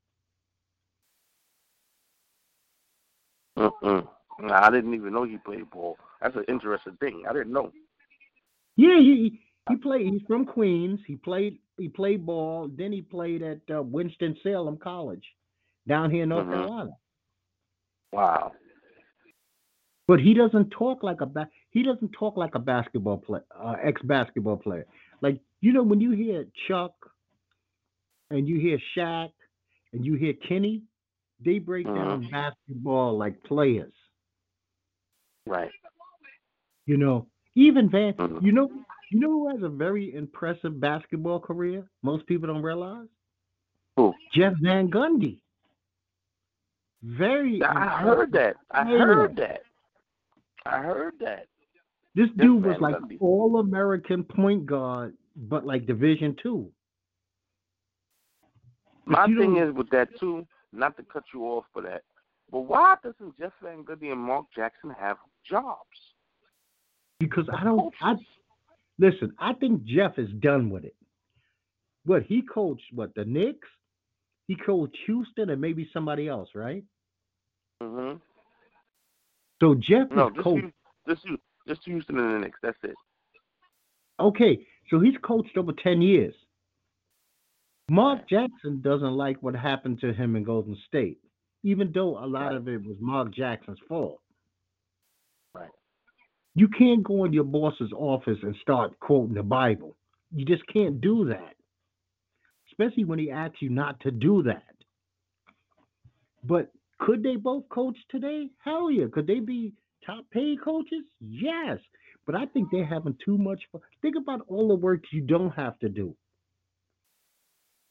Mm-mm. 3.58 4.06
Nah, 4.40 4.66
I 4.66 4.70
didn't 4.70 4.94
even 4.94 5.12
know 5.14 5.24
he 5.24 5.38
played 5.38 5.70
ball. 5.70 5.98
That's 6.20 6.36
an 6.36 6.44
interesting 6.48 6.96
thing. 6.98 7.24
I 7.28 7.32
didn't 7.32 7.52
know. 7.52 7.72
Yeah, 8.76 8.98
he 8.98 9.40
he 9.68 9.76
played. 9.76 10.12
He's 10.12 10.22
from 10.26 10.44
Queens. 10.44 11.00
He 11.06 11.16
played 11.16 11.58
he 11.78 11.88
played 11.88 12.26
ball. 12.26 12.68
Then 12.68 12.92
he 12.92 13.02
played 13.02 13.42
at 13.42 13.60
uh, 13.74 13.82
Winston 13.82 14.36
Salem 14.42 14.76
College 14.76 15.24
down 15.88 16.10
here 16.10 16.24
in 16.24 16.28
North 16.28 16.46
Mhm. 16.46 16.52
Carolina. 16.52 16.90
Wow. 18.12 18.52
But 20.06 20.20
he 20.20 20.34
doesn't 20.34 20.70
talk 20.70 21.02
like 21.02 21.20
a 21.20 21.26
ba- 21.26 21.50
he 21.70 21.82
doesn't 21.82 22.12
talk 22.12 22.36
like 22.36 22.54
a 22.54 22.60
basketball 22.60 23.18
play 23.18 23.40
uh, 23.58 23.76
ex 23.82 24.00
basketball 24.02 24.56
player. 24.58 24.86
Like 25.20 25.40
you 25.60 25.72
know 25.72 25.82
when 25.82 26.00
you 26.00 26.10
hear 26.12 26.46
Chuck 26.68 26.92
and 28.30 28.46
you 28.48 28.58
hear 28.58 28.78
Shaq 28.96 29.30
and 29.92 30.04
you 30.04 30.14
hear 30.14 30.34
Kenny, 30.48 30.82
they 31.44 31.58
break 31.58 31.86
down 31.86 32.28
basketball 32.30 33.16
like 33.16 33.42
players. 33.44 33.92
Right. 35.46 35.70
You 36.86 36.96
know, 36.96 37.26
even 37.54 37.88
Van. 37.88 38.14
Mhm. 38.14 38.42
You 38.42 38.52
know, 38.52 38.70
you 39.10 39.20
know 39.20 39.30
who 39.30 39.48
has 39.48 39.62
a 39.62 39.68
very 39.68 40.14
impressive 40.14 40.80
basketball 40.80 41.40
career? 41.40 41.88
Most 42.02 42.26
people 42.26 42.48
don't 42.48 42.62
realize. 42.62 43.08
Who? 43.96 44.12
Jeff 44.32 44.54
Van 44.60 44.90
Gundy. 44.90 45.40
Very. 47.02 47.62
I 47.62 48.02
heard 48.02 48.32
that. 48.32 48.56
I 48.70 48.84
heard 48.84 49.36
that. 49.36 49.62
I 50.64 50.78
heard 50.78 51.18
that. 51.20 51.46
This 52.16 52.28
Jeff 52.28 52.38
dude 52.38 52.64
was 52.64 52.80
like 52.80 52.96
all 53.20 53.58
American 53.58 54.24
point 54.24 54.64
guard, 54.64 55.14
but 55.36 55.66
like 55.66 55.86
Division 55.86 56.34
two. 56.42 56.72
My 59.04 59.26
thing 59.26 59.58
is 59.58 59.72
with 59.72 59.90
that 59.90 60.08
too, 60.18 60.46
not 60.72 60.96
to 60.96 61.02
cut 61.02 61.24
you 61.34 61.44
off 61.44 61.66
for 61.74 61.82
that, 61.82 62.02
but 62.50 62.60
why 62.60 62.96
doesn't 63.04 63.38
Jeff 63.38 63.52
Van 63.62 63.84
Gundy 63.84 64.10
and 64.10 64.20
Mark 64.20 64.46
Jackson 64.56 64.94
have 64.98 65.18
jobs? 65.48 65.76
Because 67.20 67.44
I 67.54 67.62
don't 67.62 67.92
I 68.00 68.14
Listen, 68.98 69.32
I 69.38 69.52
think 69.52 69.84
Jeff 69.84 70.18
is 70.18 70.30
done 70.40 70.70
with 70.70 70.84
it. 70.84 70.96
What 72.06 72.22
he 72.22 72.40
coached, 72.42 72.84
what 72.92 73.14
the 73.14 73.26
Knicks? 73.26 73.68
He 74.48 74.56
coached 74.56 74.96
Houston 75.06 75.50
and 75.50 75.60
maybe 75.60 75.90
somebody 75.92 76.28
else, 76.28 76.48
right? 76.54 76.82
Mm-hmm. 77.82 78.16
So 79.60 79.74
Jeff 79.74 80.10
No, 80.10 80.28
is 80.28 80.34
just 80.34 80.44
coached. 80.44 80.72
Houston, 81.06 81.38
just 81.66 81.82
Houston, 81.84 82.18
and 82.18 82.34
the 82.34 82.38
Knicks. 82.38 82.58
That's 82.62 82.78
it. 82.82 82.94
Okay, 84.18 84.66
so 84.90 85.00
he's 85.00 85.16
coached 85.22 85.56
over 85.56 85.72
ten 85.72 86.00
years. 86.00 86.34
Mark 87.88 88.28
Jackson 88.28 88.80
doesn't 88.80 89.12
like 89.12 89.42
what 89.42 89.54
happened 89.54 90.00
to 90.00 90.12
him 90.12 90.34
in 90.36 90.42
Golden 90.44 90.76
State, 90.88 91.18
even 91.62 91.92
though 91.92 92.18
a 92.18 92.26
lot 92.26 92.46
Right. 92.48 92.56
of 92.56 92.68
it 92.68 92.84
was 92.84 92.96
Mark 93.00 93.30
Jackson's 93.32 93.78
fault. 93.88 94.20
Right. 95.54 95.70
You 96.54 96.68
can't 96.68 97.04
go 97.04 97.24
in 97.24 97.32
your 97.32 97.44
boss's 97.44 97.92
office 97.92 98.38
and 98.42 98.56
start 98.56 98.98
quoting 99.00 99.34
the 99.34 99.42
Bible. 99.42 99.96
You 100.34 100.44
just 100.44 100.66
can't 100.66 101.00
do 101.00 101.26
that. 101.26 101.54
Especially 102.68 103.04
when 103.04 103.18
he 103.18 103.30
asks 103.30 103.62
you 103.62 103.70
not 103.70 104.00
to 104.00 104.10
do 104.10 104.42
that. 104.42 104.74
But 106.42 106.72
could 106.98 107.22
they 107.22 107.36
both 107.36 107.68
coach 107.68 107.96
today? 108.08 108.50
Hell 108.58 108.90
yeah. 108.90 109.06
Could 109.12 109.26
they 109.26 109.40
be 109.40 109.72
top 110.06 110.24
paid 110.30 110.62
coaches? 110.62 111.04
Yes. 111.20 111.78
But 112.26 112.34
I 112.34 112.46
think 112.46 112.70
they're 112.70 112.86
having 112.86 113.16
too 113.24 113.38
much 113.38 113.62
fun. 113.70 113.80
Think 114.02 114.16
about 114.16 114.42
all 114.48 114.68
the 114.68 114.74
work 114.74 115.04
you 115.12 115.20
don't 115.22 115.50
have 115.50 115.78
to 115.80 115.88
do. 115.88 116.16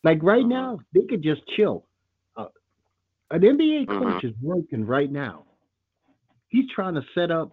Like 0.04 0.22
right 0.24 0.46
Mhm. 0.46 0.50
now, 0.50 0.80
they 0.94 1.06
could 1.06 1.24
just 1.24 1.46
chill. 1.56 1.88
Uh, 2.36 2.50
an 3.32 3.44
NBA 3.44 3.86
Mhm. 3.86 4.00
coach 4.00 4.24
is 4.24 4.36
working 4.42 4.86
right 4.86 5.12
now. 5.12 5.46
He's 6.50 6.70
trying 6.70 6.96
to 6.96 7.02
set 7.14 7.32
up 7.32 7.52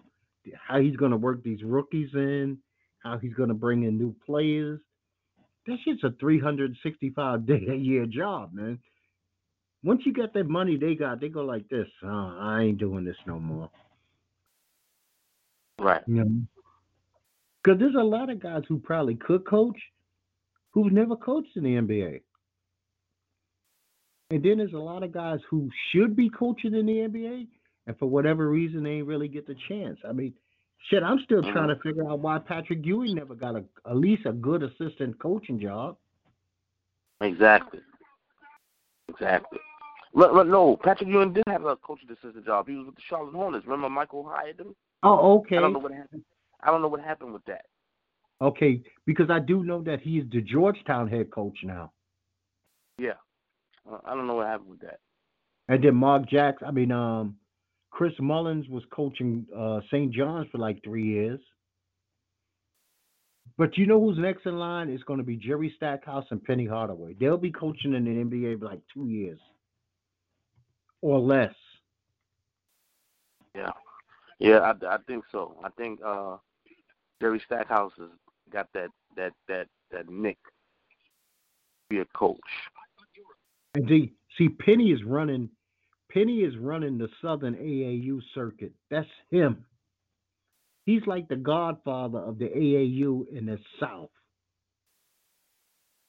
how 0.57 0.81
he's 0.81 0.97
going 0.97 1.13
to 1.13 1.17
work 1.17 1.43
these 1.43 1.63
rookies 1.63 2.15
in, 2.15 2.59
how 2.99 3.19
he's 3.19 3.35
going 3.35 3.49
to 3.49 3.55
bring 3.55 3.85
in 3.85 3.97
new 3.99 4.13
players. 4.27 4.81
That 5.67 5.79
shit's 5.85 6.05
a 6.05 6.11
365 6.13 7.47
day 7.47 7.67
a 7.69 7.75
year 7.75 8.07
job, 8.07 8.53
man. 8.53 8.79
Once 9.85 10.05
you 10.07 10.13
get 10.13 10.33
that 10.35 10.49
money 10.49 10.77
they 10.77 10.95
got, 10.95 11.21
they 11.21 11.29
go 11.29 11.45
like 11.45 11.69
this. 11.69 11.89
Oh, 12.03 12.37
I 12.39 12.63
ain't 12.63 12.79
doing 12.79 13.05
this 13.05 13.17
no 13.27 13.41
more. 13.41 13.71
Right. 15.83 16.03
You 16.07 16.15
know? 16.15 16.31
Because 17.63 17.79
there's 17.79 17.95
a 17.95 18.05
lot 18.05 18.31
of 18.31 18.41
guys 18.41 18.63
who 18.69 18.79
probably 18.79 19.15
could 19.15 19.47
coach 19.47 19.79
who've 20.71 20.93
never 20.93 21.17
coached 21.17 21.57
in 21.57 21.65
the 21.65 21.77
NBA. 21.77 22.21
And 24.31 24.43
then 24.43 24.59
there's 24.59 24.73
a 24.73 24.79
lot 24.79 25.03
of 25.03 25.13
guys 25.13 25.41
who 25.51 25.69
should 25.91 26.17
be 26.17 26.31
coaching 26.31 26.75
in 26.75 26.87
the 26.87 26.93
NBA, 26.93 27.47
and 27.87 27.99
for 27.99 28.07
whatever 28.07 28.49
reason, 28.49 28.83
they 28.83 28.93
ain't 28.93 29.07
really 29.07 29.29
get 29.29 29.47
the 29.47 29.55
chance. 29.69 29.99
I 30.09 30.13
mean, 30.13 30.33
shit, 30.89 31.03
I'm 31.03 31.19
still 31.25 31.43
trying 31.43 31.69
to 31.69 31.75
mm-hmm. 31.75 31.89
figure 31.89 32.09
out 32.09 32.21
why 32.21 32.39
Patrick 32.39 32.85
Ewing 32.85 33.15
never 33.15 33.35
got 33.35 33.57
a, 33.57 33.65
at 33.89 33.97
least 33.97 34.25
a 34.25 34.33
good 34.33 34.63
assistant 34.63 35.19
coaching 35.19 35.61
job. 35.61 35.99
Exactly. 37.21 37.81
Exactly. 39.09 39.59
Look, 40.15 40.33
look, 40.33 40.47
no, 40.47 40.77
Patrick 40.77 41.11
Ewing 41.11 41.35
did 41.35 41.45
have 41.47 41.67
a 41.67 41.77
coaching 41.77 42.09
assistant 42.11 42.47
job. 42.47 42.69
He 42.69 42.77
was 42.77 42.87
with 42.87 42.97
the 42.97 43.03
Charlotte 43.03 43.35
Hornets. 43.35 43.67
Remember 43.67 43.91
Michael 43.91 44.25
hired 44.27 44.59
him? 44.61 44.75
Oh, 45.03 45.39
okay. 45.39 45.57
I 45.57 45.61
don't 45.61 45.73
know 45.73 45.79
what 45.79 45.93
happened. 45.93 46.23
I 46.63 46.71
don't 46.71 46.83
know 46.83 46.89
what 46.89 47.01
happened 47.01 47.33
with 47.33 47.45
that. 47.47 47.65
Okay, 48.41 48.83
because 49.07 49.31
I 49.31 49.39
do 49.39 49.63
know 49.63 49.83
that 49.83 50.01
he's 50.01 50.25
the 50.33 50.41
Georgetown 50.41 51.09
head 51.09 51.31
coach 51.31 51.59
now. 51.63 51.93
Yeah. 52.99 53.13
Uh, 53.91 53.99
I 54.05 54.15
don't 54.15 54.27
know 54.27 54.35
what 54.35 54.47
happened 54.47 54.71
with 54.71 54.81
that. 54.81 54.99
And 55.69 55.83
then 55.83 55.95
Mark 55.95 56.29
Jackson, 56.29 56.67
I 56.67 56.71
mean, 56.73 56.91
um, 56.91 57.37
Chris 57.91 58.13
Mullins 58.21 58.69
was 58.69 58.83
coaching 58.93 59.47
uh, 59.57 59.81
St. 59.91 60.13
John's 60.13 60.49
for 60.51 60.59
like 60.59 60.83
three 60.83 61.05
years. 61.05 61.41
But 63.59 63.77
you 63.77 63.87
know 63.87 64.01
who's 64.01 64.19
next 64.19 64.47
in 64.47 64.59
line? 64.59 64.89
It's 64.89 65.05
going 65.05 65.19
to 65.19 65.25
be 65.25 65.37
Jerry 65.37 65.73
Stackhouse 65.77 66.25
and 66.31 66.43
Penny 66.43 66.67
Hardaway. 66.67 67.15
They'll 67.19 67.37
be 67.37 67.53
coaching 67.53 67.95
in 67.95 68.05
the 68.05 68.11
NBA 68.11 68.59
for 68.59 68.67
like 68.67 68.81
two 68.93 69.07
years 69.07 69.39
or 71.01 71.21
less. 71.21 71.55
Yeah. 73.55 73.71
Yeah, 74.43 74.59
I, 74.59 74.95
I 74.95 74.99
think 75.07 75.25
so. 75.31 75.57
I 75.63 75.69
think 75.71 76.01
uh, 76.05 76.37
Jerry 77.21 77.41
Stackhouse 77.47 77.93
has 77.99 78.09
got 78.53 78.69
that 78.75 78.89
that 79.17 79.33
that 79.47 79.69
that 79.93 80.09
nick 80.09 80.39
to 80.43 80.51
be 81.89 81.99
a 82.01 82.05
coach. 82.07 82.41
And 83.75 83.89
see, 83.89 84.13
see, 84.37 84.49
Penny 84.49 84.91
is 84.91 85.05
running. 85.05 85.49
Penny 86.11 86.41
is 86.41 86.57
running 86.59 86.99
the 86.99 87.09
Southern 87.23 87.55
AAU 87.55 88.21
circuit. 88.35 88.73
That's 88.91 89.09
him. 89.31 89.65
He's 90.85 91.07
like 91.07 91.29
the 91.29 91.37
godfather 91.37 92.19
of 92.19 92.39
the 92.39 92.47
AAU 92.47 93.29
in 93.33 93.47
the 93.47 93.59
South. 93.79 94.11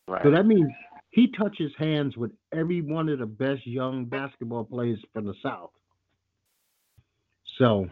Right. 0.07 0.23
So 0.23 0.31
that 0.31 0.45
means 0.45 0.69
he 1.11 1.31
touches 1.31 1.71
hands 1.77 2.17
with 2.17 2.31
every 2.51 2.81
one 2.81 3.07
of 3.07 3.19
the 3.19 3.27
best 3.27 3.65
young 3.67 4.05
basketball 4.05 4.65
players 4.65 4.99
from 5.13 5.25
the 5.25 5.35
South. 5.43 5.69
So, 7.59 7.87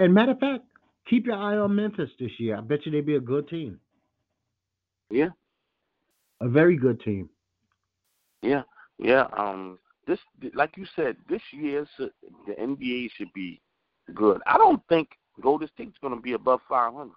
and 0.00 0.14
matter 0.14 0.32
of 0.32 0.40
fact, 0.40 0.64
keep 1.08 1.26
your 1.26 1.36
eye 1.36 1.56
on 1.56 1.76
Memphis 1.76 2.10
this 2.18 2.32
year. 2.38 2.56
I 2.56 2.60
bet 2.60 2.84
you 2.84 2.92
they'd 2.92 3.06
be 3.06 3.16
a 3.16 3.20
good 3.20 3.48
team, 3.48 3.78
yeah. 5.10 5.28
a 6.40 6.48
very 6.48 6.76
good 6.76 7.00
team. 7.00 7.28
Yeah. 8.42 8.62
Yeah. 8.98 9.26
Um. 9.36 9.78
This, 10.06 10.18
like 10.54 10.76
you 10.76 10.86
said, 10.96 11.16
this 11.28 11.42
year 11.52 11.86
the 11.98 12.10
NBA 12.58 13.10
should 13.16 13.32
be 13.32 13.60
good. 14.14 14.40
I 14.46 14.58
don't 14.58 14.82
think 14.88 15.10
Golden 15.40 15.68
State's 15.74 15.98
going 16.00 16.14
to 16.14 16.20
be 16.20 16.32
above 16.32 16.60
500. 16.68 17.12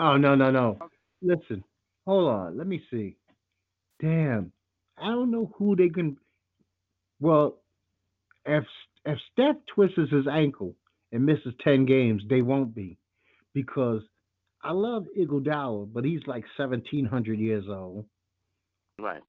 Oh 0.00 0.16
no, 0.16 0.34
no, 0.34 0.50
no. 0.50 0.78
Listen, 1.22 1.62
hold 2.06 2.30
on. 2.30 2.58
Let 2.58 2.66
me 2.66 2.82
see. 2.90 3.16
Damn, 4.00 4.50
I 5.00 5.08
don't 5.08 5.30
know 5.30 5.52
who 5.56 5.76
they 5.76 5.90
can. 5.90 6.16
Well, 7.20 7.58
if 8.46 8.64
if 9.04 9.18
Steph 9.32 9.56
twists 9.74 9.98
his 10.10 10.26
ankle 10.26 10.74
and 11.12 11.24
misses 11.24 11.54
ten 11.62 11.86
games, 11.86 12.22
they 12.28 12.42
won't 12.42 12.74
be, 12.74 12.98
because 13.54 14.02
I 14.62 14.72
love 14.72 15.06
Iguodala, 15.18 15.92
but 15.92 16.04
he's 16.04 16.26
like 16.26 16.44
seventeen 16.56 17.04
hundred 17.04 17.38
years 17.38 17.64
old. 17.68 18.04
Right. 18.98 19.22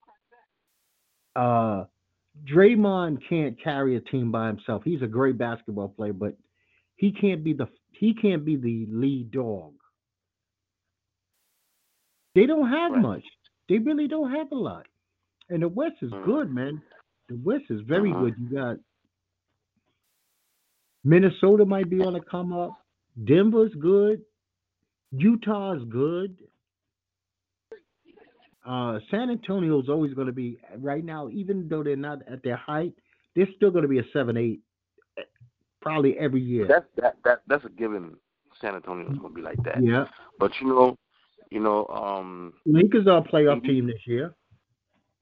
Uh, 1.36 1.86
Draymond 2.45 3.19
can't 3.28 3.61
carry 3.61 3.95
a 3.95 4.01
team 4.01 4.32
by 4.32 4.47
himself. 4.47 4.84
He's 4.84 5.01
a 5.01 5.07
great 5.07 5.38
basketball 5.38 5.89
player, 5.89 6.13
but 6.13 6.36
he 6.95 7.11
can't 7.11 7.43
be 7.43 7.53
the 7.53 7.67
he 7.91 8.13
can't 8.13 8.43
be 8.43 8.55
the 8.57 8.88
lead 8.89 9.32
dog. 9.32 9.74
They 12.36 12.45
don't 12.45 12.69
have 12.69 12.93
Right. 12.93 13.01
much. 13.01 13.24
They 13.69 13.78
really 13.78 14.07
don't 14.07 14.32
have 14.32 14.51
a 14.51 14.55
lot. 14.55 14.88
And 15.49 15.63
the 15.63 15.69
West 15.69 15.97
is 16.01 16.11
Mhm. 16.11 16.26
good, 16.26 16.51
man. 16.51 16.82
The 17.28 17.36
West 17.38 17.69
is 17.69 17.82
very 17.82 18.11
Mhm. 18.11 18.19
good. 18.19 18.38
You 18.38 18.49
got 18.49 18.78
Minnesota 21.04 21.66
might 21.66 21.89
be 21.89 22.02
on 22.02 22.14
the 22.14 22.22
come 22.22 22.54
up. 22.54 22.78
Denver's 23.24 23.74
good. 23.80 24.22
Utah's 25.12 25.82
good. 25.89 26.38
Uh, 28.66 28.99
San 29.10 29.30
Antonio's 29.32 29.89
always 29.89 30.14
going 30.14 30.28
to 30.28 30.34
be 30.34 30.60
right 30.78 31.04
now, 31.04 31.30
even 31.30 31.68
though 31.68 31.84
they're 31.84 31.95
not 31.95 32.20
at 32.32 32.43
their 32.43 32.56
height, 32.58 32.93
they're 33.36 33.47
still 33.56 33.72
going 33.72 33.82
to 33.82 33.88
be 33.88 33.99
a 33.99 34.04
seven 34.14 34.38
eight, 34.38 34.60
eh, 35.18 35.24
probably 35.82 36.16
every 36.20 36.41
year. 36.41 36.68
That's 36.68 36.86
that 36.97 37.18
that 37.24 37.41
that's 37.47 37.66
a 37.66 37.70
given. 37.70 38.16
San 38.62 38.76
Antonio's 38.76 39.18
going 39.18 39.34
to 39.34 39.36
be 39.36 39.41
like 39.41 39.62
that. 39.64 39.84
yeah, 39.84 40.06
But 40.38 40.52
you 40.62 40.68
know, 40.68 40.95
you 41.49 41.60
know, 41.60 41.88
um, 41.88 42.54
Lakers 42.68 43.08
are 43.08 43.18
a 43.18 43.24
playoff 43.24 43.64
team 43.66 43.88
this 43.88 44.06
year. 44.06 44.36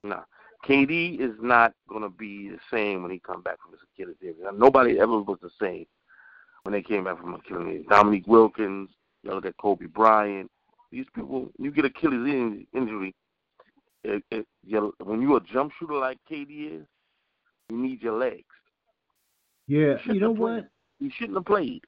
nah, 0.04 0.24
KD 0.66 1.20
is 1.20 1.36
not 1.42 1.74
going 1.88 2.02
to 2.02 2.10
be 2.10 2.50
the 2.50 2.60
same 2.72 3.02
when 3.02 3.12
he 3.12 3.20
come 3.20 3.42
back 3.42 3.62
from 3.62 3.72
his 3.72 3.82
Achilles 3.94 4.18
injury. 4.22 4.44
Nobody 4.54 5.00
ever 5.00 5.22
was 5.22 5.40
the 5.42 5.50
same 5.62 5.86
when 6.64 6.74
they 6.74 6.82
came 6.82 7.06
back 7.06 7.20
from 7.20 7.34
Achilles 7.34 7.62
injury. 7.62 7.86
Dominique 7.90 8.28
Wilkins, 8.28 8.90
you 9.24 9.32
look 9.32 9.46
at 9.46 9.58
Kobe 9.58 9.86
Bryant. 9.86 10.52
These 10.92 11.06
people, 11.16 11.50
you 11.58 11.72
get 11.72 11.86
Achilles 11.86 12.14
in- 12.14 12.68
injury. 12.74 13.16
Eh, 14.06 14.10
eh, 14.10 14.16
it, 14.16 14.24
it, 14.32 14.48
you 14.66 14.94
when 15.04 15.22
you're 15.22 15.38
a 15.38 15.42
jump 15.42 15.72
shooter 15.80 15.96
like 15.96 16.18
KD 16.30 16.82
is, 16.82 16.88
you 17.70 17.78
need 17.78 18.02
your 18.02 18.18
legs. 18.18 18.44
Yeah, 19.68 19.98
shouldn't 20.00 20.16
you 20.16 20.22
know 20.22 20.32
what? 20.32 20.70
You 21.00 21.12
shouldn't 21.18 21.38
have 21.38 21.46
played. 21.46 21.84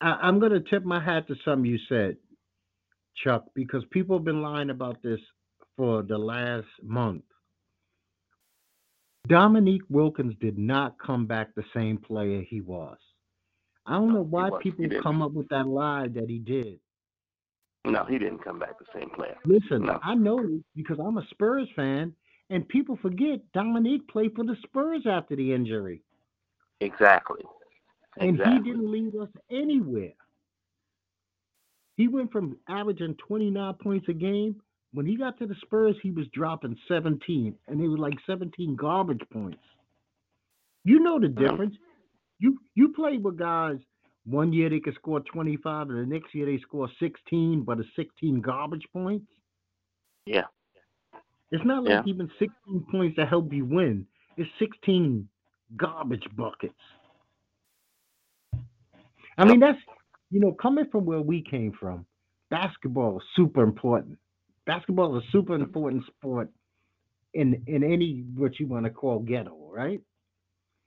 I, 0.00 0.18
I'm 0.22 0.38
going 0.38 0.52
to 0.52 0.60
tip 0.60 0.84
my 0.84 1.02
hat 1.02 1.28
to 1.28 1.36
something 1.44 1.64
you 1.64 1.78
said, 1.88 2.16
Chuck, 3.22 3.44
because 3.54 3.84
people 3.90 4.16
have 4.18 4.24
been 4.24 4.42
lying 4.42 4.70
about 4.70 5.02
this 5.02 5.20
for 5.76 6.02
the 6.02 6.18
last 6.18 6.66
month. 6.82 7.22
Dominique 9.28 9.82
Wilkins 9.88 10.34
did 10.40 10.58
not 10.58 10.96
come 10.98 11.26
back 11.26 11.54
the 11.54 11.64
same 11.74 11.98
player 11.98 12.42
he 12.42 12.60
was. 12.60 12.96
I 13.86 13.92
don't 13.94 14.08
No, 14.08 14.14
know 14.14 14.22
why 14.22 14.50
people 14.62 14.86
come 15.02 15.22
up 15.22 15.32
with 15.32 15.48
that 15.48 15.66
lie 15.66 16.08
that 16.08 16.28
he 16.28 16.38
did. 16.38 16.80
No, 17.84 18.04
he 18.04 18.18
didn't 18.18 18.44
come 18.44 18.58
back 18.58 18.78
the 18.78 18.84
same 18.94 19.10
player. 19.10 19.36
Listen, 19.44 19.84
No. 19.86 19.98
I 20.02 20.14
know 20.14 20.60
because 20.74 20.98
I'm 20.98 21.18
a 21.18 21.26
Spurs 21.30 21.68
fan, 21.74 22.14
and 22.50 22.68
people 22.68 22.96
forget 22.96 23.40
Dominique 23.52 24.06
played 24.08 24.34
for 24.34 24.44
the 24.44 24.56
Spurs 24.64 25.06
after 25.06 25.36
the 25.36 25.52
injury, 25.52 26.02
Exactly. 26.80 27.42
and 28.18 28.36
he 28.36 28.58
didn't 28.60 28.90
lead 28.90 29.14
us 29.16 29.28
anywhere. 29.50 30.12
He 31.96 32.08
went 32.08 32.32
from 32.32 32.58
averaging 32.68 33.14
29 33.16 33.74
points 33.74 34.08
a 34.08 34.12
game. 34.14 34.60
When 34.92 35.06
he 35.06 35.16
got 35.16 35.38
to 35.38 35.46
the 35.46 35.54
Spurs, 35.62 35.96
he 36.02 36.10
was 36.10 36.26
dropping 36.32 36.76
17, 36.88 37.54
and 37.68 37.80
it 37.80 37.88
was 37.88 37.98
like 38.00 38.14
17 38.26 38.76
garbage 38.76 39.22
points. 39.32 39.62
You 40.84 40.98
know 40.98 41.20
the 41.20 41.28
difference. 41.28 41.76
You 42.38 42.58
you 42.74 42.92
play 42.92 43.18
with 43.18 43.38
guys. 43.38 43.78
One 44.24 44.52
year 44.52 44.68
they 44.68 44.80
could 44.80 44.94
score 44.94 45.20
25, 45.20 45.90
and 45.90 45.98
the 45.98 46.06
next 46.06 46.34
year 46.34 46.46
they 46.46 46.58
score 46.58 46.88
16, 46.98 47.62
but 47.62 47.78
it's 47.78 47.88
16 47.96 48.40
garbage 48.40 48.86
points. 48.92 49.26
Yeah. 50.26 50.44
It's 51.50 51.64
not 51.64 51.84
like 51.84 51.90
Yeah. 51.90 52.02
even 52.06 52.30
16 52.38 52.86
points 52.90 53.16
to 53.16 53.26
help 53.26 53.52
you 53.52 53.64
win. 53.64 54.06
It's 54.36 54.50
16 54.58 55.28
garbage 55.76 56.26
buckets. 56.36 56.74
I 59.38 59.44
mean, 59.44 59.60
that's, 59.60 59.78
you 60.30 60.40
know, 60.40 60.52
coming 60.52 60.86
from 60.92 61.06
where 61.06 61.20
we 61.20 61.42
came 61.42 61.72
from, 61.72 62.06
basketball 62.50 63.18
is 63.18 63.24
super 63.34 63.62
important. 63.62 64.18
Basketball 64.70 65.18
is 65.18 65.24
a 65.24 65.30
super 65.32 65.56
important 65.56 66.04
sport 66.06 66.48
in 67.34 67.60
in 67.66 67.82
any 67.82 68.24
what 68.36 68.60
you 68.60 68.68
want 68.68 68.84
to 68.84 68.90
call 68.90 69.18
ghetto, 69.18 69.68
right? 69.72 70.00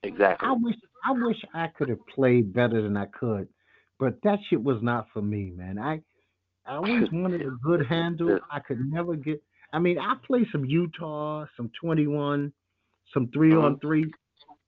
Exactly. 0.02 0.48
I 0.48 0.52
wish 0.52 0.76
I 1.04 1.12
wish 1.12 1.36
I 1.52 1.66
could 1.66 1.90
have 1.90 1.98
played 2.14 2.54
better 2.54 2.80
than 2.80 2.96
I 2.96 3.04
could, 3.04 3.46
but 3.98 4.14
that 4.22 4.38
shit 4.48 4.64
was 4.64 4.78
not 4.80 5.08
for 5.12 5.20
me, 5.20 5.52
man. 5.54 5.78
I 5.78 6.00
I 6.64 6.76
always 6.76 7.04
wanted 7.12 7.42
a 7.42 7.50
good 7.62 7.84
handle. 7.84 8.38
I 8.50 8.60
could 8.60 8.80
never 8.90 9.16
get. 9.16 9.42
I 9.74 9.80
mean, 9.80 9.98
I 9.98 10.14
played 10.26 10.46
some 10.50 10.64
Utah, 10.64 11.44
some 11.54 11.70
21, 11.78 12.54
some 13.12 13.28
3 13.34 13.52
on 13.52 13.78
three, 13.80 14.10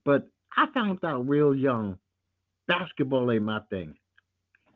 but 0.04 0.28
I 0.58 0.66
found 0.74 1.02
out 1.02 1.26
real 1.26 1.54
young, 1.54 1.98
basketball 2.68 3.32
ain't 3.32 3.44
my 3.44 3.60
thing, 3.70 3.94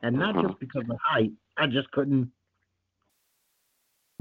and 0.01 0.17
not 0.17 0.33
Mhm. 0.33 0.47
just 0.47 0.59
because 0.59 0.89
of 0.89 0.97
height. 0.99 1.31
I 1.57 1.67
just 1.67 1.91
couldn't. 1.91 2.31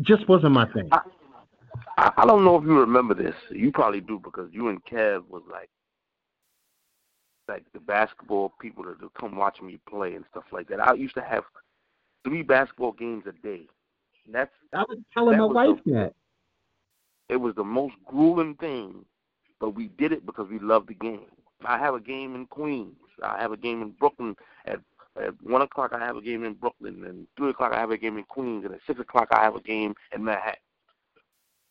Just 0.03 0.29
wasn't 0.29 0.53
my 0.53 0.67
thing. 0.73 0.89
I, 0.93 2.13
I 2.17 2.27
don't 2.27 2.45
know 2.45 2.57
if 2.57 2.65
you 2.65 2.79
remember 2.79 3.15
this. 3.15 3.35
You 3.51 3.71
probably 3.73 4.01
do 4.01 4.21
because 4.23 4.49
you 4.53 4.69
and 4.69 4.83
Kev 4.85 5.29
was 5.29 5.43
like 5.51 5.69
like 7.49 7.65
the 7.73 7.81
basketball 7.81 8.53
people 8.61 8.85
that 8.85 9.01
would 9.03 9.15
come 9.15 9.37
watch 9.37 9.61
me 9.61 9.79
play 9.89 10.15
and 10.15 10.25
stuff 10.31 10.45
like 10.53 10.69
that. 10.69 10.81
I 10.81 10.95
used 10.95 11.15
to 11.17 11.23
have 11.23 11.43
three 12.25 12.43
basketball 12.43 12.93
games 12.93 13.25
a 13.27 13.33
day. 13.33 13.63
And 14.25 14.35
that's 14.35 14.53
I 14.73 14.83
was 14.89 14.99
telling 15.13 15.37
my 15.37 15.47
wife 15.47 15.79
the- 15.85 15.93
that. 15.93 16.15
it 17.29 17.37
was 17.37 17.55
the 17.57 17.65
most 17.65 17.95
grueling 18.07 18.55
thing, 18.55 19.05
but 19.59 19.71
we 19.71 19.89
did 19.99 20.13
it 20.13 20.25
because 20.25 20.49
we 20.49 20.59
loved 20.61 20.89
the 20.89 20.95
game. 20.95 21.27
I 21.65 21.77
have 21.79 21.95
a 21.95 22.01
game 22.01 22.35
in 22.35 22.47
Queens. 22.47 22.95
I 23.23 23.39
have 23.41 23.53
a 23.53 23.57
game 23.57 23.83
in 23.83 23.91
Brooklyn 23.91 24.35
at 24.65 24.81
at 25.17 25.35
one 25.43 25.63
o'clock. 25.63 25.93
I 25.93 25.99
have 25.99 26.17
a 26.17 26.23
game 26.23 26.45
in 26.45 26.55
Brooklyn, 26.55 27.05
and 27.05 27.27
three 27.37 27.51
o'clock 27.51 27.73
I 27.73 27.81
have 27.81 27.91
a 27.91 27.99
game 27.99 28.19
in 28.19 28.25
Queens, 28.25 28.65
and 28.65 28.75
at 28.75 28.81
six 28.87 29.01
o'clock 29.01 29.29
I 29.31 29.43
have 29.43 29.57
a 29.57 29.61
game 29.61 29.95
in 30.15 30.25
Manhattan. 30.25 30.61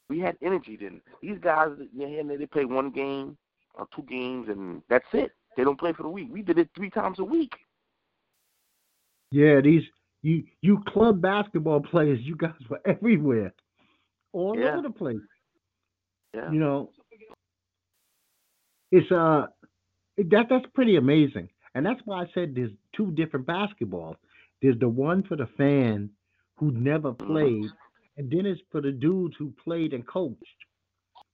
We 0.10 0.20
had 0.20 0.38
energy 0.42 0.76
then. 0.76 1.02
These 1.22 1.38
guys, 1.40 1.70
yeah, 1.96 2.24
they 2.24 2.46
play 2.48 2.66
one 2.66 2.90
game 2.90 3.38
or 3.76 3.88
two 3.96 4.02
games, 4.04 4.50
and 4.50 4.82
that's 4.90 5.06
it. 5.14 5.32
They 5.56 5.64
don't 5.64 5.80
play 5.80 5.94
for 5.94 6.04
the 6.04 6.10
week. 6.10 6.30
We 6.32 6.42
did 6.42 6.58
it 6.58 6.70
three 6.76 6.90
times 6.90 7.20
a 7.20 7.24
week. 7.24 7.54
Yeah, 9.32 9.62
these 9.62 9.84
you 10.22 10.44
you 10.62 10.84
club 10.88 11.22
basketball 11.22 11.82
players, 11.82 12.20
you 12.22 12.36
guys 12.36 12.52
were 12.70 12.82
everywhere, 12.86 13.54
all 14.34 14.58
Yeah. 14.58 14.74
over 14.74 14.82
the 14.82 14.90
place. 14.90 15.18
Yeah. 16.34 16.52
You 16.52 16.60
know, 16.60 16.92
it's 18.92 19.12
uh 19.12 19.48
that 20.18 20.48
that's 20.50 20.66
pretty 20.74 20.96
amazing, 20.98 21.50
and 21.80 21.86
that's 21.86 22.02
why 22.04 22.22
I 22.22 22.28
said 22.34 22.54
there's 22.54 22.74
two 22.92 23.10
different 23.12 23.46
basketballs. 23.46 24.18
There's 24.62 24.78
the 24.80 24.90
one 24.90 25.24
for 25.24 25.38
the 25.38 25.48
fan 25.56 26.10
who 26.58 26.72
never 26.72 27.14
Mhm. 27.14 27.26
played, 27.26 27.72
and 28.18 28.30
then 28.30 28.46
it's 28.46 28.60
for 28.70 28.82
the 28.82 28.92
dudes 28.92 29.38
who 29.38 29.52
played 29.52 29.94
and 29.94 30.06
coached. 30.06 30.66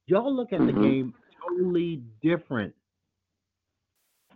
Y'all 0.06 0.32
look 0.32 0.54
at 0.54 0.60
the 0.60 0.72
Mhm. 0.72 0.84
game 0.84 1.16
totally 1.42 2.04
different. 2.22 2.76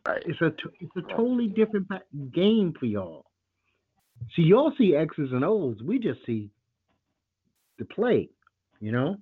Right. 0.07 0.24
It's 0.26 0.41
a 0.41 0.49
t- 0.49 0.78
it's 0.80 0.95
a 0.95 1.03
totally 1.03 1.47
different 1.47 1.88
game 2.32 2.74
for 2.74 2.88
y'all. 2.88 3.28
See, 4.36 4.41
y'all 4.41 4.72
see 4.80 4.95
X's 4.95 5.32
and 5.32 5.45
O's. 5.45 5.84
We 5.84 5.99
just 5.99 6.26
see 6.26 6.49
the 7.78 7.86
play. 7.86 8.32
You 8.80 8.93
know. 8.93 9.22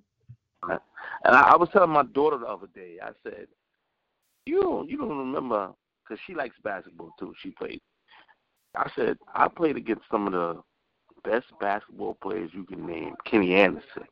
And 0.62 0.80
I, 1.36 1.50
I 1.52 1.56
was 1.56 1.68
telling 1.68 1.90
my 1.90 2.04
daughter 2.04 2.38
the 2.38 2.46
other 2.46 2.68
day, 2.68 2.98
I 3.02 3.12
said, 3.22 3.48
"You 4.46 4.62
don't, 4.62 4.88
you 4.88 4.96
don't 4.96 5.18
remember?" 5.18 5.74
Because 6.08 6.20
she 6.26 6.34
likes 6.34 6.56
basketball 6.64 7.10
too. 7.18 7.34
She 7.42 7.50
played. 7.50 7.80
I 8.76 8.90
said, 8.96 9.18
"I 9.34 9.48
played 9.48 9.76
against 9.76 10.04
some 10.10 10.26
of 10.26 10.32
the 10.32 10.62
best 11.24 11.46
basketball 11.60 12.14
players 12.22 12.50
you 12.54 12.64
can 12.64 12.86
name: 12.86 13.14
Kenny 13.24 13.54
Anderson, 13.54 14.04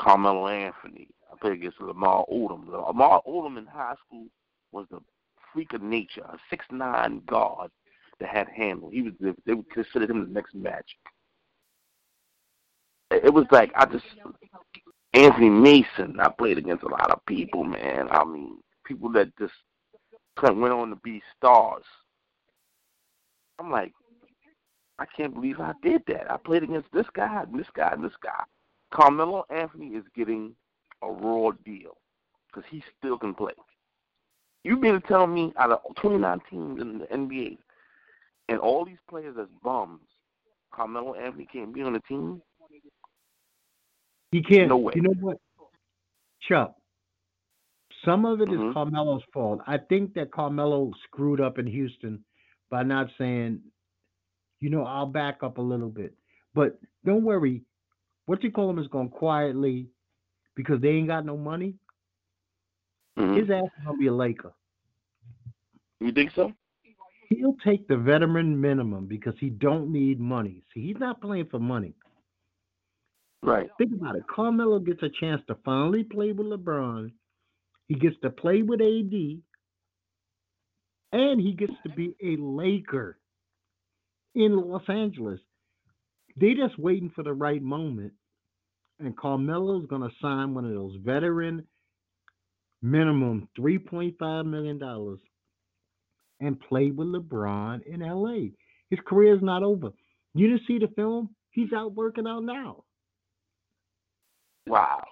Carmelo 0.00 0.48
Anthony. 0.48 1.08
I 1.32 1.36
played 1.38 1.54
against 1.54 1.80
Lamar 1.80 2.24
Odom. 2.32 2.68
Lamar 2.68 3.22
Odom 3.26 3.58
in 3.58 3.66
high 3.66 3.94
school 4.06 4.26
was 4.72 4.86
the 4.90 5.00
freak 5.52 5.72
of 5.72 5.82
nature, 5.82 6.22
a 6.22 6.38
six 6.50 6.64
nine 6.70 7.22
guard 7.26 7.70
that 8.20 8.28
had 8.28 8.48
handle. 8.48 8.90
He 8.90 9.02
was. 9.02 9.14
the- 9.20 9.36
They 9.46 9.54
would 9.54 9.70
consider 9.70 10.04
him 10.10 10.20
the 10.26 10.32
next 10.32 10.54
Magic. 10.54 10.98
It 13.10 13.32
was 13.32 13.46
like 13.50 13.72
I 13.76 13.86
just 13.86 14.04
Anthony 15.12 15.50
Mason. 15.50 16.18
I 16.20 16.28
played 16.28 16.58
against 16.58 16.84
a 16.84 16.88
lot 16.88 17.10
of 17.10 17.24
people, 17.26 17.64
man. 17.64 18.08
I 18.10 18.24
mean, 18.24 18.58
people 18.84 19.10
that 19.12 19.36
just 19.38 19.52
went 20.42 20.74
on 20.74 20.90
to 20.90 20.96
be 20.96 21.22
stars. 21.36 21.84
I'm 23.58 23.70
like, 23.70 23.92
I 24.98 25.06
can't 25.06 25.34
believe 25.34 25.60
I 25.60 25.72
did 25.82 26.02
that. 26.08 26.30
I 26.30 26.36
played 26.36 26.62
against 26.62 26.88
this 26.92 27.06
guy, 27.14 27.42
and 27.42 27.58
this 27.58 27.66
guy, 27.74 27.90
and 27.92 28.04
this 28.04 28.16
guy. 28.22 28.42
Carmelo 28.92 29.44
Anthony 29.50 29.88
is 29.88 30.04
getting 30.14 30.54
a 31.02 31.10
raw 31.10 31.50
deal 31.64 31.96
because 32.46 32.68
he 32.70 32.82
still 32.98 33.18
can 33.18 33.34
play. 33.34 33.52
You 34.62 34.76
mean 34.76 34.94
to 34.94 35.00
tell 35.00 35.26
me 35.26 35.52
out 35.58 35.72
of 35.72 35.80
29 35.96 36.40
teams 36.50 36.80
in 36.80 36.98
the 36.98 37.06
NBA 37.06 37.58
and 38.48 38.58
all 38.58 38.84
these 38.84 38.98
players 39.08 39.36
as 39.40 39.48
bums, 39.62 40.00
Carmelo 40.72 41.14
Anthony 41.14 41.46
can't 41.52 41.74
be 41.74 41.82
on 41.82 41.92
the 41.92 42.00
team? 42.00 42.40
He 44.32 44.42
can't. 44.42 44.68
No 44.68 44.78
way. 44.78 44.94
You 44.96 45.02
know 45.02 45.14
what, 45.20 45.38
Chuck? 46.40 46.74
Some 48.04 48.24
of 48.24 48.40
it 48.40 48.50
is 48.52 48.58
Mhm. 48.58 48.72
Carmelo's 48.72 49.24
fault. 49.32 49.60
I 49.66 49.78
think 49.78 50.14
that 50.14 50.30
Carmelo 50.30 50.92
screwed 51.04 51.40
up 51.40 51.58
in 51.58 51.66
Houston 51.66 52.24
by 52.70 52.82
not 52.82 53.10
saying, 53.16 53.62
you 54.60 54.70
know, 54.70 54.84
I'll 54.84 55.06
back 55.06 55.42
up 55.42 55.58
a 55.58 55.62
little 55.62 55.90
bit. 55.90 56.16
But 56.54 56.78
don't 57.04 57.24
worry. 57.24 57.64
What 58.26 58.42
you 58.42 58.50
call 58.50 58.70
him 58.70 58.78
is 58.78 58.88
going 58.88 59.10
quietly 59.10 59.90
because 60.54 60.80
they 60.80 60.90
ain't 60.90 61.08
got 61.08 61.24
no 61.24 61.36
money. 61.36 61.78
Mhm. 63.16 63.36
His 63.36 63.50
ass 63.50 63.64
is 63.64 63.84
gonna 63.84 63.98
be 63.98 64.06
a 64.06 64.12
Laker. 64.12 64.52
You 66.00 66.12
think 66.12 66.32
so? 66.32 66.52
He'll 67.28 67.56
take 67.64 67.86
the 67.88 67.96
veteran 67.96 68.60
minimum 68.60 69.06
because 69.06 69.38
he 69.38 69.50
don't 69.50 69.90
need 69.90 70.20
money. 70.20 70.62
See, 70.72 70.82
he's 70.82 70.98
not 70.98 71.20
playing 71.20 71.46
for 71.46 71.58
money. 71.58 71.94
Right. 73.42 73.70
Think 73.78 73.92
about 73.94 74.16
it. 74.16 74.26
Carmelo 74.26 74.78
gets 74.78 75.02
a 75.02 75.08
chance 75.08 75.42
to 75.46 75.54
finally 75.56 76.04
play 76.04 76.32
with 76.32 76.46
LeBron. 76.46 77.12
He 77.88 77.94
gets 77.94 78.16
to 78.22 78.30
play 78.30 78.62
with 78.62 78.80
AD. 78.80 79.40
And 81.12 81.40
he 81.40 81.52
gets 81.52 81.74
to 81.84 81.90
be 81.90 82.16
a 82.22 82.36
Laker 82.40 83.18
in 84.34 84.56
Los 84.56 84.82
Angeles. 84.88 85.40
They 86.36 86.54
just 86.54 86.78
waiting 86.78 87.12
for 87.14 87.22
the 87.22 87.32
right 87.32 87.62
moment. 87.62 88.12
And 88.98 89.16
Carmelo's 89.16 89.86
gonna 89.86 90.10
sign 90.20 90.54
one 90.54 90.64
of 90.64 90.72
those 90.72 90.96
veteran 91.04 91.66
minimum 92.82 93.48
$3.5 93.58 94.46
million 94.46 95.18
and 96.40 96.60
play 96.60 96.90
with 96.90 97.08
LeBron 97.08 97.82
in 97.86 98.00
LA. 98.00 98.50
His 98.90 98.98
career 99.06 99.34
is 99.34 99.42
not 99.42 99.62
over. 99.62 99.90
You 100.34 100.48
didn't 100.48 100.66
see 100.66 100.78
the 100.78 100.88
film? 100.94 101.30
He's 101.50 101.72
out 101.72 101.94
working 101.94 102.26
out 102.26 102.44
now. 102.44 102.84
Wow. 104.66 105.04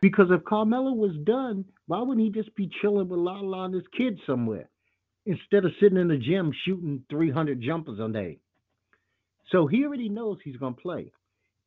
Because 0.00 0.26
if 0.30 0.44
Carmelo 0.44 0.92
was 0.92 1.16
done, 1.24 1.64
why 1.86 2.00
wouldn't 2.00 2.24
he 2.24 2.30
just 2.32 2.54
be 2.56 2.70
chilling 2.80 3.08
with 3.08 3.18
La 3.18 3.40
La 3.40 3.64
and 3.64 3.74
his 3.74 3.84
kids 3.96 4.18
somewhere 4.26 4.68
instead 5.26 5.64
of 5.64 5.72
sitting 5.80 5.98
in 5.98 6.08
the 6.08 6.16
gym 6.16 6.52
shooting 6.64 7.04
300 7.10 7.60
jumpers 7.60 7.98
a 8.00 8.08
day? 8.08 8.38
So 9.50 9.66
he 9.66 9.84
already 9.84 10.08
knows 10.08 10.38
he's 10.42 10.56
gonna 10.56 10.74
play. 10.74 11.12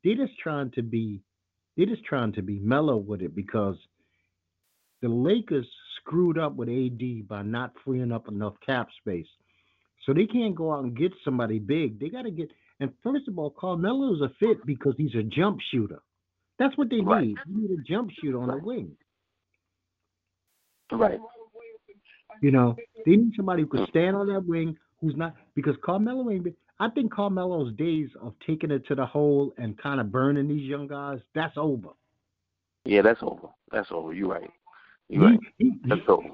They're 0.04 0.16
just 0.16 0.38
trying 0.40 0.72
to 0.72 0.84
be, 0.84 1.22
they're 1.76 1.86
just 1.86 2.06
trying 2.06 2.34
to 2.34 2.42
be 2.42 2.60
mellow 2.60 2.98
with 2.98 3.22
it 3.22 3.36
because 3.36 3.76
the 5.02 5.10
Lakers 5.10 5.68
screwed 6.00 6.38
up 6.38 6.56
with 6.56 6.70
AD 6.70 7.28
by 7.28 7.42
not 7.42 7.74
freeing 7.84 8.12
up 8.12 8.28
enough 8.28 8.56
cap 8.66 8.88
space. 9.02 9.28
So 10.06 10.14
they 10.14 10.26
can't 10.26 10.56
go 10.56 10.72
out 10.74 10.84
and 10.84 10.96
get 10.98 11.14
somebody 11.24 11.60
big. 11.60 12.00
They 12.00 12.10
got 12.10 12.24
to 12.24 12.32
get, 12.32 12.50
and 12.80 12.94
first 13.04 13.28
of 13.28 13.38
all, 13.40 13.50
Carmelo's 13.52 14.22
a 14.22 14.30
fit 14.40 14.66
because 14.66 14.94
he's 14.98 15.16
a 15.16 15.24
jump 15.24 15.60
shooter. 15.72 16.02
That's 16.60 16.78
what 16.78 16.90
they 16.90 17.02
Right. 17.02 17.26
need. 17.28 17.38
You 17.48 17.62
need 17.62 17.72
a 17.80 17.84
jump 17.84 18.12
shooter 18.12 18.40
on 18.40 18.48
the 18.50 18.58
wing. 18.58 18.96
Right. 20.92 21.20
You 22.42 22.52
know, 22.52 22.76
they 23.06 23.16
need 23.16 23.34
somebody 23.36 23.64
who 23.64 23.68
can 23.68 23.88
stand 23.88 24.16
on 24.16 24.28
that 24.28 24.46
wing 24.46 24.78
who's 25.02 25.16
not 25.16 25.36
because 25.56 25.76
Carmelo 25.84 26.30
ain't 26.30 26.44
been 26.44 26.56
I 26.80 26.90
think 26.90 27.14
Carmelo's 27.14 27.74
days 27.76 28.10
of 28.22 28.34
taking 28.46 28.72
it 28.72 28.86
to 28.88 28.96
the 28.96 29.06
hole 29.06 29.54
and 29.58 29.78
kind 29.78 30.02
of 30.02 30.12
burning 30.12 30.48
these 30.48 30.68
young 30.68 30.88
guys, 30.88 31.20
that's 31.34 31.58
over. 31.58 31.90
Yeah, 32.84 33.02
that's 33.02 33.24
over. 33.24 33.48
That's 33.72 33.92
over. 33.92 34.14
You're 34.14 34.28
right. 34.28 34.50
You're 35.08 35.24
right. 35.24 35.40
He, 35.58 35.74
That's 35.86 36.02
over. 36.08 36.28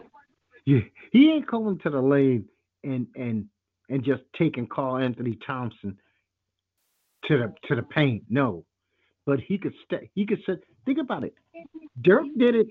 he, 0.66 0.86
he 1.12 1.32
ain't 1.32 1.48
coming 1.48 1.78
to 1.80 1.90
the 1.90 2.02
lane 2.02 2.46
and 2.84 3.08
and 3.16 3.46
and 3.90 4.04
just 4.04 4.24
taking 4.38 4.68
Carl 4.68 4.98
Anthony 4.98 5.38
Thompson 5.46 5.98
to 7.26 7.38
the 7.38 7.54
to 7.68 7.76
the 7.76 7.84
paint. 7.84 8.24
No, 8.30 8.66
but 9.26 9.40
he 9.40 9.58
could 9.58 9.74
stay. 9.86 10.10
He 10.16 10.26
could 10.26 10.42
sit. 10.46 10.64
Think 10.86 11.00
about 11.00 11.24
it. 11.24 11.36
Dirk 12.02 12.26
did 12.38 12.56
it. 12.56 12.68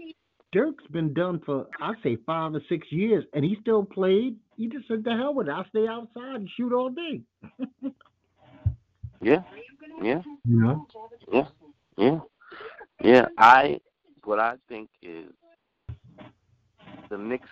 Dirk's 0.52 0.86
been 0.90 1.14
done 1.14 1.40
for 1.46 1.66
I 1.80 1.92
say 2.02 2.16
five 2.26 2.54
or 2.54 2.62
six 2.68 2.90
years, 2.90 3.24
and 3.34 3.44
he 3.44 3.56
still 3.60 3.84
played. 3.84 4.36
He 4.56 4.66
just 4.66 4.88
said, 4.88 5.04
"The 5.04 5.16
hell 5.16 5.34
with 5.34 5.48
it. 5.48 5.52
I'll 5.52 5.66
stay 5.68 5.86
outside 5.86 6.36
and 6.36 6.50
shoot 6.56 6.72
all 6.72 6.90
day." 6.90 7.22
Yeah. 9.22 9.42
Yeah. 10.02 10.22
Know. 10.44 10.86
Yeah. 11.30 11.46
Yeah. 11.98 12.20
Yeah. 13.02 13.26
I 13.38 13.80
what 14.24 14.40
I 14.40 14.54
think 14.68 14.88
is 15.02 15.26
the 17.10 17.18
Knicks 17.18 17.48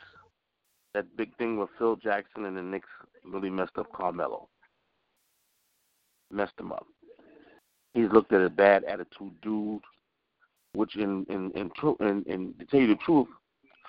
that 0.94 1.16
big 1.16 1.36
thing 1.36 1.59
with 1.59 1.68
Phil 1.78 1.96
Jackson 1.96 2.46
and 2.46 2.57
the 2.57 2.62
Knicks 2.62 2.88
really 3.24 3.51
messed 3.51 3.76
up 3.76 3.92
Carmelo. 3.92 4.49
Messed 6.30 6.59
him 6.59 6.72
up. 6.72 6.86
He's 7.92 8.11
looked 8.12 8.32
at 8.32 8.40
a 8.40 8.51
bad 8.51 8.84
attitude 8.84 9.40
dude, 9.42 9.82
which 10.79 10.95
in 10.95 11.26
in 11.29 11.51
in, 11.57 11.70
tru- 11.76 11.97
in, 11.99 12.22
in 12.26 12.55
to 12.61 12.64
tell 12.66 12.79
you 12.81 12.87
the 12.87 12.95
truth, 12.95 13.26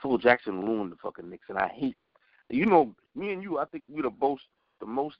Phil 0.01 0.17
Jackson 0.17 0.59
ruined 0.61 0.91
the 0.91 0.95
fucking 0.95 1.29
Knicks, 1.29 1.45
and 1.47 1.57
I 1.59 1.67
hate. 1.67 1.95
You 2.49 2.65
know, 2.65 2.95
me 3.15 3.31
and 3.31 3.43
you, 3.43 3.59
I 3.59 3.65
think 3.65 3.83
we're 3.87 4.01
the 4.01 4.11
most 4.19 4.41
the 4.79 4.87
most 4.87 5.17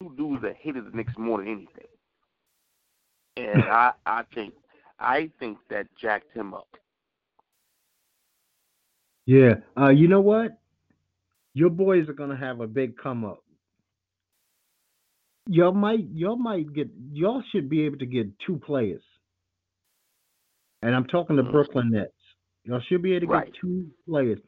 two 0.00 0.12
dudes 0.16 0.42
that 0.42 0.56
hated 0.56 0.86
the 0.86 0.96
Knicks 0.96 1.12
more 1.16 1.38
than 1.38 1.46
anything. 1.46 1.86
And 3.36 3.62
I 3.70 3.92
I 4.04 4.24
think 4.34 4.54
I 4.98 5.30
think 5.38 5.58
that 5.70 5.86
jacked 5.96 6.32
him 6.34 6.54
up. 6.54 6.66
Yeah. 9.24 9.54
Uh, 9.78 9.90
you 9.90 10.08
know 10.08 10.20
what? 10.20 10.58
Your 11.54 11.70
boys 11.70 12.08
are 12.08 12.14
gonna 12.14 12.36
have 12.36 12.60
a 12.60 12.66
big 12.66 12.98
come 12.98 13.24
up. 13.24 13.44
Y'all 15.46 15.70
might 15.70 16.04
y'all 16.12 16.34
might 16.34 16.72
get 16.72 16.90
y'all 17.12 17.44
should 17.52 17.68
be 17.68 17.82
able 17.82 17.98
to 17.98 18.06
get 18.06 18.26
two 18.44 18.56
players. 18.56 19.02
And 20.82 20.94
I'm 20.94 21.06
talking 21.06 21.36
to 21.36 21.42
Mhm. 21.42 21.52
Brooklyn 21.52 21.90
Nets. 21.90 22.12
Y'all 22.64 22.80
should 22.80 23.02
be 23.02 23.12
able 23.14 23.26
to 23.28 23.32
Right. 23.32 23.46
get 23.52 23.54
two 23.60 23.90
players. 24.06 24.40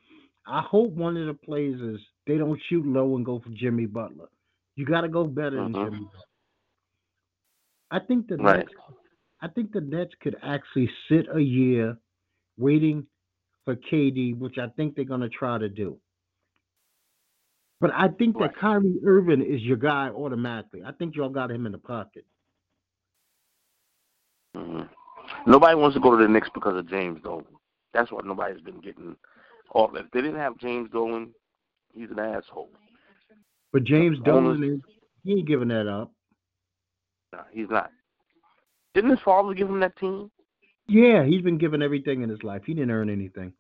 I 0.47 0.61
hope 0.63 0.91
one 0.93 1.17
of 1.17 1.27
the 1.27 1.35
players 1.35 1.81
is 1.81 2.01
they 2.27 2.39
don't 2.39 2.61
shoot 2.69 2.85
low 2.87 3.17
and 3.17 3.25
go 3.25 3.39
for 3.41 3.51
Jimmy 3.51 3.87
Butler. 3.87 4.29
You 4.77 4.85
gotta 4.85 5.09
go 5.09 5.27
better 5.27 5.57
than 5.57 5.73
Mhm. 5.73 5.85
Jimmy 5.85 6.05
Butler. 6.05 6.21
I 7.91 7.99
think 8.01 8.29
the 8.29 8.37
Right. 8.37 8.67
Nets 8.67 8.75
I 9.41 9.49
think 9.49 9.73
the 9.73 9.81
Nets 9.83 10.15
could 10.21 10.37
actually 10.43 10.91
sit 11.09 11.27
a 11.31 11.41
year 11.41 11.99
waiting 12.57 13.07
for 13.65 13.77
KD, 13.77 14.33
which 14.33 14.57
I 14.57 14.69
think 14.69 14.95
they're 14.97 15.05
going 15.05 15.21
to 15.21 15.29
try 15.29 15.59
to 15.59 15.69
do. 15.69 16.01
But 17.81 17.93
I 17.93 18.09
think 18.09 18.37
Right. 18.37 18.51
that 18.51 18.59
Kyrie 18.59 19.01
Irving 19.05 19.43
is 19.43 19.63
your 19.63 19.77
guy 19.77 20.09
automatically. 20.09 20.83
I 20.83 20.93
think 20.93 21.15
y'all 21.15 21.29
got 21.29 21.51
him 21.51 21.67
in 21.67 21.73
the 21.73 21.79
pocket. 21.79 22.25
hmm 24.55 24.83
Nobody 25.47 25.75
wants 25.75 25.95
to 25.95 26.01
go 26.01 26.17
to 26.17 26.23
the 26.23 26.29
Knicks 26.29 26.49
because 26.55 26.77
of 26.77 26.89
James 26.89 27.21
Dolan. 27.23 27.45
That's 27.93 28.11
why 28.11 28.21
nobody's 28.25 28.61
been 28.61 28.81
getting 28.81 29.17
off. 29.75 29.91
If 29.95 30.11
they 30.11 30.21
didn't 30.21 30.41
have 30.41 30.59
James 30.59 30.91
Dolan, 30.91 31.33
he's 31.95 32.11
an 32.11 32.19
asshole. 32.19 32.71
But 33.73 33.85
James 33.85 34.19
Dolan, 34.25 34.63
is, 34.63 34.81
he 35.25 35.33
ain't 35.33 35.49
giving 35.49 35.69
that 35.69 35.89
up. 35.89 36.13
No, 37.33 37.41
he's 37.53 37.69
not. 37.71 37.91
Didn't 38.95 39.11
his 39.11 39.21
father 39.25 39.55
give 39.55 39.69
him 39.69 39.81
that 39.81 39.97
team? 39.97 40.31
Yeah, 40.87 41.25
he's 41.25 41.43
been 41.43 41.59
given 41.59 41.83
everything 41.83 42.23
in 42.23 42.29
his 42.29 42.43
life. 42.43 42.63
He 42.67 42.75
didn't 42.75 42.91
earn 42.91 43.11
anything. 43.11 43.53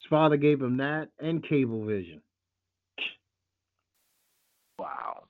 His 0.00 0.10
father 0.10 0.36
gave 0.36 0.60
him 0.60 0.76
that 0.78 1.08
and 1.20 1.42
Cablevision. 1.42 2.20
Wow. 4.78 5.24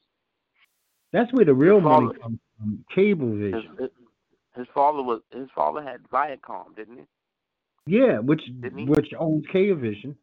That's 1.12 1.32
where 1.32 1.44
the 1.44 1.54
real 1.54 1.80
money 1.80 2.08
comes 2.20 2.38
from. 2.58 2.84
His, 2.90 2.96
Cablevision. 2.96 3.78
his, 3.78 3.90
his 4.56 4.66
father 4.74 5.02
was 5.02 5.20
his 5.32 5.48
father 5.54 5.82
had 5.82 6.02
Viacom, 6.04 6.74
didn't 6.74 6.98
he? 6.98 7.04
Yeah, 7.98 8.18
which 8.18 8.42
Didn't 8.60 8.78
he? 8.78 8.84
which 8.86 9.12
owns 9.18 9.44
Cablevision. 9.52 10.16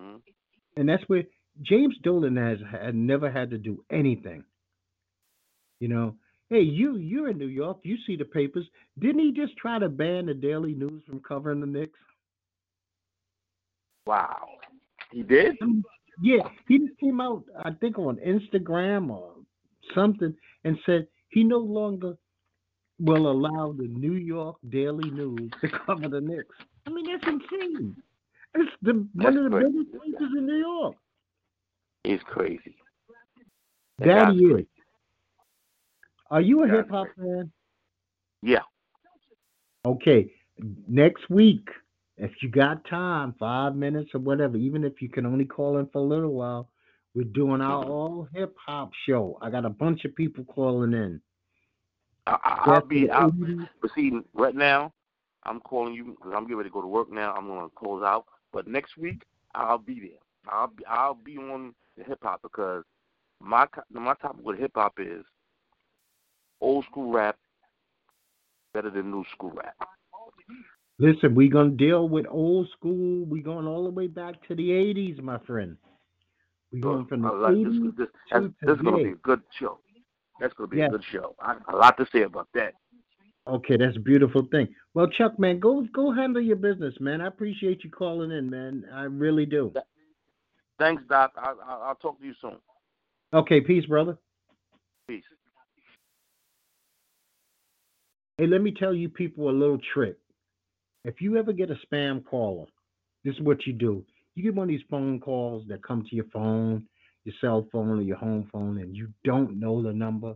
Mhm. 0.00 0.20
and 0.76 0.88
that's 0.88 1.02
where 1.08 1.24
James 1.62 1.96
Dolan 2.02 2.36
has 2.36 2.60
had 2.70 2.94
never 2.94 3.30
had 3.30 3.50
to 3.50 3.58
do 3.58 3.82
anything. 3.90 4.44
You 5.80 5.88
know, 5.88 6.16
hey, 6.50 6.60
you 6.60 6.96
you're 6.96 7.30
in 7.30 7.38
New 7.38 7.46
York, 7.46 7.78
you 7.82 7.96
see 8.06 8.16
the 8.16 8.24
papers. 8.26 8.68
Didn't 8.98 9.20
he 9.20 9.32
just 9.32 9.56
try 9.56 9.78
to 9.78 9.88
ban 9.88 10.26
the 10.26 10.34
Daily 10.34 10.74
News 10.74 11.02
from 11.06 11.20
covering 11.20 11.60
the 11.60 11.66
Knicks? 11.66 11.98
Wow. 14.06 14.58
He 15.10 15.22
did? 15.22 15.56
I 15.62 15.66
yeah, 16.22 16.48
he 16.66 16.78
just 16.78 16.98
came 16.98 17.20
out, 17.20 17.44
I 17.62 17.72
think, 17.72 17.98
on 17.98 18.16
Instagram 18.16 19.10
or 19.10 19.34
something, 19.94 20.34
and 20.64 20.78
said 20.86 21.06
he 21.28 21.44
no 21.44 21.58
longer 21.58 22.16
will 22.98 23.30
allow 23.30 23.72
the 23.72 23.88
New 23.88 24.14
York 24.14 24.56
Daily 24.68 25.10
News 25.10 25.50
to 25.60 25.68
cover 25.86 26.08
the 26.08 26.20
Knicks. 26.20 26.54
I 26.86 26.90
mean, 26.90 27.06
that's 27.06 27.26
insane. 27.26 27.96
It's 28.54 28.70
the 28.82 29.06
one 29.14 29.36
of 29.36 29.44
the 29.44 29.50
crazy. 29.50 29.70
biggest 29.72 29.92
places 29.98 30.34
in 30.38 30.46
New 30.46 30.56
York. 30.56 30.94
He's 32.04 32.20
crazy. 32.24 32.76
That 33.98 34.06
That 34.06 34.32
he 34.34 34.44
is. 34.44 34.52
crazy. 34.52 34.68
Are 36.30 36.40
you 36.40 36.64
a 36.64 36.68
hip 36.68 36.90
hop 36.90 37.08
fan? 37.18 37.50
Yeah. 38.42 38.62
Okay, 39.84 40.32
next 40.88 41.28
week, 41.30 41.68
if 42.16 42.30
you 42.42 42.48
got 42.50 42.84
time, 42.88 43.34
five 43.38 43.76
minutes 43.76 44.10
or 44.14 44.20
whatever, 44.20 44.56
even 44.56 44.82
if 44.84 45.00
you 45.00 45.08
can 45.08 45.26
only 45.26 45.44
call 45.44 45.78
in 45.78 45.86
for 45.92 45.98
a 45.98 46.04
little 46.04 46.32
while, 46.32 46.70
we're 47.14 47.24
doing 47.24 47.60
our 47.60 47.84
Mhm. 47.84 47.88
all 47.88 48.28
hip 48.34 48.56
hop 48.58 48.92
show. 49.06 49.38
I 49.40 49.50
got 49.50 49.64
a 49.64 49.70
bunch 49.70 50.04
of 50.04 50.14
people 50.16 50.44
calling 50.44 50.92
in. 50.92 51.20
I, 52.26 52.38
I, 52.42 52.74
I'll 52.74 52.86
be 52.86 53.10
out. 53.10 53.38
Mm-hmm. 53.38 53.64
But 53.80 53.90
see, 53.94 54.12
right 54.34 54.54
now, 54.54 54.92
I'm 55.44 55.60
calling 55.60 55.94
you 55.94 56.04
because 56.04 56.32
I'm 56.34 56.44
getting 56.44 56.56
ready 56.56 56.70
to 56.70 56.72
go 56.74 56.82
to 56.82 56.88
work 56.88 57.10
now. 57.10 57.34
I'm 57.34 57.46
going 57.46 57.68
to 57.68 57.74
close 57.76 58.02
out. 58.02 58.26
But 58.52 58.66
next 58.66 58.96
week, 58.96 59.22
I'll 59.54 59.78
be 59.78 60.00
there. 60.00 60.18
I'll 60.48 60.68
be 60.68 60.84
I'll 60.86 61.14
be 61.14 61.36
on 61.38 61.74
the 61.96 62.04
hip 62.04 62.18
hop 62.22 62.42
because 62.42 62.84
my 63.40 63.66
my 63.90 64.14
topic 64.14 64.44
with 64.44 64.58
hip 64.58 64.72
hop 64.74 64.94
is 64.98 65.24
old 66.60 66.84
school 66.84 67.12
rap 67.12 67.36
better 68.72 68.90
than 68.90 69.10
new 69.10 69.24
school 69.32 69.50
rap. 69.50 69.74
Listen, 70.98 71.34
we're 71.34 71.50
gonna 71.50 71.70
deal 71.70 72.08
with 72.08 72.26
old 72.28 72.68
school. 72.70 73.24
We're 73.24 73.42
going 73.42 73.66
all 73.66 73.84
the 73.84 73.90
way 73.90 74.06
back 74.06 74.46
to 74.48 74.54
the 74.54 74.70
'80s, 74.70 75.20
my 75.20 75.38
friend. 75.38 75.76
We're 76.72 76.80
going 76.80 77.06
from 77.06 77.22
the 77.22 77.32
like 77.32 77.54
this. 77.54 77.64
'80s 77.64 77.96
This, 77.96 78.06
to 78.06 78.12
that's, 78.30 78.46
this 78.62 78.76
is 78.76 78.82
going 78.82 78.98
to 78.98 79.04
be 79.04 79.10
a 79.10 79.16
good 79.16 79.42
show. 79.58 79.78
That's 80.40 80.54
going 80.54 80.70
to 80.70 80.74
be 80.74 80.80
Yeah. 80.80 80.86
a 80.86 80.90
good 80.90 81.04
show. 81.04 81.34
I 81.40 81.56
a 81.68 81.76
lot 81.76 81.96
to 81.98 82.06
say 82.12 82.22
about 82.22 82.48
that. 82.54 82.74
Okay, 83.48 83.76
that's 83.76 83.96
a 83.96 84.00
beautiful 84.00 84.46
thing. 84.50 84.74
Well, 84.94 85.06
Chuck, 85.08 85.38
man, 85.38 85.60
go 85.60 85.86
go 85.92 86.12
handle 86.12 86.42
your 86.42 86.56
business, 86.56 86.94
man. 87.00 87.20
I 87.20 87.28
appreciate 87.28 87.84
you 87.84 87.90
calling 87.90 88.32
in, 88.32 88.50
man. 88.50 88.84
I 88.92 89.04
really 89.04 89.46
do. 89.46 89.72
Thanks, 90.78 91.02
Doc. 91.08 91.32
I, 91.36 91.52
I, 91.64 91.74
I'll 91.88 91.94
talk 91.94 92.18
to 92.20 92.26
you 92.26 92.34
soon. 92.40 92.56
Okay, 93.32 93.60
peace, 93.60 93.86
brother. 93.86 94.18
Peace. 95.08 95.22
Hey, 98.38 98.46
let 98.46 98.60
me 98.60 98.72
tell 98.72 98.92
you 98.92 99.08
people 99.08 99.48
a 99.48 99.52
little 99.52 99.78
trick. 99.94 100.18
If 101.04 101.20
you 101.20 101.38
ever 101.38 101.52
get 101.52 101.70
a 101.70 101.78
spam 101.86 102.24
caller, 102.24 102.66
this 103.24 103.34
is 103.34 103.40
what 103.40 103.66
you 103.66 103.72
do. 103.72 104.04
You 104.34 104.42
get 104.42 104.54
one 104.54 104.64
of 104.64 104.68
these 104.68 104.84
phone 104.90 105.20
calls 105.20 105.66
that 105.68 105.82
come 105.82 106.04
to 106.10 106.16
your 106.16 106.26
phone, 106.32 106.84
your 107.26 107.34
cell 107.40 107.68
phone, 107.72 107.98
or 107.98 108.02
your 108.02 108.16
home 108.16 108.48
phone, 108.52 108.78
and 108.78 108.96
you 108.96 109.08
don't 109.24 109.58
know 109.58 109.82
the 109.82 109.92
number. 109.92 110.34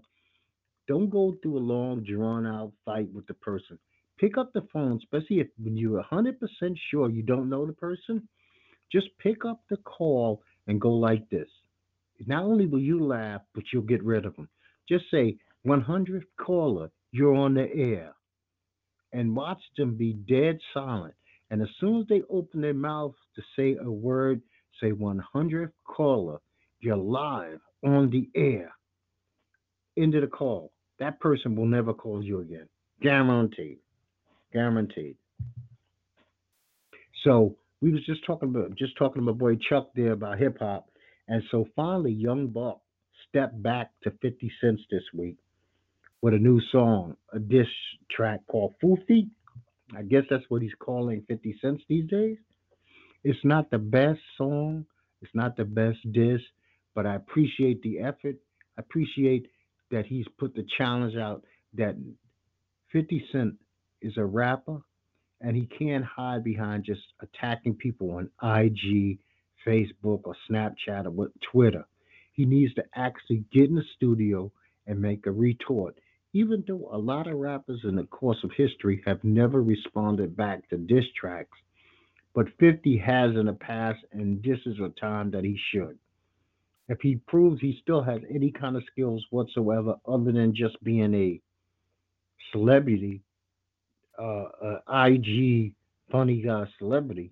Don't 0.88 1.08
go 1.08 1.36
through 1.40 1.58
a 1.58 1.60
long, 1.60 2.02
drawn 2.02 2.46
out 2.46 2.72
fight 2.84 3.08
with 3.14 3.26
the 3.28 3.34
person. 3.34 3.78
Pick 4.18 4.36
up 4.36 4.52
the 4.52 4.66
phone, 4.72 4.98
especially 4.98 5.38
if 5.38 5.46
when 5.62 5.76
you're 5.76 6.02
100% 6.10 6.34
sure 6.90 7.08
you 7.08 7.22
don't 7.22 7.48
know 7.48 7.64
the 7.64 7.72
person. 7.72 8.28
Just 8.92 9.06
pick 9.18 9.44
up 9.44 9.60
the 9.70 9.76
call 9.78 10.42
and 10.66 10.80
go 10.80 10.90
like 10.90 11.30
this. 11.30 11.48
Not 12.26 12.44
only 12.44 12.66
will 12.66 12.80
you 12.80 13.02
laugh, 13.02 13.40
but 13.54 13.64
you'll 13.72 13.82
get 13.82 14.04
rid 14.04 14.26
of 14.26 14.36
them. 14.36 14.48
Just 14.88 15.04
say, 15.10 15.36
100th 15.66 16.24
caller, 16.38 16.90
you're 17.12 17.34
on 17.34 17.54
the 17.54 17.68
air. 17.72 18.12
And 19.12 19.34
watch 19.34 19.62
them 19.76 19.96
be 19.96 20.12
dead 20.12 20.58
silent. 20.74 21.14
And 21.50 21.62
as 21.62 21.68
soon 21.78 22.00
as 22.00 22.06
they 22.08 22.22
open 22.28 22.60
their 22.60 22.74
mouth 22.74 23.14
to 23.36 23.42
say 23.56 23.76
a 23.80 23.90
word, 23.90 24.42
say 24.80 24.90
100th 24.90 25.72
caller, 25.84 26.40
you're 26.80 26.96
live 26.96 27.60
on 27.84 28.10
the 28.10 28.28
air. 28.34 28.72
End 29.96 30.14
of 30.14 30.22
the 30.22 30.26
call. 30.26 30.72
That 30.98 31.20
person 31.20 31.56
will 31.56 31.66
never 31.66 31.92
call 31.92 32.22
you 32.22 32.40
again. 32.40 32.68
Guaranteed. 33.02 33.78
Guaranteed. 34.52 35.16
So 37.24 37.56
we 37.80 37.92
was 37.92 38.04
just 38.04 38.24
talking 38.26 38.48
about 38.50 38.74
just 38.76 38.96
talking 38.96 39.22
to 39.22 39.26
my 39.26 39.32
boy 39.32 39.56
Chuck 39.56 39.90
there 39.94 40.12
about 40.12 40.38
hip 40.38 40.58
hop. 40.58 40.90
And 41.28 41.42
so 41.50 41.66
finally 41.76 42.12
Young 42.12 42.48
Buck 42.48 42.80
stepped 43.28 43.62
back 43.62 43.90
to 44.02 44.10
50 44.22 44.50
cents 44.60 44.82
this 44.90 45.02
week 45.14 45.36
with 46.22 46.34
a 46.34 46.38
new 46.38 46.60
song, 46.72 47.16
a 47.32 47.38
diss 47.38 47.66
track 48.10 48.40
called 48.46 48.74
Foofy. 48.82 49.28
I 49.96 50.02
guess 50.02 50.24
that's 50.30 50.44
what 50.48 50.62
he's 50.62 50.74
calling 50.78 51.24
50 51.28 51.58
cents 51.60 51.82
these 51.88 52.08
days. 52.08 52.36
It's 53.24 53.38
not 53.44 53.70
the 53.70 53.78
best 53.78 54.20
song, 54.38 54.86
it's 55.20 55.34
not 55.34 55.56
the 55.56 55.64
best 55.64 55.98
diss, 56.12 56.40
but 56.94 57.06
I 57.06 57.16
appreciate 57.16 57.82
the 57.82 58.00
effort. 58.00 58.36
I 58.76 58.80
appreciate 58.80 59.46
that 59.90 60.06
he's 60.06 60.26
put 60.38 60.54
the 60.54 60.66
challenge 60.78 61.16
out 61.16 61.44
that 61.74 61.96
50 62.92 63.24
Cent 63.32 63.54
is 64.00 64.16
a 64.16 64.24
rapper 64.24 64.80
and 65.40 65.56
he 65.56 65.66
can't 65.66 66.04
hide 66.04 66.44
behind 66.44 66.84
just 66.84 67.00
attacking 67.20 67.74
people 67.74 68.10
on 68.12 68.30
IG, 68.42 69.18
Facebook, 69.66 70.20
or 70.24 70.36
Snapchat 70.50 71.06
or 71.06 71.28
Twitter. 71.52 71.86
He 72.32 72.44
needs 72.44 72.74
to 72.74 72.84
actually 72.94 73.44
get 73.52 73.68
in 73.68 73.74
the 73.74 73.84
studio 73.96 74.52
and 74.86 75.00
make 75.00 75.26
a 75.26 75.32
retort. 75.32 75.98
Even 76.32 76.62
though 76.66 76.88
a 76.92 76.98
lot 76.98 77.26
of 77.26 77.38
rappers 77.38 77.80
in 77.84 77.96
the 77.96 78.04
course 78.04 78.38
of 78.44 78.50
history 78.56 79.02
have 79.06 79.22
never 79.24 79.62
responded 79.62 80.36
back 80.36 80.68
to 80.68 80.76
diss 80.76 81.04
tracks, 81.18 81.58
but 82.34 82.46
50 82.60 82.98
has 82.98 83.34
in 83.34 83.46
the 83.46 83.52
past, 83.52 83.98
and 84.12 84.42
this 84.42 84.58
is 84.64 84.78
a 84.78 84.90
time 85.00 85.30
that 85.32 85.44
he 85.44 85.58
should. 85.72 85.98
If 86.90 87.00
he 87.02 87.20
proves 87.28 87.60
he 87.60 87.78
still 87.80 88.02
has 88.02 88.20
any 88.28 88.50
kind 88.50 88.76
of 88.76 88.82
skills 88.90 89.24
whatsoever 89.30 89.94
other 90.08 90.32
than 90.32 90.52
just 90.56 90.82
being 90.82 91.14
a 91.14 91.40
celebrity, 92.50 93.22
uh, 94.18 94.46
uh, 94.60 95.04
IG 95.06 95.72
funny 96.10 96.42
guy 96.42 96.64
celebrity. 96.80 97.30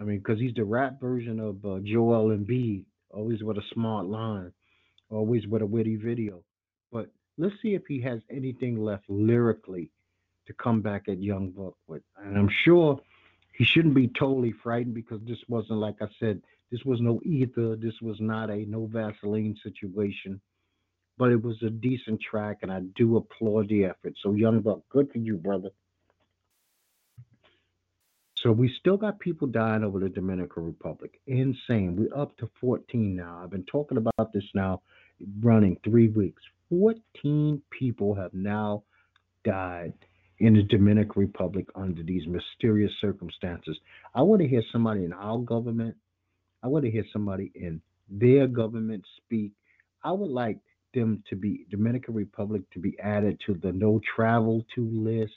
I 0.00 0.04
mean, 0.04 0.18
because 0.18 0.38
he's 0.38 0.54
the 0.54 0.64
rap 0.64 1.00
version 1.00 1.40
of 1.40 1.56
uh, 1.64 1.80
Joel 1.82 2.28
Embiid, 2.28 2.84
always 3.10 3.42
with 3.42 3.58
a 3.58 3.64
smart 3.74 4.06
line, 4.06 4.52
always 5.10 5.44
with 5.48 5.62
a 5.62 5.66
witty 5.66 5.96
video. 5.96 6.44
But 6.92 7.10
let's 7.38 7.56
see 7.60 7.74
if 7.74 7.82
he 7.88 8.00
has 8.02 8.20
anything 8.30 8.80
left 8.80 9.06
lyrically 9.08 9.90
to 10.46 10.52
come 10.52 10.82
back 10.82 11.08
at 11.08 11.20
Young 11.20 11.50
Buck 11.50 11.74
with. 11.88 12.02
And 12.22 12.38
I'm 12.38 12.50
sure 12.64 13.00
he 13.54 13.64
shouldn't 13.64 13.94
be 13.94 14.06
totally 14.06 14.54
frightened 14.62 14.94
because 14.94 15.20
this 15.26 15.38
wasn't, 15.48 15.80
like 15.80 15.96
I 16.00 16.06
said, 16.20 16.40
this 16.70 16.84
was 16.84 17.00
no 17.00 17.20
ether. 17.24 17.76
This 17.76 17.94
was 18.02 18.16
not 18.20 18.50
a 18.50 18.64
no 18.66 18.86
Vaseline 18.86 19.56
situation 19.62 20.40
but 21.18 21.32
it 21.32 21.42
was 21.42 21.56
a 21.62 21.70
decent 21.70 22.20
track, 22.20 22.58
and 22.62 22.70
I 22.70 22.80
do 22.94 23.16
applaud 23.16 23.68
the 23.68 23.86
effort. 23.86 24.14
So, 24.22 24.32
Young 24.32 24.60
Buck, 24.60 24.80
good 24.90 25.10
for 25.10 25.18
you, 25.18 25.36
brother. 25.36 25.70
So 28.38 28.52
we 28.52 28.72
still 28.78 28.96
got 28.96 29.18
people 29.18 29.48
dying 29.48 29.82
over 29.82 29.98
the 29.98 30.10
Dominican 30.10 30.66
Republic. 30.66 31.18
Insane. 31.26 31.96
We're 31.96 32.16
up 32.16 32.36
to 32.36 32.50
14 32.60 33.16
now. 33.16 33.40
I've 33.42 33.50
been 33.50 33.64
talking 33.64 33.96
about 33.96 34.32
this 34.32 34.44
now, 34.54 34.82
running 35.40 35.78
three 35.82 36.08
weeks. 36.08 36.42
14 36.68 37.62
people 37.70 38.14
have 38.14 38.34
now 38.34 38.84
died 39.44 39.94
in 40.38 40.52
the 40.52 40.62
Dominican 40.62 41.22
Republic 41.22 41.66
under 41.74 42.02
these 42.02 42.26
mysterious 42.26 42.92
circumstances. 43.00 43.78
I 44.14 44.20
want 44.20 44.42
to 44.42 44.48
hear 44.48 44.62
somebody 44.70 45.04
in 45.04 45.14
our 45.14 45.38
government. 45.38 45.96
I 46.66 46.68
want 46.68 46.84
to 46.84 46.90
hear 46.90 47.04
somebody 47.12 47.52
in 47.54 47.80
their 48.10 48.48
government 48.48 49.04
speak. 49.18 49.52
I 50.02 50.10
would 50.10 50.30
like 50.30 50.58
them 50.94 51.22
to 51.30 51.36
be 51.36 51.64
Dominican 51.70 52.12
Republic 52.12 52.62
to 52.72 52.80
be 52.80 52.98
added 52.98 53.40
to 53.46 53.54
the 53.54 53.70
no 53.70 54.00
travel 54.16 54.66
to 54.74 54.90
list 54.92 55.34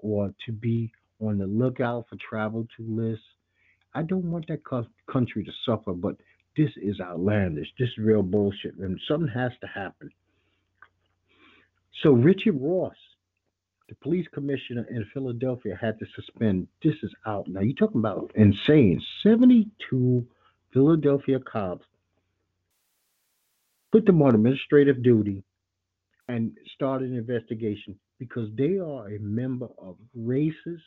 or 0.00 0.34
to 0.44 0.52
be 0.52 0.92
on 1.18 1.38
the 1.38 1.46
lookout 1.46 2.04
for 2.10 2.16
travel 2.16 2.68
to 2.76 2.82
list. 2.86 3.22
I 3.94 4.02
don't 4.02 4.30
want 4.30 4.48
that 4.48 4.64
country 5.10 5.44
to 5.44 5.50
suffer, 5.64 5.94
but 5.94 6.16
this 6.58 6.72
is 6.76 7.00
outlandish. 7.00 7.68
This 7.78 7.88
is 7.88 7.96
real 7.96 8.22
bullshit, 8.22 8.76
and 8.76 9.00
something 9.08 9.32
has 9.32 9.52
to 9.62 9.66
happen. 9.66 10.10
So 12.02 12.10
Richard 12.10 12.58
Ross, 12.60 12.96
the 13.88 13.94
police 13.94 14.26
commissioner 14.30 14.86
in 14.90 15.06
Philadelphia, 15.14 15.78
had 15.80 15.98
to 16.00 16.06
suspend. 16.14 16.68
This 16.84 16.96
is 17.02 17.14
out 17.24 17.48
now. 17.48 17.60
You're 17.60 17.72
talking 17.72 18.00
about 18.00 18.30
insane. 18.34 19.00
72 19.22 20.26
Philadelphia 20.76 21.38
cops 21.40 21.86
put 23.90 24.04
them 24.04 24.20
on 24.20 24.34
administrative 24.34 25.02
duty 25.02 25.42
and 26.28 26.52
start 26.74 27.00
an 27.00 27.16
investigation 27.16 27.98
because 28.18 28.50
they 28.58 28.76
are 28.76 29.08
a 29.08 29.18
member 29.18 29.68
of 29.78 29.96
racist, 30.14 30.82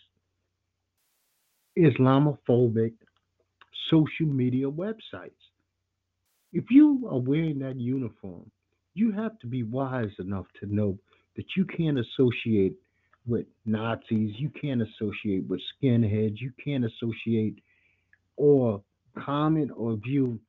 Islamophobic 1.75 2.93
social 3.89 4.27
media 4.27 4.69
websites. 4.69 5.31
If 6.53 6.65
you 6.69 7.07
are 7.09 7.17
wearing 7.17 7.57
that 7.59 7.77
uniform, 7.77 8.51
you 8.93 9.11
have 9.13 9.39
to 9.39 9.47
be 9.47 9.63
wise 9.63 10.13
enough 10.19 10.45
to 10.59 10.71
know 10.71 10.99
that 11.35 11.45
you 11.57 11.65
can't 11.65 11.97
associate 11.97 12.75
with 13.25 13.47
Nazis, 13.65 14.35
you 14.37 14.51
can't 14.61 14.83
associate 14.83 15.47
with 15.47 15.61
skinheads, 15.81 16.39
you 16.39 16.51
can't 16.63 16.85
associate 16.85 17.57
or 18.37 18.83
comment 19.17 19.71
or 19.75 19.95
view. 19.95 20.39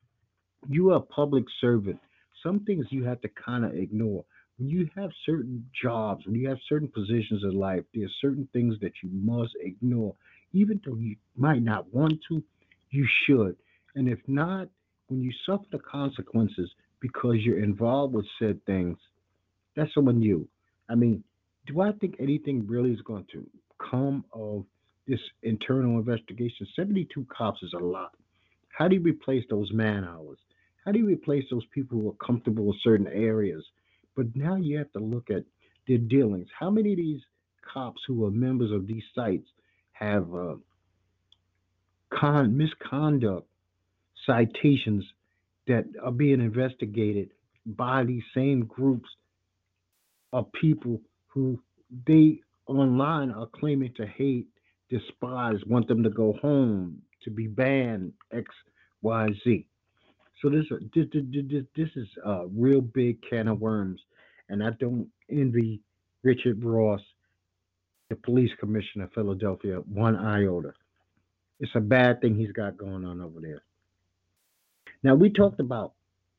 You 0.69 0.91
are 0.91 0.97
a 0.97 1.01
public 1.01 1.45
servant 1.61 1.99
some 2.43 2.61
things 2.61 2.87
you 2.91 3.05
have 3.05 3.21
to 3.21 3.29
kind 3.29 3.65
of 3.65 3.75
ignore. 3.75 4.25
When 4.59 4.69
you 4.69 4.89
have 4.97 5.11
certain 5.25 5.69
jobs, 5.83 6.27
when 6.27 6.35
you 6.35 6.49
have 6.49 6.59
certain 6.69 6.89
positions 6.89 7.43
in 7.45 7.53
life, 7.53 7.85
there 7.95 8.05
are 8.05 8.19
certain 8.21 8.49
things 8.53 8.77
that 8.81 8.93
you 9.03 9.11
must 9.13 9.53
ignore. 9.61 10.15
Even 10.53 10.81
though 10.85 10.97
you 10.97 11.17
might 11.37 11.63
not 11.63 11.93
want 11.95 12.21
to, 12.29 12.43
you 12.91 13.07
should. 13.25 13.57
And 13.95 14.09
if 14.09 14.19
not, 14.27 14.69
when 15.09 15.21
you 15.21 15.33
suffer 15.47 15.65
the 15.73 15.79
consequences 15.79 16.71
because 17.01 17.37
you're 17.41 17.63
involved 17.63 18.15
with 18.15 18.27
said 18.39 18.65
things, 18.67 18.99
that's 19.77 19.91
on 19.97 20.21
you. 20.21 20.47
I 20.89 20.95
mean, 20.95 21.25
do 21.67 21.81
I 21.81 21.93
think 21.93 22.17
anything 22.19 22.67
really 22.67 22.93
is 22.93 23.01
going 23.03 23.27
to 23.33 23.47
come 23.91 24.25
of 24.33 24.65
this 25.07 25.21
internal 25.43 25.99
investigation? 25.99 26.67
72 26.77 27.27
cops 27.35 27.63
is 27.63 27.73
a 27.73 27.83
lot. 27.83 28.13
How 28.81 28.89
do 28.89 28.95
you 28.95 29.03
replace 29.03 29.45
those 29.51 29.71
man 29.73 30.07
hours? 30.07 30.39
How 30.87 30.93
do 30.93 30.99
you 30.99 31.07
replace 31.07 31.45
those 31.51 31.67
people 31.67 32.01
who 32.01 32.09
are 32.09 32.27
comfortable 32.27 32.73
in 32.73 32.79
certain 32.83 33.09
areas? 33.09 33.63
But 34.17 34.35
now 34.35 34.57
you 34.57 34.79
have 34.79 34.91
to 34.93 35.01
look 35.01 35.29
at 35.29 35.45
their 35.87 35.99
dealings. 35.99 36.49
How 36.59 36.71
many 36.71 36.93
of 36.93 36.97
these 36.97 37.21
cops 37.75 38.01
who 38.07 38.25
are 38.25 38.31
members 38.31 38.73
of 38.73 38.87
these 38.87 39.03
sites 39.15 39.47
have 39.93 40.35
uh, 40.35 40.55
con- 42.09 42.57
misconduct 42.57 43.47
citations 44.25 45.05
that 45.67 45.85
are 46.03 46.11
being 46.11 46.41
investigated 46.41 47.33
by 47.67 48.05
these 48.05 48.23
same 48.35 48.65
groups 48.65 49.11
of 50.33 50.51
people 50.53 51.03
who 51.27 51.61
they 52.07 52.41
online 52.67 53.31
are 53.31 53.47
claiming 53.47 53.93
to 53.99 54.07
hate, 54.07 54.47
despise, 54.89 55.59
want 55.67 55.87
them 55.87 56.03
to 56.03 56.11
go 56.11 56.33
home, 56.41 57.03
to 57.25 57.31
be 57.31 57.47
banned, 57.47 58.15
X, 58.33 58.47
Y, 59.03 59.29
Z. 59.45 59.67
So 60.43 60.49
this 60.49 60.65
this 60.95 61.07
this, 61.13 61.65
this 61.77 61.89
is 61.97 62.09
a 62.25 62.47
real 62.49 62.81
big 62.81 63.19
can 63.29 63.49
of 63.49 63.61
worms, 63.61 64.01
and 64.49 64.63
I 64.63 64.71
don't 64.79 65.09
envy 65.31 65.81
Richard 66.23 66.65
Ross, 66.65 67.01
the 68.09 68.17
police 68.17 68.51
commissioner 68.59 69.05
of 69.05 69.13
Philadelphia, 69.13 69.77
one 69.77 70.17
iota. 70.17 70.73
It's 71.61 71.73
a 71.75 71.81
bad 71.81 72.21
thing 72.21 72.37
he's 72.37 72.53
got 72.53 72.79
going 72.79 73.05
on 73.05 73.21
over 73.21 73.41
there. 73.41 73.63
Now 75.03 75.15
we 75.15 75.31
talked 75.31 75.61
about 75.61 75.93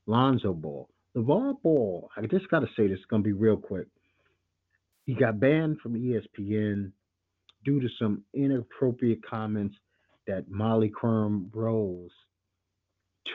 Lonzo 0.06 0.52
Ball. 0.52 0.88
LaVar 1.16 1.60
Ball, 1.62 2.10
I 2.16 2.22
just 2.22 2.48
got 2.48 2.60
to 2.60 2.68
say 2.76 2.86
this 2.88 2.98
is 2.98 3.04
to 3.10 3.18
be 3.18 3.32
real 3.32 3.56
quick. 3.56 3.86
He 5.04 5.14
got 5.14 5.40
banned 5.40 5.78
from 5.80 5.94
ESPN 5.94 6.92
due 7.64 7.80
to 7.80 7.88
some 7.98 8.22
inappropriate 8.34 9.24
comments 9.28 9.76
that 10.26 10.48
Molly 10.48 10.90
Qerim 10.90 11.48
Rose 11.52 12.10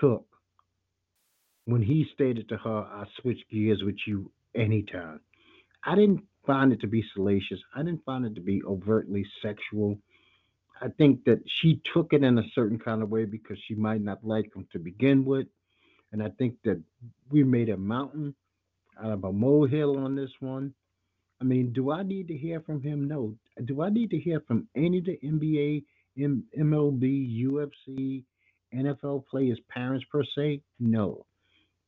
took 0.02 0.26
when 1.68 1.82
he 1.82 2.08
stated 2.14 2.48
to 2.48 2.58
her, 2.58 2.80
I 2.80 3.06
switch 3.22 3.42
gears 3.52 3.84
with 3.84 3.98
you 4.08 4.32
anytime. 4.56 5.20
I 5.84 5.96
didn't 5.96 6.24
find 6.46 6.72
it 6.72 6.80
to 6.82 6.88
be 6.88 7.04
salacious. 7.14 7.60
I 7.76 7.84
didn't 7.84 8.06
find 8.06 8.26
it 8.26 8.36
to 8.36 8.42
be 8.42 8.64
overtly 8.64 9.26
sexual. 9.42 10.00
I 10.82 10.88
think 10.98 11.26
that 11.26 11.40
she 11.46 11.82
took 11.94 12.14
it 12.14 12.24
in 12.24 12.38
a 12.38 12.50
certain 12.56 12.80
kind 12.80 13.04
of 13.04 13.10
way 13.10 13.26
because 13.26 13.58
she 13.68 13.76
might 13.76 14.02
not 14.02 14.24
like 14.24 14.56
him 14.56 14.66
to 14.72 14.80
begin 14.80 15.26
with. 15.26 15.48
And 16.14 16.24
I 16.24 16.30
think 16.40 16.56
that 16.64 16.82
we 17.30 17.44
made 17.44 17.68
a 17.68 17.76
mountain 17.76 18.34
out 19.04 19.12
of 19.12 19.26
a 19.26 19.34
molehill 19.34 19.98
on 19.98 20.16
this 20.16 20.32
one. 20.40 20.74
I 21.42 21.44
mean, 21.44 21.74
do 21.74 21.92
I 21.92 22.02
need 22.02 22.30
to 22.30 22.38
hear 22.38 22.62
from 22.62 22.82
him? 22.82 23.10
No. 23.10 23.36
Do 23.66 23.82
I 23.82 23.90
need 23.90 24.10
to 24.12 24.18
hear 24.18 24.40
from 24.48 24.70
any 24.74 25.00
of 25.00 25.06
the 25.06 25.20
NBA, 25.22 25.84
M- 26.18 26.46
MLB, 26.58 27.46
UFC, 27.46 28.24
NFL 28.74 29.26
players' 29.28 29.60
parents 29.70 30.06
per 30.12 30.24
se? 30.36 30.62
No. 30.80 31.26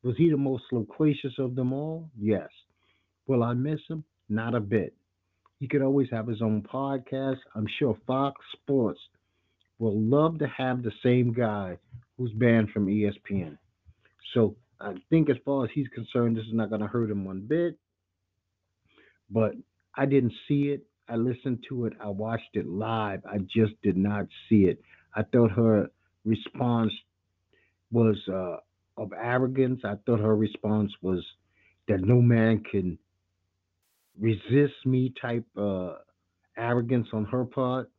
Was 0.02 0.16
he 0.16 0.30
the 0.30 0.36
most 0.36 0.64
loquacious 0.72 1.34
of 1.38 1.54
them 1.54 1.72
all? 1.72 2.10
Yes. 2.18 2.48
Will 3.26 3.42
I 3.42 3.54
miss 3.54 3.80
him? 3.88 4.04
Not 4.28 4.54
a 4.54 4.60
bit. 4.60 4.94
He 5.58 5.68
could 5.68 5.82
always 5.82 6.08
have 6.10 6.26
his 6.26 6.40
own 6.40 6.62
podcast. 6.62 7.38
I'm 7.54 7.66
sure 7.78 7.96
Fox 8.06 8.40
Sports 8.52 9.00
will 9.78 10.00
love 10.00 10.38
to 10.38 10.46
have 10.46 10.82
the 10.82 10.92
same 11.02 11.32
guy 11.32 11.76
who's 12.16 12.32
banned 12.32 12.70
from 12.70 12.86
ESPN. 12.86 13.58
So 14.34 14.56
I 14.80 14.94
think 15.10 15.28
as 15.28 15.36
far 15.44 15.64
as 15.64 15.70
he's 15.74 15.88
concerned, 15.88 16.36
this 16.36 16.46
is 16.46 16.54
not 16.54 16.70
going 16.70 16.80
to 16.80 16.86
hurt 16.86 17.10
him 17.10 17.24
one 17.24 17.40
bit. 17.40 17.78
But 19.30 19.52
I 19.94 20.06
didn't 20.06 20.32
see 20.48 20.68
it. 20.68 20.86
I 21.08 21.16
listened 21.16 21.64
to 21.68 21.86
it. 21.86 21.92
I 22.00 22.08
watched 22.08 22.54
it 22.54 22.66
live. 22.66 23.20
I 23.26 23.38
just 23.38 23.72
did 23.82 23.96
not 23.96 24.26
see 24.48 24.64
it. 24.64 24.80
I 25.14 25.22
thought 25.24 25.50
her 25.52 25.90
response 26.24 26.92
was 27.90 28.16
uh, 28.28 28.56
of 28.96 29.12
arrogance. 29.12 29.80
I 29.84 29.94
thought 30.06 30.20
her 30.20 30.36
response 30.36 30.92
was 31.02 31.24
that 31.88 32.00
no 32.00 32.20
man 32.20 32.62
can 32.70 32.98
resist 34.18 34.74
me 34.84 35.12
type 35.20 35.44
uh, 35.56 35.94
arrogance 36.56 37.08
on 37.12 37.24
her 37.26 37.44
part. 37.44 37.90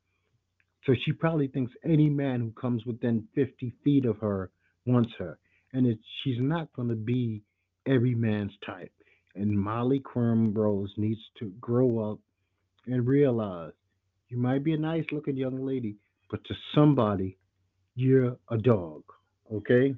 So 0.85 0.93
she 1.05 1.11
probably 1.11 1.47
thinks 1.47 1.71
any 1.83 2.09
man 2.09 2.39
who 2.39 2.51
comes 2.51 2.85
within 2.85 3.27
50 3.35 3.73
feet 3.83 4.05
of 4.05 4.17
her 4.17 4.49
wants 4.85 5.11
her. 5.19 5.37
And 5.73 5.85
it, 5.85 5.99
she's 6.23 6.39
not 6.39 6.73
going 6.73 6.89
to 6.89 6.95
be 6.95 7.43
every 7.87 8.15
man's 8.15 8.53
type. 8.65 8.91
And 9.35 9.51
Molly 9.51 10.01
Qerim 10.01 10.53
needs 10.97 11.21
to 11.39 11.51
grow 11.61 12.11
up 12.11 12.19
and 12.87 13.07
realize 13.07 13.71
you 14.29 14.37
might 14.37 14.63
be 14.63 14.73
a 14.73 14.77
nice 14.77 15.05
looking 15.11 15.37
young 15.37 15.65
lady, 15.65 15.97
but 16.29 16.43
to 16.45 16.53
somebody, 16.73 17.37
you're 17.95 18.37
a 18.49 18.57
dog. 18.57 19.03
Okay? 19.53 19.95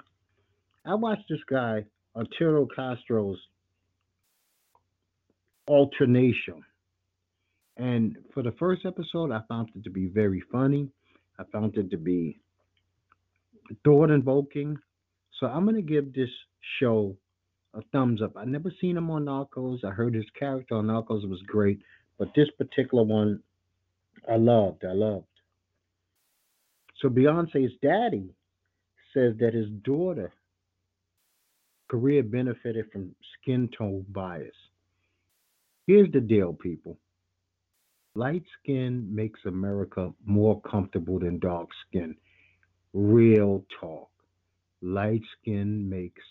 I 0.85 0.95
watched 0.95 1.29
this 1.29 1.39
guy, 1.49 1.85
Arturo 2.15 2.67
Castro's 2.75 3.39
Alternatino. 5.69 6.61
And 7.77 8.17
for 8.33 8.43
the 8.43 8.51
first 8.59 8.85
episode, 8.85 9.31
I 9.31 9.41
found 9.47 9.69
it 9.75 9.83
to 9.83 9.89
be 9.89 10.07
very 10.07 10.43
funny. 10.51 10.89
I 11.39 11.43
found 11.51 11.75
it 11.77 11.89
to 11.91 11.97
be 11.97 12.39
thought 13.83 14.11
invoking. 14.11 14.77
So 15.39 15.47
I'm 15.47 15.63
going 15.63 15.75
to 15.75 15.81
give 15.81 16.13
this 16.13 16.29
show 16.79 17.15
a 17.73 17.81
thumbs 17.91 18.21
up. 18.21 18.37
I 18.37 18.45
never 18.45 18.71
seen 18.79 18.97
him 18.97 19.09
on 19.09 19.25
Narcos. 19.25 19.83
I 19.83 19.89
heard 19.89 20.13
his 20.13 20.29
character 20.37 20.75
on 20.75 20.87
Narcos 20.87 21.27
was 21.27 21.41
great, 21.47 21.79
but 22.19 22.29
this 22.35 22.49
particular 22.57 23.03
one, 23.03 23.41
I 24.29 24.35
loved. 24.35 24.85
I 24.85 24.93
loved. 24.93 25.25
So 27.03 27.09
Beyonce's 27.09 27.73
daddy 27.81 28.29
says 29.13 29.33
that 29.41 29.53
his 29.53 29.67
daughter 29.83 30.31
career 31.89 32.23
benefited 32.23 32.85
from 32.93 33.13
skin 33.33 33.69
tone 33.77 34.05
bias. 34.07 34.55
Here's 35.85 36.09
the 36.13 36.21
deal, 36.21 36.53
people. 36.53 36.97
Light 38.15 38.43
skin 38.61 39.13
makes 39.13 39.41
America 39.45 40.13
more 40.25 40.61
comfortable 40.61 41.19
than 41.19 41.39
dark 41.39 41.67
skin. 41.85 42.15
Real 42.93 43.65
talk. 43.81 44.09
Light 44.81 45.23
skin 45.41 45.89
makes 45.89 46.21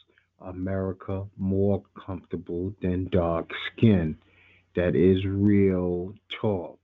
America 0.41 1.27
more 1.37 1.83
comfortable 2.07 2.73
than 2.81 3.11
dark 3.13 3.51
skin. 3.77 4.17
That 4.75 4.97
is 4.97 5.23
real 5.27 6.15
talk. 6.41 6.82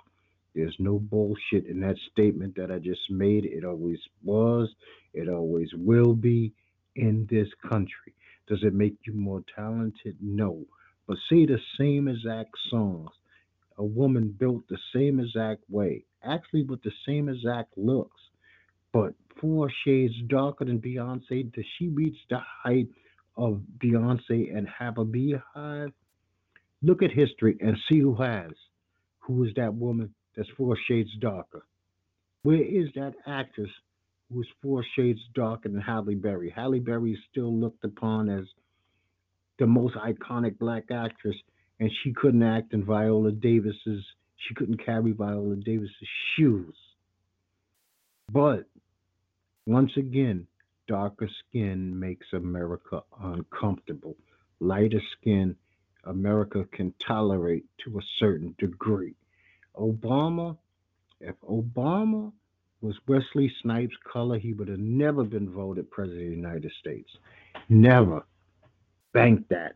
There's 0.58 0.74
no 0.80 0.98
bullshit 0.98 1.66
in 1.66 1.78
that 1.82 1.94
statement 2.10 2.56
that 2.56 2.72
I 2.72 2.80
just 2.80 3.08
made. 3.08 3.44
It 3.44 3.64
always 3.64 4.00
was, 4.24 4.68
it 5.14 5.28
always 5.28 5.68
will 5.72 6.14
be 6.14 6.52
in 6.96 7.28
this 7.30 7.46
country. 7.68 8.16
Does 8.48 8.64
it 8.64 8.74
make 8.74 8.96
you 9.06 9.12
more 9.12 9.44
talented? 9.54 10.16
No. 10.20 10.64
But 11.06 11.18
say 11.30 11.46
the 11.46 11.60
same 11.78 12.08
exact 12.08 12.50
songs. 12.70 13.10
A 13.76 13.84
woman 13.84 14.34
built 14.36 14.64
the 14.68 14.78
same 14.92 15.20
exact 15.20 15.62
way, 15.70 16.04
actually 16.24 16.64
with 16.64 16.82
the 16.82 16.90
same 17.06 17.28
exact 17.28 17.78
looks, 17.78 18.20
but 18.92 19.14
four 19.40 19.70
shades 19.84 20.14
darker 20.26 20.64
than 20.64 20.80
Beyonce. 20.80 21.52
Does 21.54 21.66
she 21.78 21.86
reach 21.86 22.16
the 22.30 22.40
height 22.64 22.88
of 23.36 23.60
Beyonce 23.78 24.56
and 24.56 24.66
have 24.76 24.98
a 24.98 25.04
Beyhive? 25.04 25.92
Look 26.82 27.04
at 27.04 27.12
history 27.12 27.56
and 27.60 27.76
see 27.88 28.00
who 28.00 28.16
has. 28.16 28.50
Who 29.20 29.44
is 29.44 29.52
that 29.54 29.74
woman 29.74 30.14
that's 30.38 30.48
four 30.56 30.78
shades 30.86 31.10
darker? 31.20 31.66
Where 32.42 32.62
is 32.62 32.86
that 32.94 33.14
actress 33.26 33.70
who 34.32 34.40
is 34.40 34.46
four 34.62 34.84
shades 34.94 35.18
darker 35.34 35.68
than 35.68 35.80
Halle 35.80 36.14
Berry? 36.14 36.48
Halle 36.54 36.78
Berry 36.78 37.14
is 37.14 37.18
still 37.28 37.52
looked 37.52 37.84
upon 37.84 38.30
as 38.30 38.44
the 39.58 39.66
most 39.66 39.96
iconic 39.96 40.56
black 40.56 40.84
actress, 40.92 41.34
and 41.80 41.90
she 42.02 42.12
couldn't 42.12 42.44
act 42.44 42.72
in 42.72 42.84
Viola 42.84 43.32
Davis's. 43.32 44.04
She 44.36 44.54
couldn't 44.54 44.84
carry 44.86 45.10
Viola 45.10 45.56
Davis's 45.56 46.08
shoes. 46.36 46.76
But 48.30 48.66
once 49.66 49.90
again, 49.96 50.46
darker 50.86 51.28
skin 51.48 51.98
makes 51.98 52.26
America 52.32 53.02
uncomfortable. 53.20 54.14
Lighter 54.60 55.02
skin, 55.18 55.56
America 56.04 56.64
can 56.72 56.94
tolerate 57.04 57.64
to 57.84 57.98
a 57.98 58.02
certain 58.20 58.54
degree. 58.58 59.16
Obama, 59.78 60.56
if 61.20 61.34
Obama 61.48 62.32
was 62.80 62.96
Wesley 63.06 63.52
Snipes' 63.62 63.96
color, 64.10 64.38
he 64.38 64.52
would 64.52 64.68
have 64.68 64.78
never 64.78 65.24
been 65.24 65.50
voted 65.50 65.90
president 65.90 66.24
of 66.24 66.30
the 66.30 66.36
United 66.36 66.72
States. 66.78 67.10
Never. 67.68 68.24
Bank 69.12 69.46
that. 69.48 69.74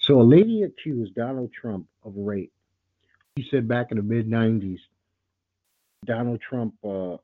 So 0.00 0.20
a 0.20 0.22
lady 0.22 0.62
accused 0.62 1.14
Donald 1.14 1.52
Trump 1.52 1.86
of 2.04 2.12
rape. 2.16 2.52
He 3.34 3.46
said 3.50 3.68
back 3.68 3.88
in 3.90 3.98
the 3.98 4.02
mid 4.02 4.30
90s, 4.30 4.78
Donald 6.04 6.40
Trump 6.40 6.74
uh, 6.84 7.16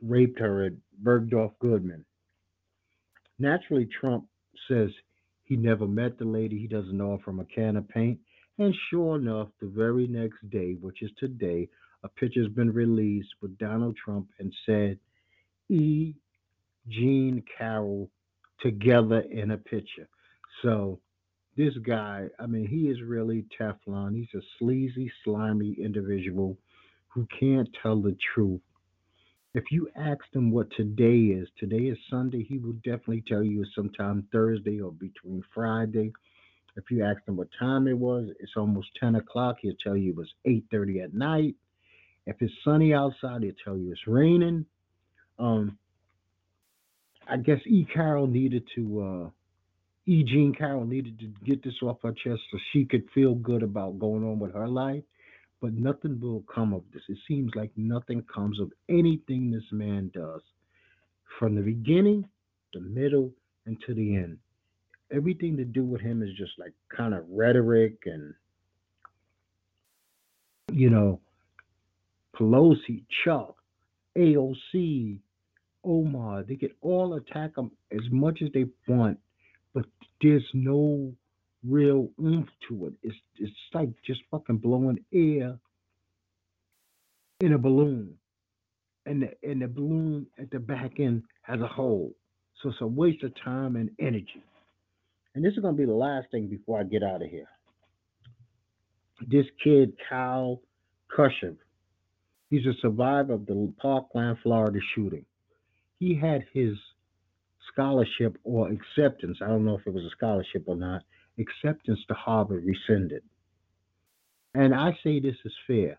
raped 0.00 0.38
her 0.40 0.64
at 0.64 0.72
Bergdorf 1.02 1.52
Goodman. 1.58 2.04
Naturally, 3.38 3.86
Trump 3.86 4.26
says 4.66 4.90
he 5.44 5.56
never 5.56 5.86
met 5.86 6.18
the 6.18 6.24
lady, 6.24 6.58
he 6.58 6.66
doesn't 6.66 6.96
know 6.96 7.12
her 7.12 7.22
from 7.22 7.38
a 7.38 7.44
can 7.44 7.76
of 7.76 7.88
paint. 7.88 8.18
And 8.58 8.74
sure 8.90 9.16
enough, 9.16 9.48
the 9.60 9.68
very 9.68 10.06
next 10.06 10.48
day, 10.50 10.72
which 10.80 11.02
is 11.02 11.10
today, 11.18 11.68
a 12.02 12.08
picture's 12.08 12.48
been 12.48 12.72
released 12.72 13.28
with 13.42 13.58
Donald 13.58 13.96
Trump 14.02 14.28
and 14.38 14.52
said, 14.64 14.98
E. 15.68 16.14
Jean 16.88 17.42
Carroll 17.58 18.08
together 18.60 19.20
in 19.30 19.50
a 19.50 19.58
picture. 19.58 20.08
So 20.62 21.00
this 21.56 21.74
guy, 21.86 22.28
I 22.38 22.46
mean, 22.46 22.66
he 22.66 22.88
is 22.88 23.02
really 23.02 23.44
Teflon. 23.58 24.14
He's 24.14 24.34
a 24.34 24.44
sleazy, 24.58 25.10
slimy 25.24 25.76
individual 25.78 26.56
who 27.08 27.26
can't 27.38 27.68
tell 27.82 28.00
the 28.00 28.16
truth. 28.34 28.60
If 29.54 29.64
you 29.70 29.88
asked 29.96 30.34
him 30.34 30.50
what 30.50 30.70
today 30.76 31.34
is, 31.34 31.48
today 31.58 31.86
is 31.86 31.98
Sunday, 32.10 32.44
he 32.44 32.58
will 32.58 32.74
definitely 32.84 33.24
tell 33.26 33.42
you 33.42 33.62
it's 33.62 33.74
sometime 33.74 34.28
Thursday 34.30 34.80
or 34.80 34.92
between 34.92 35.42
Friday. 35.54 36.12
If 36.76 36.90
you 36.90 37.04
ask 37.04 37.26
him 37.26 37.36
what 37.36 37.48
time 37.58 37.88
it 37.88 37.96
was, 37.98 38.28
it's 38.38 38.52
almost 38.56 38.88
10 39.00 39.16
o'clock. 39.16 39.56
He'll 39.60 39.74
tell 39.82 39.96
you 39.96 40.10
it 40.10 40.16
was 40.16 40.32
8.30 40.46 41.04
at 41.04 41.14
night. 41.14 41.54
If 42.26 42.36
it's 42.40 42.52
sunny 42.64 42.92
outside, 42.92 43.42
he'll 43.42 43.52
tell 43.64 43.78
you 43.78 43.92
it's 43.92 44.06
raining. 44.06 44.66
Um, 45.38 45.78
I 47.28 47.38
guess 47.38 47.60
E. 47.66 47.86
Carroll 47.92 48.26
needed 48.26 48.64
to, 48.74 49.02
uh, 49.02 49.30
E. 50.06 50.22
Jean 50.22 50.54
Carroll 50.56 50.84
needed 50.84 51.18
to 51.18 51.32
get 51.44 51.64
this 51.64 51.74
off 51.82 51.98
her 52.02 52.12
chest 52.12 52.40
so 52.50 52.58
she 52.72 52.84
could 52.84 53.08
feel 53.12 53.34
good 53.34 53.62
about 53.62 53.98
going 53.98 54.22
on 54.22 54.38
with 54.38 54.54
her 54.54 54.68
life. 54.68 55.02
But 55.60 55.72
nothing 55.72 56.20
will 56.20 56.44
come 56.52 56.72
of 56.74 56.82
this. 56.92 57.02
It 57.08 57.18
seems 57.26 57.52
like 57.56 57.72
nothing 57.76 58.22
comes 58.32 58.60
of 58.60 58.72
anything 58.88 59.50
this 59.50 59.64
man 59.72 60.10
does. 60.14 60.42
From 61.38 61.54
the 61.54 61.62
beginning, 61.62 62.28
the 62.72 62.80
middle, 62.80 63.32
and 63.64 63.76
to 63.86 63.94
the 63.94 64.16
end. 64.16 64.38
Everything 65.12 65.56
to 65.56 65.64
do 65.64 65.84
with 65.84 66.00
him 66.00 66.22
is 66.22 66.30
just 66.36 66.52
like 66.58 66.72
kind 66.94 67.14
of 67.14 67.24
rhetoric 67.30 67.98
and, 68.06 68.34
you 70.72 70.90
know, 70.90 71.20
Pelosi, 72.36 73.04
Chuck, 73.24 73.56
AOC, 74.16 75.20
Omar. 75.84 76.42
They 76.42 76.56
can 76.56 76.70
all 76.80 77.14
attack 77.14 77.56
him 77.56 77.70
as 77.92 78.02
much 78.10 78.42
as 78.42 78.50
they 78.52 78.66
want, 78.88 79.18
but 79.72 79.84
there's 80.20 80.44
no 80.52 81.12
real 81.64 82.08
oomph 82.22 82.48
to 82.68 82.86
it. 82.86 82.94
It's 83.02 83.16
it's 83.38 83.52
like 83.72 83.90
just 84.04 84.20
fucking 84.30 84.58
blowing 84.58 85.04
air 85.12 85.58
in 87.40 87.52
a 87.52 87.58
balloon, 87.58 88.14
and 89.04 89.22
the 89.22 89.48
and 89.48 89.62
the 89.62 89.68
balloon 89.68 90.26
at 90.38 90.50
the 90.50 90.58
back 90.58 90.98
end 90.98 91.22
has 91.42 91.60
a 91.60 91.68
hole. 91.68 92.12
So 92.62 92.70
it's 92.70 92.80
a 92.80 92.86
waste 92.86 93.22
of 93.22 93.32
time 93.44 93.76
and 93.76 93.90
energy. 93.98 94.42
And 95.36 95.44
this 95.44 95.52
is 95.52 95.60
gonna 95.60 95.76
be 95.76 95.84
the 95.84 95.94
last 95.94 96.28
thing 96.32 96.48
before 96.48 96.80
I 96.80 96.82
get 96.82 97.04
out 97.04 97.22
of 97.22 97.30
here. 97.30 97.46
This 99.28 99.46
kid, 99.62 99.92
Kyle 100.08 100.60
Kashuv, 101.16 101.56
he's 102.50 102.66
a 102.66 102.74
survivor 102.80 103.34
of 103.34 103.46
the 103.46 103.72
Parkland, 103.80 104.38
Florida 104.42 104.80
shooting 104.94 105.24
he 105.98 106.14
had 106.14 106.44
his 106.52 106.76
scholarship 107.72 108.38
or 108.44 108.70
acceptance, 108.70 109.38
I 109.42 109.48
don't 109.48 109.64
know 109.64 109.76
if 109.76 109.86
it 109.86 109.92
was 109.92 110.04
a 110.04 110.10
scholarship 110.10 110.64
or 110.66 110.76
not, 110.76 111.02
acceptance 111.38 112.00
to 112.08 112.14
Harvard 112.14 112.64
rescinded. 112.64 113.22
And 114.54 114.74
I 114.74 114.96
say 115.02 115.20
this 115.20 115.36
is 115.44 115.52
fair. 115.66 115.98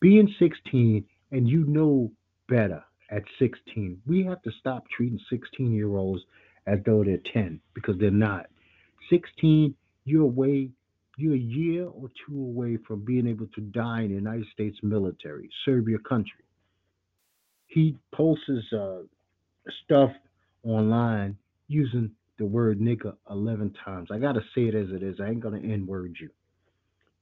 Being 0.00 0.32
16 0.38 1.04
and 1.30 1.48
you 1.48 1.64
know 1.64 2.10
better 2.48 2.82
at 3.10 3.22
16. 3.38 4.02
We 4.06 4.24
have 4.24 4.42
to 4.42 4.50
stop 4.58 4.84
treating 4.96 5.20
16 5.30 5.72
year 5.72 5.94
olds 5.96 6.22
as 6.66 6.78
though 6.86 7.02
they're 7.04 7.18
10 7.32 7.60
because 7.74 7.96
they're 7.98 8.10
not. 8.10 8.46
16, 9.10 9.74
you're 10.04 10.22
away, 10.22 10.70
you're 11.16 11.34
a 11.34 11.38
year 11.38 11.86
or 11.86 12.10
two 12.26 12.38
away 12.38 12.78
from 12.86 13.04
being 13.04 13.26
able 13.26 13.46
to 13.54 13.60
die 13.60 14.02
in 14.02 14.08
the 14.08 14.14
United 14.14 14.46
States 14.52 14.78
military, 14.82 15.50
serve 15.64 15.88
your 15.88 15.98
country. 16.00 16.44
He 17.66 17.96
posts 18.14 18.50
uh, 18.72 19.00
stuff 19.84 20.10
online 20.62 21.36
using 21.68 22.10
the 22.38 22.44
word 22.46 22.80
nigger 22.80 23.14
11 23.30 23.74
times. 23.84 24.08
I 24.12 24.18
got 24.18 24.32
to 24.32 24.40
say 24.54 24.62
it 24.62 24.74
as 24.74 24.88
it 24.90 25.02
is. 25.02 25.16
I 25.20 25.28
ain't 25.28 25.40
going 25.40 25.60
to 25.60 25.72
N 25.72 25.86
word 25.86 26.16
you. 26.20 26.30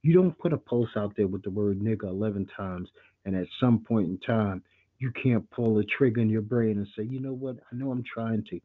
You 0.03 0.13
don't 0.13 0.37
put 0.37 0.53
a 0.53 0.57
post 0.57 0.91
out 0.97 1.13
there 1.15 1.27
with 1.27 1.43
the 1.43 1.51
word 1.51 1.79
nigger 1.79 2.05
11 2.05 2.47
times 2.57 2.89
and 3.25 3.35
at 3.35 3.45
some 3.59 3.79
point 3.79 4.07
in 4.07 4.17
time 4.19 4.63
you 4.97 5.11
can't 5.23 5.49
pull 5.51 5.79
a 5.79 5.83
trigger 5.83 6.21
in 6.21 6.29
your 6.29 6.41
brain 6.41 6.77
and 6.77 6.87
say, 6.95 7.03
you 7.03 7.19
know 7.19 7.33
what, 7.33 7.57
I 7.71 7.75
know 7.75 7.91
I'm 7.91 8.03
trying 8.03 8.43
to 8.49 8.59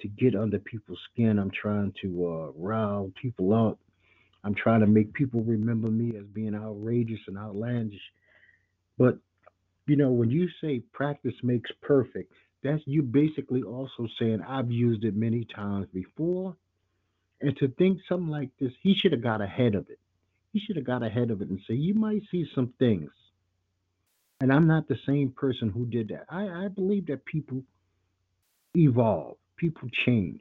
to 0.00 0.08
get 0.08 0.34
under 0.34 0.58
people's 0.58 1.00
skin. 1.12 1.38
I'm 1.38 1.50
trying 1.50 1.92
to 2.02 2.26
uh, 2.26 2.52
rile 2.56 3.10
people 3.20 3.52
up. 3.52 3.78
I'm 4.44 4.54
trying 4.54 4.80
to 4.80 4.86
make 4.86 5.12
people 5.12 5.42
remember 5.42 5.88
me 5.88 6.16
as 6.16 6.24
being 6.26 6.54
outrageous 6.54 7.20
and 7.26 7.36
outlandish. 7.36 8.00
But 8.98 9.18
you 9.86 9.96
know, 9.96 10.10
when 10.10 10.30
you 10.30 10.48
say 10.60 10.80
practice 10.92 11.34
makes 11.42 11.70
perfect, 11.82 12.32
that's 12.62 12.82
you 12.86 13.02
basically 13.02 13.62
also 13.62 14.08
saying 14.18 14.40
I've 14.46 14.70
used 14.70 15.04
it 15.04 15.14
many 15.14 15.46
times 15.54 15.86
before. 15.92 16.56
And 17.40 17.56
to 17.58 17.68
think 17.68 17.98
something 18.08 18.30
like 18.30 18.50
this, 18.58 18.72
he 18.82 18.94
should 18.94 19.12
have 19.12 19.22
got 19.22 19.40
ahead 19.40 19.74
of 19.74 19.88
it. 19.90 20.00
He 20.52 20.60
should 20.60 20.76
have 20.76 20.86
got 20.86 21.02
ahead 21.02 21.30
of 21.30 21.42
it 21.42 21.48
and 21.48 21.60
say, 21.68 21.74
you 21.74 21.94
might 21.94 22.22
see 22.30 22.46
some 22.54 22.72
things 22.78 23.10
and 24.40 24.52
I'm 24.52 24.66
not 24.66 24.88
the 24.88 24.98
same 25.06 25.30
person 25.30 25.70
who 25.70 25.86
did 25.86 26.08
that. 26.08 26.26
I, 26.28 26.64
I 26.64 26.68
believe 26.68 27.06
that 27.06 27.24
people 27.24 27.62
evolve, 28.76 29.36
people 29.56 29.88
change. 30.04 30.40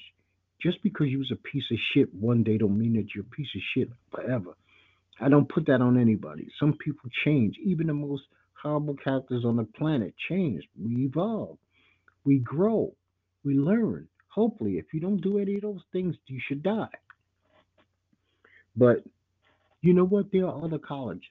Just 0.62 0.82
because 0.84 1.08
you 1.08 1.20
was 1.20 1.32
a 1.32 1.36
piece 1.36 1.66
of 1.72 1.78
shit 1.94 2.14
one 2.14 2.44
day 2.44 2.58
don't 2.58 2.78
mean 2.78 2.94
that 2.94 3.14
you're 3.14 3.26
a 3.26 3.36
piece 3.36 3.48
of 3.56 3.62
shit 3.74 3.90
forever. 4.12 4.52
I 5.20 5.30
don't 5.30 5.48
put 5.48 5.68
that 5.68 5.82
on 5.82 6.00
anybody. 6.00 6.48
Some 6.60 6.74
people 6.74 7.10
change. 7.24 7.56
Even 7.64 7.88
the 7.88 7.94
most 7.94 8.24
horrible 8.62 8.96
characters 8.96 9.46
on 9.46 9.58
the 9.58 9.64
planet 9.64 10.14
change. 10.30 10.64
We 10.82 11.06
evolve. 11.06 11.58
We 12.24 12.40
grow. 12.40 12.94
We 13.44 13.54
learn. 13.54 14.08
Hopefully, 14.30 14.74
if 14.74 14.86
you 14.94 15.00
don't 15.00 15.22
do 15.22 15.40
any 15.40 15.56
of 15.56 15.62
those 15.62 15.84
things, 15.94 16.16
you 16.28 16.40
should 16.48 16.64
die. 16.64 16.90
But 18.76 19.04
you 19.82 19.94
know 19.94 20.06
what? 20.06 20.32
There 20.32 20.48
are 20.48 20.66
other 20.66 20.80
colleges. 20.80 21.24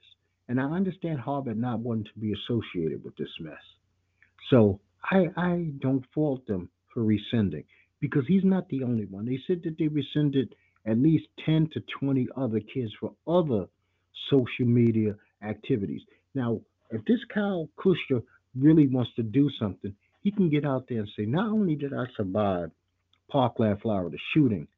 And 0.48 0.60
I 0.60 0.64
understand 0.64 1.20
Harvard 1.20 1.58
not 1.58 1.80
wanting 1.80 2.04
to 2.04 2.20
be 2.20 2.32
associated 2.32 3.02
with 3.04 3.16
this 3.16 3.28
mess. 3.40 3.54
So 4.50 4.80
I, 5.02 5.26
I 5.36 5.70
don't 5.80 6.04
fault 6.14 6.46
them 6.46 6.68
for 6.94 7.02
rescinding 7.02 7.64
because 8.00 8.24
he's 8.26 8.44
not 8.44 8.68
the 8.68 8.82
only 8.82 9.06
one. 9.06 9.26
They 9.26 9.40
said 9.46 9.62
that 9.64 9.76
they 9.78 9.88
rescinded 9.88 10.54
at 10.86 10.98
least 10.98 11.26
10 11.44 11.70
to 11.74 11.82
20 12.00 12.28
other 12.36 12.60
kids 12.60 12.92
for 13.00 13.12
other 13.26 13.66
social 14.30 14.66
media 14.66 15.14
activities. 15.42 16.02
Now, 16.34 16.60
if 16.90 17.04
this 17.06 17.20
Kyle 17.32 17.68
Kashuv 17.78 18.22
really 18.58 18.86
wants 18.86 19.10
to 19.16 19.22
do 19.22 19.50
something, 19.58 19.94
he 20.22 20.30
can 20.30 20.48
get 20.48 20.64
out 20.64 20.86
there 20.88 21.00
and 21.00 21.08
say, 21.16 21.24
not 21.24 21.50
only 21.50 21.74
did 21.74 21.92
I 21.92 22.04
survive 22.16 22.70
Parkland, 23.30 23.80
Florida 23.82 24.16
shooting, 24.32 24.68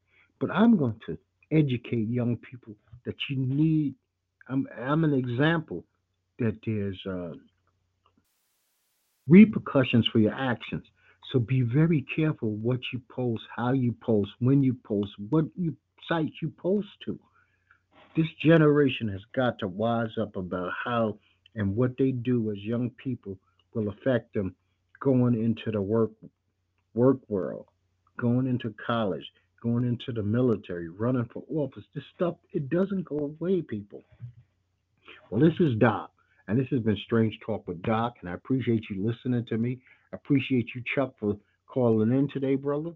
but 0.40 0.50
I'm 0.50 0.76
going 0.76 1.00
to 1.06 1.18
educate 1.52 2.08
young 2.08 2.36
people 2.36 2.74
that 3.04 3.14
you 3.30 3.36
need 3.36 3.94
I'm 4.48 4.66
I'm 4.80 5.04
an 5.04 5.14
example 5.14 5.84
that 6.38 6.56
there's 6.64 6.98
uh, 7.08 7.32
repercussions 9.28 10.06
for 10.12 10.18
your 10.18 10.34
actions. 10.34 10.84
So 11.32 11.38
be 11.38 11.62
very 11.62 12.04
careful 12.14 12.50
what 12.50 12.80
you 12.92 13.00
post, 13.08 13.42
how 13.54 13.72
you 13.72 13.94
post, 14.00 14.30
when 14.38 14.62
you 14.62 14.76
post, 14.84 15.10
what 15.30 15.46
you 15.56 15.76
sites 16.08 16.34
you 16.40 16.50
post 16.50 16.88
to. 17.04 17.18
This 18.16 18.26
generation 18.42 19.08
has 19.08 19.20
got 19.34 19.58
to 19.58 19.68
wise 19.68 20.16
up 20.20 20.36
about 20.36 20.72
how 20.84 21.18
and 21.54 21.74
what 21.74 21.96
they 21.98 22.12
do 22.12 22.50
as 22.50 22.58
young 22.58 22.90
people 22.90 23.38
will 23.74 23.88
affect 23.88 24.34
them 24.34 24.54
going 25.00 25.34
into 25.34 25.70
the 25.70 25.80
work 25.80 26.12
work 26.94 27.18
world, 27.28 27.66
going 28.18 28.46
into 28.46 28.74
college, 28.86 29.24
going 29.62 29.84
into 29.84 30.12
the 30.12 30.22
military, 30.22 30.88
running 30.88 31.28
for 31.32 31.42
office. 31.54 31.84
This 31.94 32.04
stuff 32.14 32.36
it 32.52 32.70
doesn't 32.70 33.04
go 33.04 33.18
away, 33.18 33.62
people. 33.62 34.02
Well, 35.30 35.40
this 35.40 35.58
is 35.60 35.76
Doc, 35.78 36.10
and 36.48 36.58
this 36.58 36.68
has 36.70 36.80
been 36.80 36.96
Strange 37.04 37.38
Talk 37.44 37.66
with 37.66 37.82
Doc, 37.82 38.14
and 38.20 38.30
I 38.30 38.34
appreciate 38.34 38.84
you 38.88 39.04
listening 39.04 39.44
to 39.46 39.58
me. 39.58 39.80
Appreciate 40.16 40.68
you, 40.74 40.82
Chuck, 40.94 41.14
for 41.20 41.36
calling 41.66 42.10
in 42.10 42.28
today, 42.32 42.56
brother. 42.56 42.92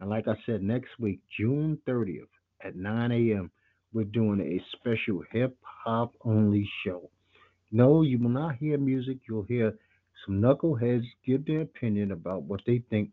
And 0.00 0.10
like 0.10 0.26
I 0.28 0.34
said, 0.44 0.62
next 0.62 0.90
week, 0.98 1.20
June 1.38 1.78
30th 1.86 2.28
at 2.62 2.76
9 2.76 3.12
a.m., 3.12 3.50
we're 3.92 4.04
doing 4.04 4.40
a 4.40 4.76
special 4.76 5.22
hip 5.32 5.56
hop 5.62 6.12
only 6.24 6.68
show. 6.84 7.08
No, 7.70 8.02
you 8.02 8.18
will 8.18 8.30
not 8.30 8.56
hear 8.56 8.78
music. 8.78 9.18
You'll 9.28 9.44
hear 9.44 9.74
some 10.24 10.40
knuckleheads 10.42 11.06
give 11.24 11.46
their 11.46 11.62
opinion 11.62 12.12
about 12.12 12.42
what 12.42 12.60
they 12.66 12.82
think 12.90 13.12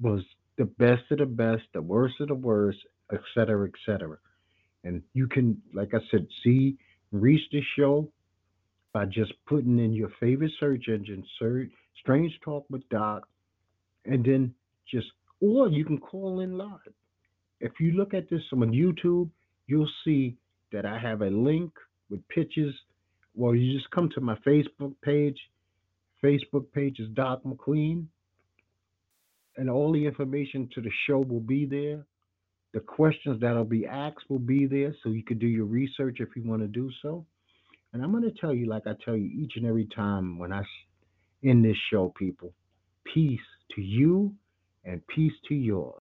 was 0.00 0.22
the 0.56 0.64
best 0.64 1.02
of 1.10 1.18
the 1.18 1.26
best, 1.26 1.62
the 1.74 1.82
worst 1.82 2.20
of 2.20 2.28
the 2.28 2.34
worst, 2.34 2.78
etc., 3.12 3.68
etc. 3.68 4.16
And 4.84 5.02
you 5.12 5.28
can, 5.28 5.60
like 5.72 5.92
I 5.94 5.98
said, 6.10 6.26
see 6.42 6.76
reach 7.12 7.42
the 7.52 7.62
show 7.76 8.10
by 8.92 9.04
just 9.04 9.32
putting 9.46 9.78
in 9.78 9.92
your 9.92 10.10
favorite 10.18 10.52
search 10.58 10.88
engine, 10.88 11.24
search 11.38 11.70
Strange 12.00 12.32
Talk 12.44 12.64
with 12.70 12.88
Doc, 12.88 13.26
and 14.04 14.24
then 14.24 14.54
just, 14.90 15.06
or 15.40 15.68
you 15.68 15.84
can 15.84 15.98
call 15.98 16.40
in 16.40 16.56
live. 16.56 16.94
If 17.60 17.72
you 17.80 17.92
look 17.92 18.14
at 18.14 18.30
this 18.30 18.42
on 18.52 18.72
YouTube, 18.72 19.30
you'll 19.66 19.90
see 20.04 20.36
that 20.72 20.86
I 20.86 20.98
have 20.98 21.22
a 21.22 21.30
link 21.30 21.72
with 22.10 22.26
pictures. 22.28 22.74
Well, 23.34 23.54
you 23.54 23.76
just 23.76 23.90
come 23.90 24.08
to 24.14 24.20
my 24.20 24.36
Facebook 24.46 24.94
page. 25.02 25.38
Facebook 26.22 26.72
page 26.72 26.98
is 26.98 27.08
Doc 27.14 27.42
McQueen, 27.44 28.06
and 29.56 29.70
all 29.70 29.92
the 29.92 30.06
information 30.06 30.68
to 30.74 30.80
the 30.80 30.90
show 31.06 31.18
will 31.18 31.40
be 31.40 31.64
there. 31.66 32.04
The 32.74 32.80
questions 32.80 33.40
that'll 33.40 33.64
be 33.64 33.86
asked 33.86 34.28
will 34.28 34.38
be 34.38 34.66
there 34.66 34.94
so 35.02 35.10
you 35.10 35.22
can 35.22 35.38
do 35.38 35.46
your 35.46 35.64
research 35.64 36.18
if 36.20 36.28
you 36.36 36.42
want 36.44 36.62
to 36.62 36.68
do 36.68 36.90
so. 37.02 37.24
And 37.92 38.02
I'm 38.02 38.10
going 38.10 38.24
to 38.24 38.40
tell 38.40 38.52
you, 38.52 38.66
like 38.66 38.86
I 38.86 38.92
tell 39.04 39.16
you 39.16 39.30
each 39.42 39.52
and 39.56 39.64
every 39.64 39.86
time 39.86 40.38
when 40.38 40.52
I 40.52 40.62
in 41.42 41.62
this 41.62 41.76
show, 41.90 42.12
people, 42.18 42.52
peace 43.14 43.40
to 43.74 43.82
you 43.82 44.32
and 44.84 45.06
peace 45.08 45.32
to 45.48 45.54
yours. 45.54 45.96